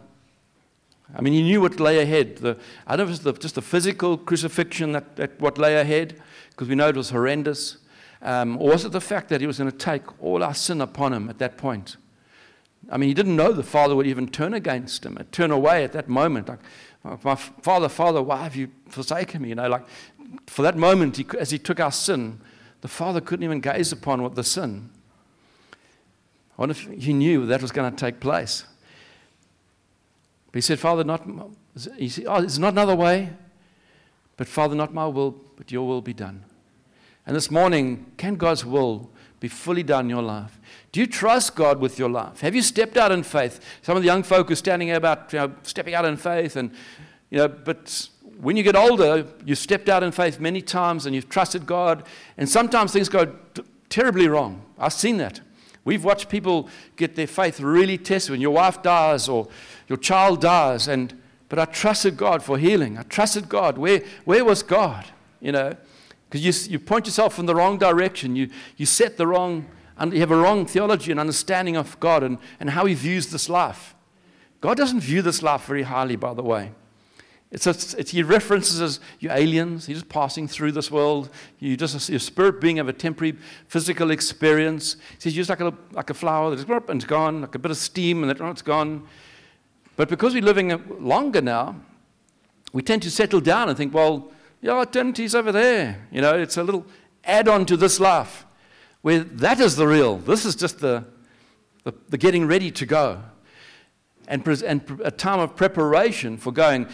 I 1.14 1.20
mean, 1.20 1.32
he 1.32 1.42
knew 1.42 1.60
what 1.60 1.80
lay 1.80 1.98
ahead. 1.98 2.36
The, 2.36 2.56
I 2.86 2.96
don't 2.96 3.06
know 3.06 3.12
if 3.12 3.20
it 3.20 3.24
was 3.24 3.34
the, 3.34 3.40
just 3.40 3.54
the 3.56 3.62
physical 3.62 4.16
crucifixion 4.16 4.92
that, 4.92 5.16
that 5.16 5.40
what 5.40 5.58
lay 5.58 5.76
ahead, 5.76 6.20
because 6.50 6.68
we 6.68 6.74
know 6.74 6.88
it 6.88 6.96
was 6.96 7.10
horrendous. 7.10 7.78
Um, 8.22 8.58
or 8.58 8.70
was 8.70 8.84
it 8.84 8.92
the 8.92 9.00
fact 9.00 9.28
that 9.30 9.40
he 9.40 9.46
was 9.46 9.58
going 9.58 9.70
to 9.70 9.76
take 9.76 10.02
all 10.22 10.42
our 10.42 10.54
sin 10.54 10.80
upon 10.80 11.12
him 11.12 11.28
at 11.28 11.38
that 11.38 11.56
point? 11.56 11.96
I 12.90 12.96
mean, 12.96 13.08
he 13.08 13.14
didn't 13.14 13.36
know 13.36 13.52
the 13.52 13.62
father 13.62 13.94
would 13.96 14.06
even 14.06 14.28
turn 14.28 14.54
against 14.54 15.04
him 15.04 15.18
turn 15.32 15.50
away 15.50 15.84
at 15.84 15.92
that 15.92 16.08
moment. 16.08 16.48
Like, 16.48 17.24
my 17.24 17.34
father, 17.34 17.88
father, 17.88 18.22
why 18.22 18.42
have 18.42 18.56
you 18.56 18.70
forsaken 18.88 19.42
me? 19.42 19.50
You 19.50 19.54
know, 19.54 19.68
like 19.68 19.84
for 20.46 20.62
that 20.62 20.76
moment, 20.76 21.16
he, 21.16 21.26
as 21.38 21.50
he 21.50 21.58
took 21.58 21.80
our 21.80 21.92
sin, 21.92 22.40
the 22.82 22.88
father 22.88 23.20
couldn't 23.20 23.44
even 23.44 23.60
gaze 23.60 23.92
upon 23.92 24.22
what 24.22 24.34
the 24.34 24.44
sin. 24.44 24.90
I 26.61 26.64
wonder 26.64 26.75
if 26.75 27.03
he 27.03 27.14
knew 27.14 27.46
that 27.46 27.62
was 27.62 27.73
going 27.73 27.90
to 27.90 27.96
take 27.96 28.20
place. 28.20 28.64
But 30.53 30.59
he 30.59 30.61
said, 30.61 30.79
Father, 30.79 31.05
not, 31.05 31.27
he 31.96 32.11
said, 32.11 32.27
oh, 32.29 32.40
there's 32.40 32.59
not 32.59 32.75
another 32.75 32.94
way. 32.94 33.31
But 34.37 34.46
Father, 34.46 34.75
not 34.75 34.92
my 34.92 35.07
will, 35.07 35.40
but 35.57 35.73
your 35.73 35.88
will 35.88 36.03
be 36.03 36.12
done. 36.12 36.44
And 37.27 37.35
this 37.35 37.51
morning, 37.51 38.12
can 38.18 38.35
God's 38.35 38.62
will 38.62 39.09
be 39.38 39.49
fully 39.49 39.83
done 39.83 40.05
in 40.05 40.11
your 40.11 40.23
life? 40.23 40.61
Do 40.92 41.01
you 41.01 41.07
trust 41.07 41.57
God 41.57 41.81
with 41.81 41.99
your 41.99 42.11
life? 42.11 42.42
Have 42.42 42.55
you 42.55 42.61
stepped 42.61 42.99
out 42.99 43.11
in 43.11 43.23
faith? 43.23 43.64
Some 43.81 43.96
of 43.96 44.03
the 44.03 44.07
young 44.07 44.23
folk 44.23 44.51
are 44.51 44.55
standing 44.55 44.88
here 44.88 44.99
about 44.99 45.33
you 45.33 45.38
know, 45.38 45.55
stepping 45.62 45.94
out 45.94 46.05
in 46.05 46.18
faith, 46.18 46.57
and 46.57 46.73
you 47.31 47.38
know, 47.38 47.49
but 47.49 48.07
when 48.38 48.59
you 48.59 48.62
get 48.62 48.77
older, 48.77 49.27
you've 49.46 49.59
stepped 49.59 49.88
out 49.88 50.03
in 50.03 50.12
faith 50.12 50.38
many 50.38 50.61
times 50.61 51.07
and 51.07 51.14
you've 51.14 51.31
trusted 51.31 51.64
God, 51.64 52.03
and 52.37 52.46
sometimes 52.46 52.92
things 52.92 53.09
go 53.09 53.35
terribly 53.88 54.29
wrong. 54.29 54.62
I've 54.79 54.92
seen 54.92 55.16
that. 55.18 55.40
We've 55.90 56.05
watched 56.05 56.29
people 56.29 56.68
get 56.94 57.16
their 57.16 57.26
faith 57.26 57.59
really 57.59 57.98
tested 57.98 58.31
when 58.31 58.40
your 58.40 58.53
wife 58.53 58.81
dies 58.81 59.29
or 59.29 59.48
your 59.88 59.98
child 59.98 60.40
dies, 60.40 60.87
and 60.87 61.20
but 61.48 61.59
I 61.59 61.64
trusted 61.64 62.16
God 62.16 62.44
for 62.44 62.59
healing. 62.59 62.96
I 62.96 63.03
trusted 63.03 63.48
God. 63.48 63.76
Where, 63.76 64.00
where 64.24 64.44
was 64.44 64.62
God? 64.62 65.05
You 65.40 65.50
know, 65.50 65.76
because 66.29 66.46
you, 66.46 66.74
you 66.74 66.79
point 66.79 67.07
yourself 67.07 67.40
in 67.40 67.46
the 67.46 67.57
wrong 67.57 67.76
direction. 67.76 68.37
You, 68.37 68.50
you 68.76 68.87
set 68.87 69.16
the 69.16 69.26
wrong, 69.26 69.66
you 70.00 70.20
have 70.20 70.31
a 70.31 70.37
wrong 70.37 70.64
theology 70.64 71.11
and 71.11 71.18
understanding 71.18 71.76
of 71.76 71.98
God 71.98 72.22
and, 72.22 72.38
and 72.61 72.70
how 72.70 72.87
He 72.87 72.94
views 72.94 73.26
this 73.33 73.48
life. 73.48 73.96
God 74.61 74.76
doesn't 74.76 75.00
view 75.00 75.22
this 75.22 75.42
life 75.42 75.64
very 75.64 75.83
highly, 75.83 76.14
by 76.14 76.35
the 76.35 76.44
way. 76.44 76.70
It's, 77.52 77.66
a, 77.66 77.70
it's 77.70 78.12
he 78.12 78.22
references 78.22 78.80
as 78.80 79.00
you 79.18 79.30
aliens. 79.30 79.88
You're 79.88 79.96
just 79.96 80.08
passing 80.08 80.46
through 80.46 80.72
this 80.72 80.90
world. 80.90 81.30
You 81.58 81.76
just 81.76 82.08
your 82.08 82.20
spirit 82.20 82.60
being 82.60 82.78
of 82.78 82.88
a 82.88 82.92
temporary 82.92 83.36
physical 83.66 84.12
experience. 84.12 84.94
He 85.14 85.20
says 85.20 85.36
you're 85.36 85.44
just 85.44 85.50
like 85.50 85.60
a, 85.60 85.76
like 85.92 86.10
a 86.10 86.14
flower 86.14 86.54
that's 86.54 86.68
and 86.68 87.02
it's 87.02 87.04
gone, 87.04 87.40
like 87.40 87.54
a 87.56 87.58
bit 87.58 87.72
of 87.72 87.76
steam 87.76 88.22
and 88.22 88.40
oh, 88.40 88.50
it's 88.50 88.62
gone. 88.62 89.06
But 89.96 90.08
because 90.08 90.32
we're 90.32 90.44
living 90.44 90.80
longer 91.00 91.40
now, 91.40 91.74
we 92.72 92.82
tend 92.82 93.02
to 93.02 93.10
settle 93.10 93.40
down 93.40 93.68
and 93.68 93.76
think, 93.76 93.92
well, 93.92 94.30
yeah, 94.62 94.80
eternity's 94.80 95.34
over 95.34 95.50
there. 95.50 96.06
You 96.12 96.20
know, 96.20 96.38
it's 96.38 96.56
a 96.56 96.62
little 96.62 96.86
add 97.24 97.48
on 97.48 97.66
to 97.66 97.76
this 97.76 97.98
life 97.98 98.46
where 99.02 99.20
that 99.20 99.58
is 99.58 99.74
the 99.74 99.86
real. 99.86 100.18
This 100.18 100.44
is 100.44 100.54
just 100.54 100.78
the, 100.78 101.04
the, 101.82 101.92
the 102.10 102.18
getting 102.18 102.46
ready 102.46 102.70
to 102.70 102.86
go 102.86 103.22
and, 104.31 104.47
and 104.62 105.01
a 105.05 105.11
time 105.11 105.40
of 105.40 105.57
preparation 105.57 106.38
for 106.38 106.53
going. 106.53 106.87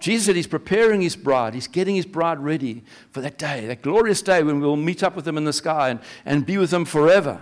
Jesus 0.00 0.26
said 0.26 0.34
he's 0.34 0.48
preparing 0.48 1.00
his 1.00 1.14
bride. 1.14 1.54
He's 1.54 1.68
getting 1.68 1.94
his 1.94 2.04
bride 2.04 2.40
ready 2.40 2.82
for 3.12 3.20
that 3.20 3.38
day, 3.38 3.66
that 3.66 3.82
glorious 3.82 4.20
day 4.20 4.42
when 4.42 4.60
we'll 4.60 4.76
meet 4.76 5.04
up 5.04 5.14
with 5.14 5.26
him 5.26 5.38
in 5.38 5.44
the 5.44 5.52
sky 5.52 5.90
and, 5.90 6.00
and 6.26 6.44
be 6.44 6.58
with 6.58 6.72
him 6.72 6.84
forever. 6.84 7.40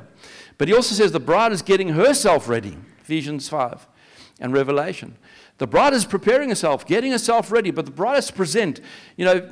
But 0.58 0.68
he 0.68 0.74
also 0.74 0.94
says 0.94 1.10
the 1.12 1.18
bride 1.18 1.52
is 1.52 1.62
getting 1.62 1.88
herself 1.88 2.50
ready, 2.50 2.76
Ephesians 3.00 3.48
5 3.48 3.88
and 4.40 4.52
Revelation. 4.52 5.16
The 5.56 5.66
bride 5.66 5.94
is 5.94 6.04
preparing 6.04 6.50
herself, 6.50 6.86
getting 6.86 7.10
herself 7.10 7.50
ready, 7.50 7.70
but 7.70 7.86
the 7.86 7.90
bride 7.92 8.18
is 8.18 8.26
to 8.26 8.34
present. 8.34 8.82
You 9.16 9.24
know, 9.24 9.50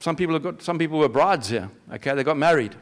some 0.00 0.16
people 0.16 0.34
have 0.34 0.42
got 0.42 0.62
some 0.62 0.78
people 0.78 0.98
were 0.98 1.10
brides 1.10 1.50
here, 1.50 1.70
okay, 1.92 2.14
they 2.14 2.24
got 2.24 2.38
married. 2.38 2.74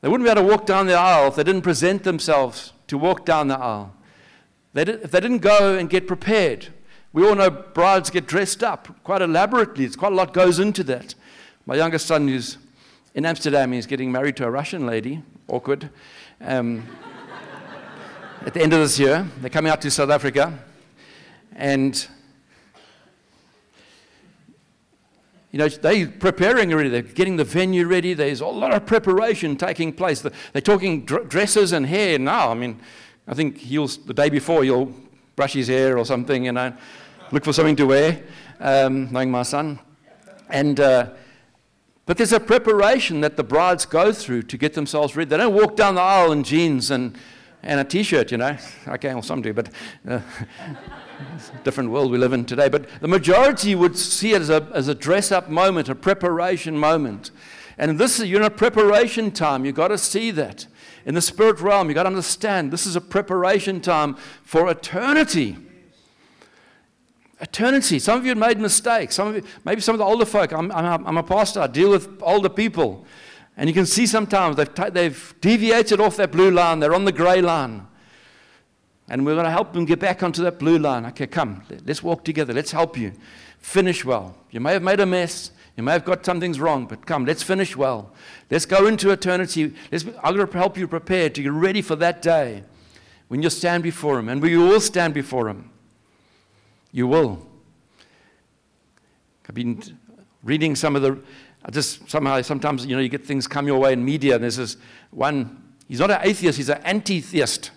They 0.00 0.08
wouldn't 0.08 0.24
be 0.24 0.30
able 0.30 0.42
to 0.42 0.48
walk 0.48 0.64
down 0.64 0.86
the 0.86 0.94
aisle 0.94 1.26
if 1.26 1.34
they 1.34 1.42
didn't 1.42 1.62
present 1.62 2.04
themselves 2.04 2.72
to 2.86 2.96
walk 2.96 3.26
down 3.26 3.48
the 3.48 3.58
aisle. 3.58 3.94
They 4.72 4.84
did, 4.84 5.02
if 5.02 5.10
they 5.10 5.20
didn't 5.20 5.38
go 5.38 5.76
and 5.76 5.88
get 5.88 6.06
prepared, 6.06 6.68
we 7.12 7.26
all 7.26 7.34
know 7.34 7.50
brides 7.50 8.10
get 8.10 8.26
dressed 8.26 8.62
up 8.62 9.02
quite 9.02 9.22
elaborately. 9.22 9.84
It's 9.84 9.96
quite 9.96 10.12
a 10.12 10.14
lot 10.14 10.32
goes 10.32 10.58
into 10.58 10.84
that. 10.84 11.14
My 11.66 11.74
youngest 11.74 12.06
son, 12.06 12.28
who's 12.28 12.58
in 13.14 13.24
Amsterdam, 13.24 13.72
he's 13.72 13.86
getting 13.86 14.12
married 14.12 14.36
to 14.36 14.44
a 14.44 14.50
Russian 14.50 14.86
lady. 14.86 15.22
Awkward. 15.48 15.90
Um, 16.40 16.86
at 18.46 18.54
the 18.54 18.62
end 18.62 18.72
of 18.72 18.80
this 18.80 18.98
year, 18.98 19.26
they're 19.40 19.50
coming 19.50 19.72
out 19.72 19.80
to 19.82 19.90
South 19.90 20.10
Africa, 20.10 20.58
and 21.56 22.06
You 25.50 25.58
know, 25.58 25.68
they're 25.68 26.06
preparing 26.06 26.72
already. 26.72 26.90
They're 26.90 27.00
getting 27.02 27.36
the 27.36 27.44
venue 27.44 27.86
ready. 27.86 28.12
There's 28.12 28.42
a 28.42 28.46
lot 28.46 28.74
of 28.74 28.84
preparation 28.84 29.56
taking 29.56 29.94
place. 29.94 30.20
They're 30.20 30.60
talking 30.60 31.06
dresses 31.06 31.72
and 31.72 31.86
hair 31.86 32.18
now. 32.18 32.50
I 32.50 32.54
mean, 32.54 32.80
I 33.28 33.34
think 33.34 33.58
he'll, 33.58 33.86
the 33.86 34.14
day 34.14 34.30
before, 34.30 34.64
he'll 34.64 34.92
brush 35.36 35.52
his 35.52 35.68
hair 35.68 35.98
or 35.98 36.06
something, 36.06 36.46
you 36.46 36.52
know, 36.52 36.72
look 37.30 37.44
for 37.44 37.52
something 37.52 37.76
to 37.76 37.84
wear, 37.84 38.22
um, 38.58 39.12
knowing 39.12 39.30
my 39.30 39.42
son. 39.42 39.78
And, 40.48 40.80
uh, 40.80 41.10
but 42.06 42.16
there's 42.16 42.32
a 42.32 42.40
preparation 42.40 43.20
that 43.20 43.36
the 43.36 43.44
brides 43.44 43.84
go 43.84 44.14
through 44.14 44.44
to 44.44 44.56
get 44.56 44.72
themselves 44.72 45.14
ready. 45.14 45.28
They 45.28 45.36
don't 45.36 45.54
walk 45.54 45.76
down 45.76 45.96
the 45.96 46.00
aisle 46.00 46.32
in 46.32 46.42
jeans 46.42 46.90
and, 46.90 47.18
and 47.62 47.78
a 47.78 47.84
t 47.84 48.02
shirt, 48.02 48.32
you 48.32 48.38
know. 48.38 48.56
Okay, 48.86 49.12
well, 49.12 49.22
some 49.22 49.42
do, 49.42 49.52
but 49.52 49.68
uh, 50.08 50.20
different 51.64 51.90
world 51.90 52.10
we 52.10 52.16
live 52.16 52.32
in 52.32 52.46
today. 52.46 52.70
But 52.70 52.88
the 53.02 53.08
majority 53.08 53.74
would 53.74 53.98
see 53.98 54.32
it 54.32 54.40
as 54.40 54.48
a, 54.48 54.66
as 54.72 54.88
a 54.88 54.94
dress 54.94 55.30
up 55.30 55.50
moment, 55.50 55.90
a 55.90 55.94
preparation 55.94 56.78
moment. 56.78 57.30
And 57.76 57.98
this 57.98 58.18
is, 58.18 58.30
you're 58.30 58.40
in 58.40 58.46
a 58.46 58.50
preparation 58.50 59.30
time. 59.30 59.66
You've 59.66 59.74
got 59.74 59.88
to 59.88 59.98
see 59.98 60.30
that 60.30 60.66
in 61.08 61.14
the 61.14 61.22
spirit 61.22 61.58
realm, 61.60 61.88
you've 61.88 61.94
got 61.94 62.02
to 62.02 62.08
understand 62.08 62.70
this 62.70 62.86
is 62.86 62.94
a 62.94 63.00
preparation 63.00 63.80
time 63.80 64.14
for 64.42 64.70
eternity. 64.70 65.56
Eternity. 67.40 67.98
Some 67.98 68.18
of 68.18 68.26
you 68.26 68.28
have 68.28 68.38
made 68.38 68.60
mistakes. 68.60 69.14
Some 69.14 69.28
of 69.28 69.36
you, 69.36 69.42
maybe 69.64 69.80
some 69.80 69.94
of 69.94 70.00
the 70.00 70.04
older 70.04 70.26
folk. 70.26 70.52
I'm, 70.52 70.70
I'm, 70.70 71.06
I'm 71.06 71.16
a 71.16 71.22
pastor. 71.22 71.60
I 71.60 71.66
deal 71.66 71.90
with 71.90 72.20
older 72.20 72.50
people. 72.50 73.06
And 73.56 73.70
you 73.70 73.74
can 73.74 73.86
see 73.86 74.06
sometimes 74.06 74.56
they've, 74.56 74.74
t- 74.74 74.90
they've 74.90 75.34
deviated 75.40 75.98
off 75.98 76.16
that 76.18 76.30
blue 76.30 76.50
line. 76.50 76.78
They're 76.78 76.94
on 76.94 77.06
the 77.06 77.12
grey 77.12 77.40
line. 77.40 77.86
And 79.08 79.24
we're 79.24 79.32
going 79.32 79.46
to 79.46 79.50
help 79.50 79.72
them 79.72 79.86
get 79.86 80.00
back 80.00 80.22
onto 80.22 80.42
that 80.42 80.58
blue 80.58 80.78
line. 80.78 81.06
Okay, 81.06 81.26
come. 81.26 81.62
Let's 81.86 82.02
walk 82.02 82.22
together. 82.22 82.52
Let's 82.52 82.72
help 82.72 82.98
you. 82.98 83.14
Finish 83.60 84.04
well. 84.04 84.36
You 84.50 84.60
may 84.60 84.74
have 84.74 84.82
made 84.82 85.00
a 85.00 85.06
mess. 85.06 85.52
You 85.78 85.84
may 85.84 85.92
have 85.92 86.04
got 86.04 86.26
some 86.26 86.40
things 86.40 86.58
wrong, 86.58 86.86
but 86.86 87.06
come, 87.06 87.24
let's 87.24 87.44
finish 87.44 87.76
well. 87.76 88.10
Let's 88.50 88.66
go 88.66 88.88
into 88.88 89.10
eternity. 89.10 89.72
Let's, 89.92 90.04
I'm 90.24 90.34
going 90.34 90.48
to 90.48 90.58
help 90.58 90.76
you 90.76 90.88
prepare 90.88 91.30
to 91.30 91.40
get 91.40 91.52
ready 91.52 91.82
for 91.82 91.94
that 91.94 92.20
day 92.20 92.64
when 93.28 93.44
you 93.44 93.48
stand 93.48 93.84
before 93.84 94.18
Him. 94.18 94.28
And 94.28 94.42
we 94.42 94.56
will 94.56 94.80
stand 94.80 95.14
before 95.14 95.48
Him. 95.48 95.70
You 96.90 97.06
will. 97.06 97.46
I've 99.48 99.54
been 99.54 99.80
reading 100.42 100.74
some 100.74 100.96
of 100.96 101.02
the, 101.02 101.16
I 101.64 101.70
just 101.70 102.10
somehow, 102.10 102.42
sometimes, 102.42 102.84
you 102.84 102.96
know, 102.96 103.00
you 103.00 103.08
get 103.08 103.24
things 103.24 103.46
come 103.46 103.68
your 103.68 103.78
way 103.78 103.92
in 103.92 104.04
media, 104.04 104.34
and 104.34 104.42
there's 104.42 104.56
this 104.56 104.76
one, 105.12 105.62
he's 105.86 106.00
not 106.00 106.10
an 106.10 106.18
atheist, 106.22 106.56
he's 106.56 106.70
an 106.70 106.82
anti 106.82 107.20
theist. 107.20 107.70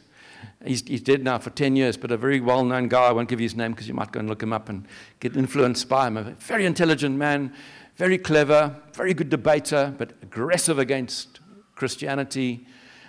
He's, 0.66 0.88
he's 0.88 1.02
dead 1.02 1.24
now 1.24 1.40
for 1.40 1.50
10 1.50 1.76
years, 1.76 1.98
but 1.98 2.12
a 2.12 2.18
very 2.18 2.40
well 2.40 2.64
known 2.64 2.88
guy. 2.88 3.06
I 3.06 3.12
won't 3.12 3.30
give 3.30 3.40
you 3.40 3.46
his 3.46 3.56
name 3.56 3.72
because 3.72 3.88
you 3.88 3.94
might 3.94 4.12
go 4.12 4.20
and 4.20 4.30
look 4.30 4.44
him 4.44 4.54
up 4.54 4.70
and 4.70 4.88
get 5.20 5.36
influenced 5.36 5.90
by 5.90 6.08
him. 6.08 6.18
A 6.18 6.24
very 6.24 6.66
intelligent 6.66 7.18
man, 7.18 7.54
very 7.96 8.18
clever, 8.18 8.76
very 8.94 9.14
good 9.14 9.30
debater, 9.30 9.94
but 9.98 10.14
aggressive 10.22 10.80
against 10.80 11.40
Christianity. 11.76 12.66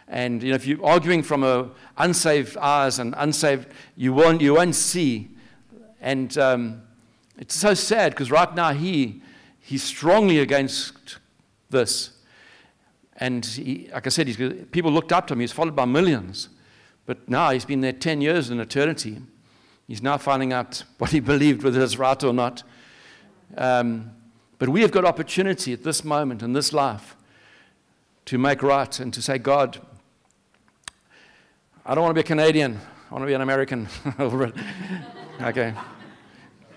And 0.08 0.42
you 0.42 0.50
know, 0.50 0.56
if 0.56 0.66
you're 0.66 0.84
arguing 0.84 1.22
from 1.22 1.44
a 1.44 1.70
unsaved 1.96 2.56
eyes 2.56 2.98
and 2.98 3.14
unsaved, 3.16 3.68
you 3.96 4.12
won't, 4.12 4.40
you 4.40 4.54
won't 4.54 4.74
see. 4.74 5.30
And 6.00 6.36
um, 6.36 6.82
it's 7.38 7.54
so 7.54 7.74
sad 7.74 8.12
because 8.12 8.30
right 8.30 8.54
now 8.54 8.72
he, 8.72 9.22
he's 9.60 9.82
strongly 9.82 10.38
against 10.38 11.18
this. 11.70 12.10
And 13.16 13.44
he, 13.44 13.88
like 13.92 14.06
I 14.06 14.10
said, 14.10 14.70
people 14.72 14.90
looked 14.90 15.12
up 15.12 15.26
to 15.28 15.34
him. 15.34 15.40
He's 15.40 15.52
followed 15.52 15.76
by 15.76 15.84
millions. 15.84 16.48
But 17.06 17.28
now 17.28 17.50
he's 17.50 17.64
been 17.64 17.80
there 17.80 17.92
10 17.92 18.20
years 18.20 18.50
in 18.50 18.60
eternity. 18.60 19.18
He's 19.86 20.02
now 20.02 20.18
finding 20.18 20.52
out 20.52 20.84
what 20.98 21.10
he 21.10 21.20
believed, 21.20 21.62
whether 21.62 21.80
it's 21.82 21.98
right 21.98 22.22
or 22.22 22.32
not. 22.32 22.62
Um, 23.56 24.12
but 24.62 24.68
we 24.68 24.80
have 24.82 24.92
got 24.92 25.04
opportunity 25.04 25.72
at 25.72 25.82
this 25.82 26.04
moment 26.04 26.40
in 26.40 26.52
this 26.52 26.72
life 26.72 27.16
to 28.24 28.38
make 28.38 28.62
right 28.62 29.00
and 29.00 29.12
to 29.12 29.20
say, 29.20 29.36
God, 29.36 29.80
I 31.84 31.96
don't 31.96 32.04
want 32.04 32.12
to 32.12 32.14
be 32.14 32.20
a 32.20 32.28
Canadian. 32.28 32.78
I 33.10 33.12
want 33.12 33.22
to 33.22 33.26
be 33.26 33.32
an 33.32 33.40
American. 33.40 33.88
okay. 35.40 35.74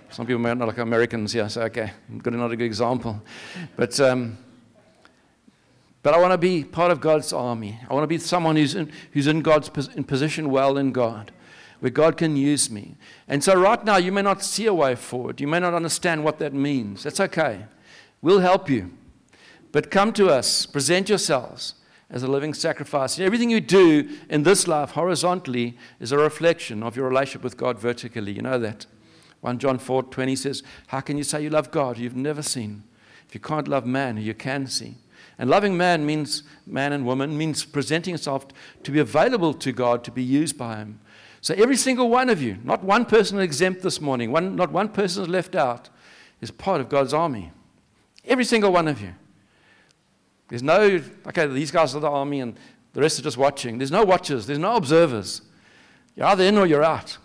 Some 0.10 0.26
people 0.26 0.40
might 0.40 0.58
not 0.58 0.68
like 0.68 0.80
Americans, 0.80 1.36
yeah, 1.36 1.46
so 1.46 1.62
okay, 1.62 1.92
good 2.24 2.34
another 2.34 2.56
good 2.56 2.66
example. 2.66 3.22
But, 3.76 4.00
um, 4.00 4.40
but 6.02 6.16
I 6.16 6.18
want 6.18 6.32
to 6.32 6.40
be 6.40 6.64
part 6.64 6.90
of 6.90 7.00
God's 7.00 7.32
army. 7.34 7.80
I 7.88 7.94
want 7.94 8.02
to 8.02 8.08
be 8.08 8.18
someone 8.18 8.56
who's 8.56 8.74
in, 8.74 8.92
who's 9.12 9.28
in 9.28 9.44
God's 9.44 9.70
in 9.90 10.06
position 10.06 10.50
well 10.50 10.80
in 10.80 10.92
God, 10.92 11.32
where 11.82 11.92
God 11.92 12.18
can 12.18 12.36
use 12.36 12.68
me. 12.72 12.96
And 13.28 13.44
so 13.44 13.54
right 13.54 13.86
now, 13.86 13.98
you 13.98 14.12
may 14.12 14.24
not 14.24 14.42
see 14.42 14.66
a 14.66 14.74
way 14.74 14.96
forward. 14.96 15.40
You 15.40 15.48
may 15.48 15.60
not 15.60 15.76
understand 15.76 16.24
what 16.24 16.40
that 16.40 16.52
means. 16.52 17.04
That's 17.04 17.20
okay. 17.20 17.66
We'll 18.26 18.40
help 18.40 18.72
you. 18.72 18.90
But 19.72 19.92
come 19.92 20.12
to 20.14 20.32
us, 20.32 20.66
present 20.66 21.10
yourselves, 21.10 21.76
as 22.10 22.24
a 22.24 22.28
living 22.28 22.56
sacrifice. 22.56 23.20
Everything 23.20 23.52
you 23.52 23.62
do 23.62 24.18
in 24.32 24.42
this 24.42 24.68
life 24.68 24.90
horizontally 24.90 25.78
is 26.00 26.12
a 26.12 26.18
reflection 26.18 26.82
of 26.82 26.96
your 26.96 27.08
relationship 27.08 27.44
with 27.44 27.56
God 27.56 27.78
vertically. 27.78 28.32
You 28.32 28.42
know 28.42 28.58
that. 28.58 28.88
1 29.42 29.60
John 29.60 29.78
4 29.78 30.02
20 30.02 30.36
says, 30.38 30.64
How 30.88 31.02
can 31.02 31.20
you 31.20 31.24
say 31.24 31.44
you 31.44 31.52
love 31.52 31.70
God 31.70 32.00
you've 32.00 32.16
never 32.16 32.42
seen? 32.42 32.82
If 33.28 33.36
you 33.36 33.40
can't 33.40 33.68
love 33.68 33.86
man 33.86 34.18
who 34.18 34.24
you 34.24 34.34
can 34.34 34.66
see. 34.66 34.96
And 35.38 35.48
loving 35.48 35.78
man 35.78 36.04
means, 36.04 36.42
man 36.66 36.94
and 36.94 37.06
woman, 37.06 37.38
means 37.38 37.64
presenting 37.64 38.16
yourself 38.16 38.48
to 38.82 38.90
be 38.90 38.98
available 38.98 39.54
to 39.54 39.72
God, 39.72 40.04
to 40.04 40.10
be 40.10 40.24
used 40.24 40.58
by 40.58 40.78
Him. 40.78 41.00
So 41.42 41.54
every 41.54 41.78
single 41.78 42.10
one 42.10 42.30
of 42.30 42.42
you, 42.42 42.58
not 42.64 42.84
one 42.84 43.06
person 43.06 43.38
exempt 43.38 43.84
this 43.84 44.02
morning, 44.02 44.32
one, 44.32 44.56
not 44.56 44.72
one 44.72 44.90
person 44.90 45.22
is 45.22 45.30
left 45.30 45.54
out, 45.54 45.90
is 46.42 46.50
part 46.50 46.82
of 46.82 46.90
God's 46.90 47.14
army. 47.14 47.52
Every 48.28 48.46
single 48.46 48.72
one 48.72 48.88
of 48.88 49.02
you. 49.02 49.14
There's 50.48 50.64
no, 50.64 51.02
okay, 51.28 51.48
these 51.48 51.72
guys 51.72 51.96
are 51.96 52.00
the 52.00 52.10
army 52.10 52.40
and 52.40 52.56
the 52.94 53.02
rest 53.02 53.20
are 53.20 53.24
just 53.24 53.38
watching. 53.38 53.78
There's 53.78 53.92
no 53.92 54.04
watchers, 54.04 54.46
there's 54.48 54.60
no 54.60 54.76
observers. 54.76 55.42
You're 56.16 56.28
either 56.28 56.44
in 56.44 56.58
or 56.58 56.66
you're 56.66 56.84
out. 56.84 57.18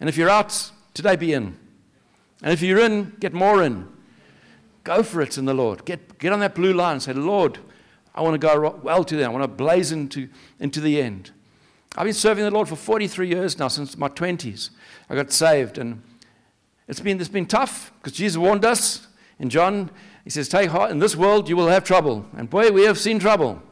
And 0.00 0.08
if 0.08 0.16
you're 0.16 0.30
out, 0.30 0.70
today 0.94 1.16
be 1.16 1.32
in. 1.32 1.56
And 2.42 2.52
if 2.52 2.62
you're 2.62 2.78
in, 2.78 3.16
get 3.20 3.32
more 3.32 3.62
in. 3.62 3.88
Go 4.84 5.02
for 5.02 5.20
it 5.20 5.36
in 5.36 5.44
the 5.44 5.54
Lord. 5.54 5.84
Get, 5.84 6.18
get 6.18 6.32
on 6.32 6.40
that 6.40 6.54
blue 6.54 6.72
line 6.72 6.94
and 6.94 7.02
say, 7.02 7.12
Lord, 7.12 7.58
I 8.14 8.22
want 8.22 8.34
to 8.34 8.38
go 8.38 8.80
well 8.82 9.04
to 9.04 9.16
them. 9.16 9.30
I 9.30 9.34
want 9.34 9.44
to 9.44 9.48
blaze 9.48 9.92
into, 9.92 10.28
into 10.60 10.80
the 10.80 11.00
end. 11.00 11.30
I've 11.96 12.04
been 12.04 12.14
serving 12.14 12.44
the 12.44 12.50
Lord 12.50 12.68
for 12.68 12.76
43 12.76 13.28
years 13.28 13.58
now, 13.58 13.68
since 13.68 13.96
my 13.96 14.08
20s. 14.08 14.70
I 15.10 15.14
got 15.14 15.32
saved, 15.32 15.78
and 15.78 16.02
it's 16.86 17.00
been, 17.00 17.20
it's 17.20 17.28
been 17.28 17.46
tough 17.46 17.92
because 17.98 18.12
Jesus 18.12 18.36
warned 18.36 18.64
us 18.64 19.06
in 19.38 19.50
John 19.50 19.90
he 20.28 20.30
says, 20.30 20.46
Take 20.46 20.68
heart, 20.68 20.90
in 20.90 20.98
this 20.98 21.16
world 21.16 21.48
you 21.48 21.56
will 21.56 21.68
have 21.68 21.84
trouble. 21.84 22.26
And 22.36 22.50
boy, 22.50 22.70
we 22.70 22.82
have 22.82 22.98
seen 22.98 23.18
trouble. 23.18 23.62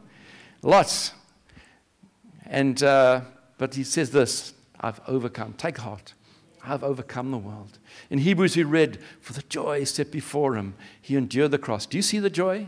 Lots. 0.63 1.11
And, 2.47 2.81
uh, 2.81 3.21
but 3.59 3.75
he 3.75 3.83
says 3.83 4.09
this 4.09 4.55
I've 4.81 4.99
overcome. 5.07 5.53
Take 5.53 5.77
heart. 5.77 6.15
I've 6.65 6.83
overcome 6.83 7.29
the 7.29 7.37
world. 7.37 7.77
In 8.09 8.17
Hebrews, 8.17 8.57
we 8.57 8.63
read, 8.63 8.97
For 9.21 9.33
the 9.33 9.43
joy 9.43 9.83
set 9.83 10.11
before 10.11 10.55
him, 10.55 10.73
he 10.99 11.15
endured 11.15 11.51
the 11.51 11.59
cross. 11.59 11.85
Do 11.85 11.95
you 11.95 12.01
see 12.01 12.17
the 12.17 12.31
joy? 12.31 12.65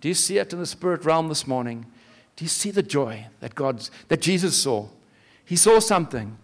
Do 0.00 0.08
you 0.08 0.14
see 0.14 0.38
it 0.38 0.52
in 0.52 0.58
the 0.58 0.66
spirit 0.66 1.04
realm 1.04 1.28
this 1.28 1.46
morning? 1.46 1.86
Do 2.34 2.44
you 2.44 2.48
see 2.48 2.72
the 2.72 2.82
joy 2.82 3.28
that, 3.38 3.54
God's, 3.54 3.92
that 4.08 4.20
Jesus 4.20 4.56
saw? 4.56 4.88
He 5.44 5.54
saw 5.54 5.78
something. 5.78 6.38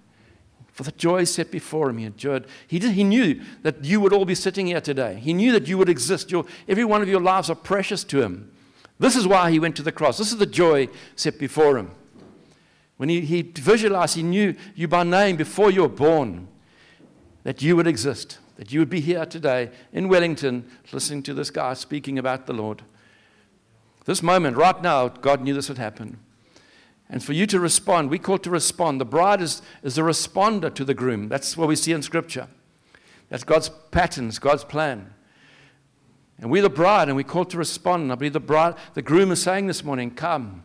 For 0.78 0.84
the 0.84 0.92
joy 0.92 1.24
set 1.24 1.50
before 1.50 1.90
him, 1.90 1.98
he 1.98 2.04
endured. 2.04 2.46
He, 2.68 2.78
did, 2.78 2.92
he 2.92 3.02
knew 3.02 3.42
that 3.62 3.84
you 3.84 4.00
would 4.00 4.12
all 4.12 4.24
be 4.24 4.36
sitting 4.36 4.68
here 4.68 4.80
today. 4.80 5.18
He 5.20 5.34
knew 5.34 5.50
that 5.50 5.66
you 5.66 5.76
would 5.76 5.88
exist. 5.88 6.30
Your, 6.30 6.44
every 6.68 6.84
one 6.84 7.02
of 7.02 7.08
your 7.08 7.20
lives 7.20 7.50
are 7.50 7.56
precious 7.56 8.04
to 8.04 8.22
him. 8.22 8.52
This 8.96 9.16
is 9.16 9.26
why 9.26 9.50
he 9.50 9.58
went 9.58 9.74
to 9.74 9.82
the 9.82 9.90
cross. 9.90 10.18
This 10.18 10.30
is 10.30 10.38
the 10.38 10.46
joy 10.46 10.86
set 11.16 11.36
before 11.36 11.78
him. 11.78 11.90
When 12.96 13.08
he, 13.08 13.22
he 13.22 13.42
visualized, 13.42 14.14
he 14.14 14.22
knew 14.22 14.54
you 14.76 14.86
by 14.86 15.02
name 15.02 15.34
before 15.34 15.72
you 15.72 15.80
were 15.80 15.88
born, 15.88 16.46
that 17.42 17.60
you 17.60 17.74
would 17.74 17.88
exist, 17.88 18.38
that 18.54 18.70
you 18.70 18.78
would 18.78 18.88
be 18.88 19.00
here 19.00 19.26
today 19.26 19.72
in 19.92 20.06
Wellington 20.06 20.64
listening 20.92 21.24
to 21.24 21.34
this 21.34 21.50
guy 21.50 21.74
speaking 21.74 22.20
about 22.20 22.46
the 22.46 22.52
Lord. 22.52 22.82
This 24.04 24.22
moment, 24.22 24.56
right 24.56 24.80
now, 24.80 25.08
God 25.08 25.42
knew 25.42 25.54
this 25.54 25.68
would 25.68 25.78
happen. 25.78 26.20
And 27.10 27.24
for 27.24 27.32
you 27.32 27.46
to 27.46 27.58
respond, 27.58 28.10
we 28.10 28.18
call 28.18 28.38
to 28.38 28.50
respond. 28.50 29.00
The 29.00 29.06
bride 29.06 29.40
is, 29.40 29.62
is 29.82 29.96
a 29.96 30.02
responder 30.02 30.72
to 30.74 30.84
the 30.84 30.94
groom. 30.94 31.28
That's 31.28 31.56
what 31.56 31.68
we 31.68 31.76
see 31.76 31.92
in 31.92 32.02
Scripture. 32.02 32.48
That's 33.30 33.44
God's 33.44 33.70
patterns, 33.90 34.38
God's 34.38 34.64
plan. 34.64 35.14
And 36.40 36.50
we're 36.50 36.62
the 36.62 36.70
bride, 36.70 37.08
and 37.08 37.16
we 37.16 37.24
call 37.24 37.44
to 37.46 37.56
respond. 37.56 38.04
And 38.04 38.12
I 38.12 38.14
believe 38.14 38.34
the 38.34 38.40
bride, 38.40 38.74
the 38.94 39.02
groom 39.02 39.32
is 39.32 39.42
saying 39.42 39.66
this 39.66 39.82
morning, 39.82 40.10
Come, 40.10 40.62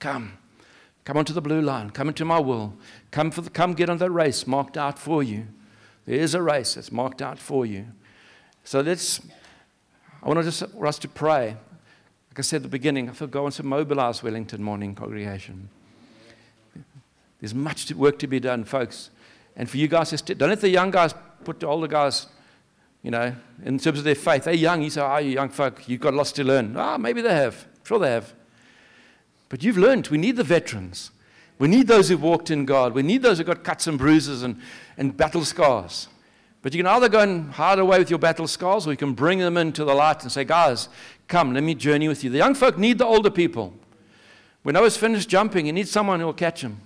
come, 0.00 0.36
come 1.04 1.16
onto 1.16 1.32
the 1.32 1.40
blue 1.40 1.62
line, 1.62 1.90
come 1.90 2.08
into 2.08 2.24
my 2.24 2.38
will, 2.38 2.74
come, 3.10 3.30
for 3.30 3.40
the, 3.40 3.50
come 3.50 3.74
get 3.74 3.88
on 3.88 3.98
the 3.98 4.10
race 4.10 4.46
marked 4.46 4.76
out 4.76 4.98
for 4.98 5.22
you. 5.22 5.46
There 6.06 6.18
is 6.18 6.34
a 6.34 6.42
race 6.42 6.74
that's 6.74 6.90
marked 6.90 7.22
out 7.22 7.38
for 7.38 7.64
you. 7.64 7.86
So 8.64 8.80
let's, 8.80 9.20
I 10.22 10.28
want 10.28 10.38
to 10.40 10.44
just 10.44 10.70
for 10.72 10.86
us 10.86 10.98
to 10.98 11.08
pray. 11.08 11.56
I 12.40 12.42
said 12.42 12.56
at 12.56 12.62
the 12.62 12.68
beginning, 12.68 13.10
I 13.10 13.12
feel 13.12 13.28
God 13.28 13.42
wants 13.42 13.58
to 13.58 13.62
mobilize 13.62 14.22
Wellington 14.22 14.62
morning 14.62 14.94
congregation. 14.94 15.68
There's 17.38 17.54
much 17.54 17.92
work 17.92 18.18
to 18.20 18.26
be 18.26 18.40
done, 18.40 18.64
folks. 18.64 19.10
And 19.56 19.68
for 19.68 19.76
you 19.76 19.88
guys, 19.88 20.10
just 20.10 20.24
don't 20.24 20.48
let 20.48 20.62
the 20.62 20.70
young 20.70 20.90
guys 20.90 21.14
put 21.44 21.60
the 21.60 21.66
older 21.66 21.86
guys, 21.86 22.28
you 23.02 23.10
know, 23.10 23.34
in 23.62 23.78
terms 23.78 23.98
of 23.98 24.04
their 24.04 24.14
faith. 24.14 24.44
They're 24.44 24.54
young. 24.54 24.80
You 24.80 24.88
say, 24.88 25.02
oh, 25.02 25.18
you 25.18 25.32
young 25.32 25.50
folk, 25.50 25.86
you've 25.86 26.00
got 26.00 26.14
lots 26.14 26.32
to 26.32 26.44
learn. 26.44 26.74
Ah, 26.78 26.94
oh, 26.94 26.98
maybe 26.98 27.20
they 27.20 27.34
have. 27.34 27.66
Sure 27.84 27.98
they 27.98 28.10
have. 28.10 28.32
But 29.50 29.62
you've 29.62 29.78
learned. 29.78 30.08
We 30.08 30.16
need 30.16 30.36
the 30.36 30.44
veterans. 30.44 31.10
We 31.58 31.68
need 31.68 31.88
those 31.88 32.08
who've 32.08 32.22
walked 32.22 32.50
in 32.50 32.64
God. 32.64 32.94
We 32.94 33.02
need 33.02 33.20
those 33.20 33.36
who've 33.36 33.46
got 33.46 33.64
cuts 33.64 33.86
and 33.86 33.98
bruises 33.98 34.42
and, 34.42 34.58
and 34.96 35.14
battle 35.14 35.44
scars. 35.44 36.08
But 36.62 36.74
you 36.74 36.82
can 36.82 36.86
either 36.86 37.08
go 37.08 37.20
and 37.20 37.50
hide 37.52 37.78
away 37.78 37.98
with 37.98 38.10
your 38.10 38.18
battle 38.18 38.46
scars, 38.46 38.86
or 38.86 38.90
you 38.90 38.96
can 38.96 39.14
bring 39.14 39.38
them 39.38 39.56
into 39.56 39.84
the 39.84 39.94
light 39.94 40.22
and 40.22 40.30
say, 40.30 40.44
guys, 40.44 40.88
come, 41.26 41.54
let 41.54 41.62
me 41.62 41.74
journey 41.74 42.06
with 42.06 42.22
you. 42.22 42.30
The 42.30 42.38
young 42.38 42.54
folk 42.54 42.76
need 42.76 42.98
the 42.98 43.06
older 43.06 43.30
people. 43.30 43.74
When 44.62 44.74
Noah's 44.74 44.96
finished 44.96 45.28
jumping, 45.28 45.66
he 45.66 45.72
needs 45.72 45.90
someone 45.90 46.20
who 46.20 46.26
will 46.26 46.34
catch 46.34 46.62
him 46.62 46.80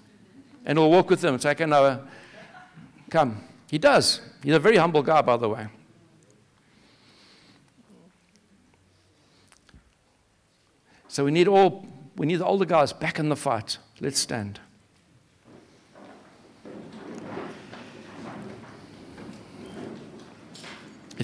and 0.65 0.79
will 0.79 0.91
walk 0.91 1.11
with 1.11 1.25
him 1.25 1.35
and 1.35 1.43
say, 1.43 1.51
okay, 1.51 1.67
Noah, 1.67 2.07
come. 3.11 3.43
He 3.69 3.79
does. 3.79 4.21
He's 4.45 4.55
a 4.55 4.61
very 4.61 4.77
humble 4.77 5.03
guy, 5.03 5.23
by 5.23 5.37
the 5.37 5.49
way. 5.49 5.67
So 11.09 11.25
we 11.25 11.31
need 11.31 11.49
all 11.49 11.87
we 12.17 12.27
need 12.27 12.37
the 12.37 12.45
older 12.45 12.65
guys 12.65 12.93
back 12.93 13.19
in 13.19 13.29
the 13.29 13.37
fight. 13.37 13.79
Let's 14.01 14.19
stand. 14.19 14.61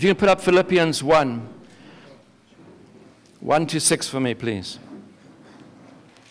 If 0.00 0.04
you 0.04 0.14
can 0.14 0.18
put 0.18 0.30
up 0.30 0.40
Philippians 0.40 1.02
1 1.02 1.46
1 3.40 3.66
to 3.66 3.78
6 3.78 4.08
for 4.08 4.18
me, 4.18 4.32
please. 4.32 4.78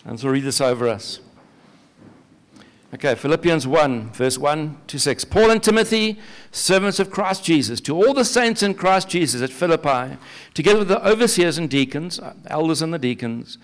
And 0.04 0.18
so 0.18 0.28
read 0.28 0.42
this 0.42 0.60
over 0.60 0.88
us. 0.88 1.20
Okay, 2.92 3.14
Philippians 3.14 3.68
1, 3.68 4.10
verse 4.10 4.38
1 4.38 4.76
to 4.88 4.98
6. 4.98 5.24
Paul 5.26 5.52
and 5.52 5.62
Timothy, 5.62 6.18
servants 6.50 6.98
of 6.98 7.12
Christ 7.12 7.44
Jesus, 7.44 7.80
to 7.82 7.94
all 7.94 8.12
the 8.12 8.24
saints 8.24 8.64
in 8.64 8.74
Christ 8.74 9.08
Jesus 9.08 9.40
at 9.40 9.50
Philippi, 9.50 10.16
together 10.52 10.80
with 10.80 10.88
the 10.88 11.08
overseers 11.08 11.56
and 11.56 11.70
deacons, 11.70 12.18
uh, 12.18 12.34
elders 12.48 12.82
and 12.82 12.92
the 12.92 12.98
deacons, 12.98 13.56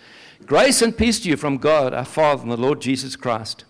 grace 0.45 0.83
and 0.83 0.97
peace 0.97 1.19
to 1.19 1.29
you 1.29 1.37
from 1.37 1.59
God 1.59 1.93
our 1.93 2.05
Father 2.05 2.43
and 2.43 2.53
the 2.53 2.57
Lord 2.57 2.81
Jesus 2.81 3.17
Christ. 3.17 3.65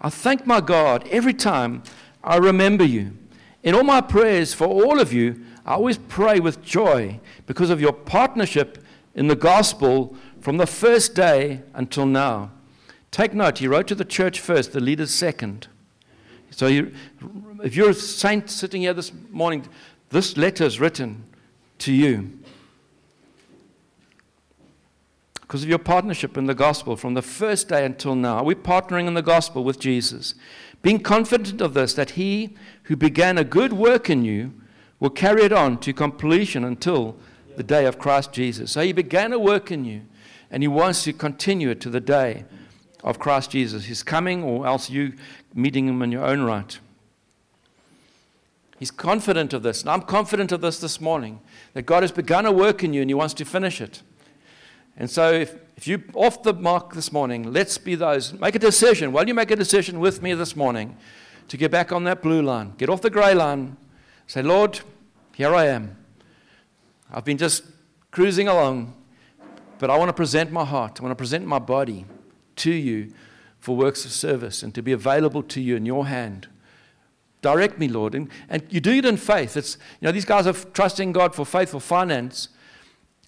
I 0.00 0.10
thank 0.10 0.48
my 0.48 0.60
God 0.60 1.06
every 1.12 1.34
time 1.34 1.84
I 2.24 2.38
remember 2.38 2.84
you. 2.84 3.16
In 3.62 3.76
all 3.76 3.84
my 3.84 4.00
prayers 4.00 4.52
for 4.52 4.66
all 4.66 4.98
of 4.98 5.12
you, 5.12 5.44
I 5.66 5.72
always 5.72 5.98
pray 5.98 6.38
with 6.38 6.62
joy 6.62 7.18
because 7.46 7.70
of 7.70 7.80
your 7.80 7.92
partnership 7.92 8.78
in 9.16 9.26
the 9.26 9.34
gospel 9.34 10.16
from 10.40 10.58
the 10.58 10.66
first 10.66 11.16
day 11.16 11.62
until 11.74 12.06
now. 12.06 12.52
Take 13.10 13.34
note, 13.34 13.58
he 13.58 13.66
wrote 13.66 13.88
to 13.88 13.96
the 13.96 14.04
church 14.04 14.38
first, 14.38 14.72
the 14.72 14.80
leaders 14.80 15.10
second. 15.10 15.66
So 16.50 16.68
you, 16.68 16.92
if 17.64 17.74
you're 17.74 17.90
a 17.90 17.94
saint 17.94 18.48
sitting 18.48 18.82
here 18.82 18.94
this 18.94 19.12
morning, 19.30 19.66
this 20.10 20.36
letter 20.36 20.64
is 20.64 20.78
written 20.78 21.24
to 21.78 21.92
you. 21.92 22.38
Because 25.40 25.64
of 25.64 25.68
your 25.68 25.78
partnership 25.78 26.36
in 26.36 26.46
the 26.46 26.54
gospel 26.54 26.96
from 26.96 27.14
the 27.14 27.22
first 27.22 27.68
day 27.68 27.84
until 27.84 28.14
now. 28.14 28.44
We're 28.44 28.54
partnering 28.54 29.08
in 29.08 29.14
the 29.14 29.22
gospel 29.22 29.64
with 29.64 29.80
Jesus. 29.80 30.34
Being 30.82 31.00
confident 31.00 31.60
of 31.60 31.74
this, 31.74 31.94
that 31.94 32.10
he 32.10 32.54
who 32.84 32.94
began 32.94 33.36
a 33.36 33.44
good 33.44 33.72
work 33.72 34.08
in 34.08 34.24
you 34.24 34.52
will 35.00 35.10
carry 35.10 35.42
it 35.42 35.52
on 35.52 35.78
to 35.78 35.92
completion 35.92 36.64
until 36.64 37.16
the 37.56 37.62
day 37.62 37.86
of 37.86 37.98
Christ 37.98 38.32
Jesus. 38.32 38.72
So 38.72 38.82
he 38.82 38.92
began 38.92 39.32
a 39.32 39.38
work 39.38 39.70
in 39.70 39.84
you, 39.84 40.02
and 40.50 40.62
he 40.62 40.68
wants 40.68 41.04
to 41.04 41.12
continue 41.12 41.70
it 41.70 41.80
to 41.82 41.90
the 41.90 42.00
day 42.00 42.44
of 43.02 43.18
Christ 43.18 43.50
Jesus. 43.50 43.86
He's 43.86 44.02
coming, 44.02 44.42
or 44.42 44.66
else 44.66 44.90
you 44.90 45.14
meeting 45.54 45.88
him 45.88 46.02
in 46.02 46.12
your 46.12 46.24
own 46.24 46.42
right. 46.42 46.78
He's 48.78 48.90
confident 48.90 49.54
of 49.54 49.62
this, 49.62 49.80
and 49.80 49.90
I'm 49.90 50.02
confident 50.02 50.52
of 50.52 50.60
this 50.60 50.80
this 50.80 51.00
morning 51.00 51.40
that 51.72 51.82
God 51.82 52.02
has 52.02 52.12
begun 52.12 52.44
a 52.44 52.52
work 52.52 52.84
in 52.84 52.92
you 52.92 53.00
and 53.00 53.08
He 53.08 53.14
wants 53.14 53.32
to 53.34 53.44
finish 53.44 53.80
it. 53.80 54.02
And 54.98 55.10
so, 55.10 55.32
if, 55.32 55.54
if 55.76 55.86
you're 55.86 56.02
off 56.14 56.42
the 56.42 56.52
mark 56.52 56.94
this 56.94 57.12
morning, 57.12 57.52
let's 57.52 57.78
be 57.78 57.94
those. 57.94 58.32
Make 58.34 58.54
a 58.54 58.58
decision. 58.58 59.12
While 59.12 59.28
you 59.28 59.34
make 59.34 59.50
a 59.50 59.56
decision 59.56 59.98
with 59.98 60.22
me 60.22 60.34
this 60.34 60.56
morning 60.56 60.96
to 61.48 61.56
get 61.56 61.70
back 61.70 61.90
on 61.90 62.04
that 62.04 62.22
blue 62.22 62.42
line, 62.42 62.74
get 62.76 62.88
off 62.88 63.00
the 63.00 63.10
grey 63.10 63.34
line, 63.34 63.76
say, 64.26 64.42
Lord, 64.42 64.80
here 65.34 65.54
I 65.54 65.66
am. 65.66 65.96
I've 67.12 67.24
been 67.24 67.38
just 67.38 67.64
cruising 68.10 68.48
along, 68.48 68.94
but 69.78 69.90
I 69.90 69.96
want 69.96 70.08
to 70.08 70.14
present 70.14 70.50
my 70.50 70.64
heart, 70.64 71.00
I 71.00 71.02
want 71.02 71.12
to 71.12 71.16
present 71.16 71.46
my 71.46 71.58
body 71.58 72.06
to 72.56 72.70
you 72.70 73.12
for 73.58 73.76
works 73.76 74.04
of 74.04 74.12
service 74.12 74.62
and 74.62 74.74
to 74.74 74.82
be 74.82 74.92
available 74.92 75.42
to 75.42 75.60
you 75.60 75.76
in 75.76 75.86
your 75.86 76.06
hand. 76.06 76.48
Direct 77.42 77.78
me, 77.78 77.88
Lord. 77.88 78.14
And, 78.14 78.30
and 78.48 78.64
you 78.70 78.80
do 78.80 78.92
it 78.92 79.04
in 79.04 79.16
faith. 79.16 79.56
It's, 79.56 79.76
you 80.00 80.06
know, 80.06 80.12
these 80.12 80.24
guys 80.24 80.46
are 80.46 80.52
trusting 80.52 81.12
God 81.12 81.34
for 81.34 81.44
faith 81.44 81.70
for 81.70 81.80
finance, 81.80 82.48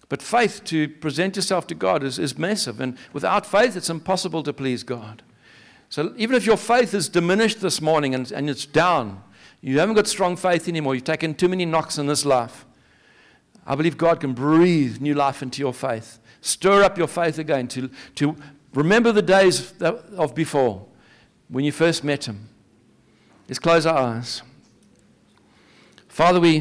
But 0.09 0.23
faith 0.23 0.63
to 0.65 0.89
present 0.89 1.35
yourself 1.35 1.67
to 1.67 1.75
God 1.75 2.03
is, 2.03 2.17
is 2.17 2.37
massive. 2.37 2.81
And 2.81 2.97
without 3.13 3.45
faith, 3.45 3.77
it's 3.77 3.91
impossible 3.91 4.41
to 4.43 4.51
please 4.51 4.83
God. 4.83 5.21
So 5.87 6.13
even 6.17 6.35
if 6.35 6.45
your 6.45 6.57
faith 6.57 6.93
is 6.93 7.09
diminished 7.09 7.61
this 7.61 7.79
morning 7.79 8.13
and, 8.15 8.31
and 8.31 8.49
it's 8.49 8.65
down, 8.65 9.23
you 9.61 9.79
haven't 9.79 9.95
got 9.95 10.07
strong 10.07 10.35
faith 10.35 10.67
anymore, 10.67 10.95
you've 10.95 11.03
taken 11.03 11.33
too 11.33 11.47
many 11.47 11.65
knocks 11.65 11.97
in 11.97 12.07
this 12.07 12.25
life, 12.25 12.65
I 13.65 13.75
believe 13.75 13.97
God 13.97 14.19
can 14.19 14.33
breathe 14.33 14.99
new 14.99 15.13
life 15.13 15.43
into 15.43 15.59
your 15.59 15.73
faith. 15.73 16.19
Stir 16.41 16.83
up 16.83 16.97
your 16.97 17.07
faith 17.07 17.37
again 17.37 17.67
to, 17.69 17.89
to 18.15 18.35
remember 18.73 19.11
the 19.11 19.21
days 19.21 19.73
of 19.81 20.33
before 20.33 20.85
when 21.49 21.65
you 21.65 21.71
first 21.71 22.03
met 22.03 22.27
Him. 22.27 22.49
Let's 23.47 23.59
close 23.59 23.85
our 23.85 23.97
eyes. 23.97 24.41
Father, 26.07 26.39
we 26.39 26.57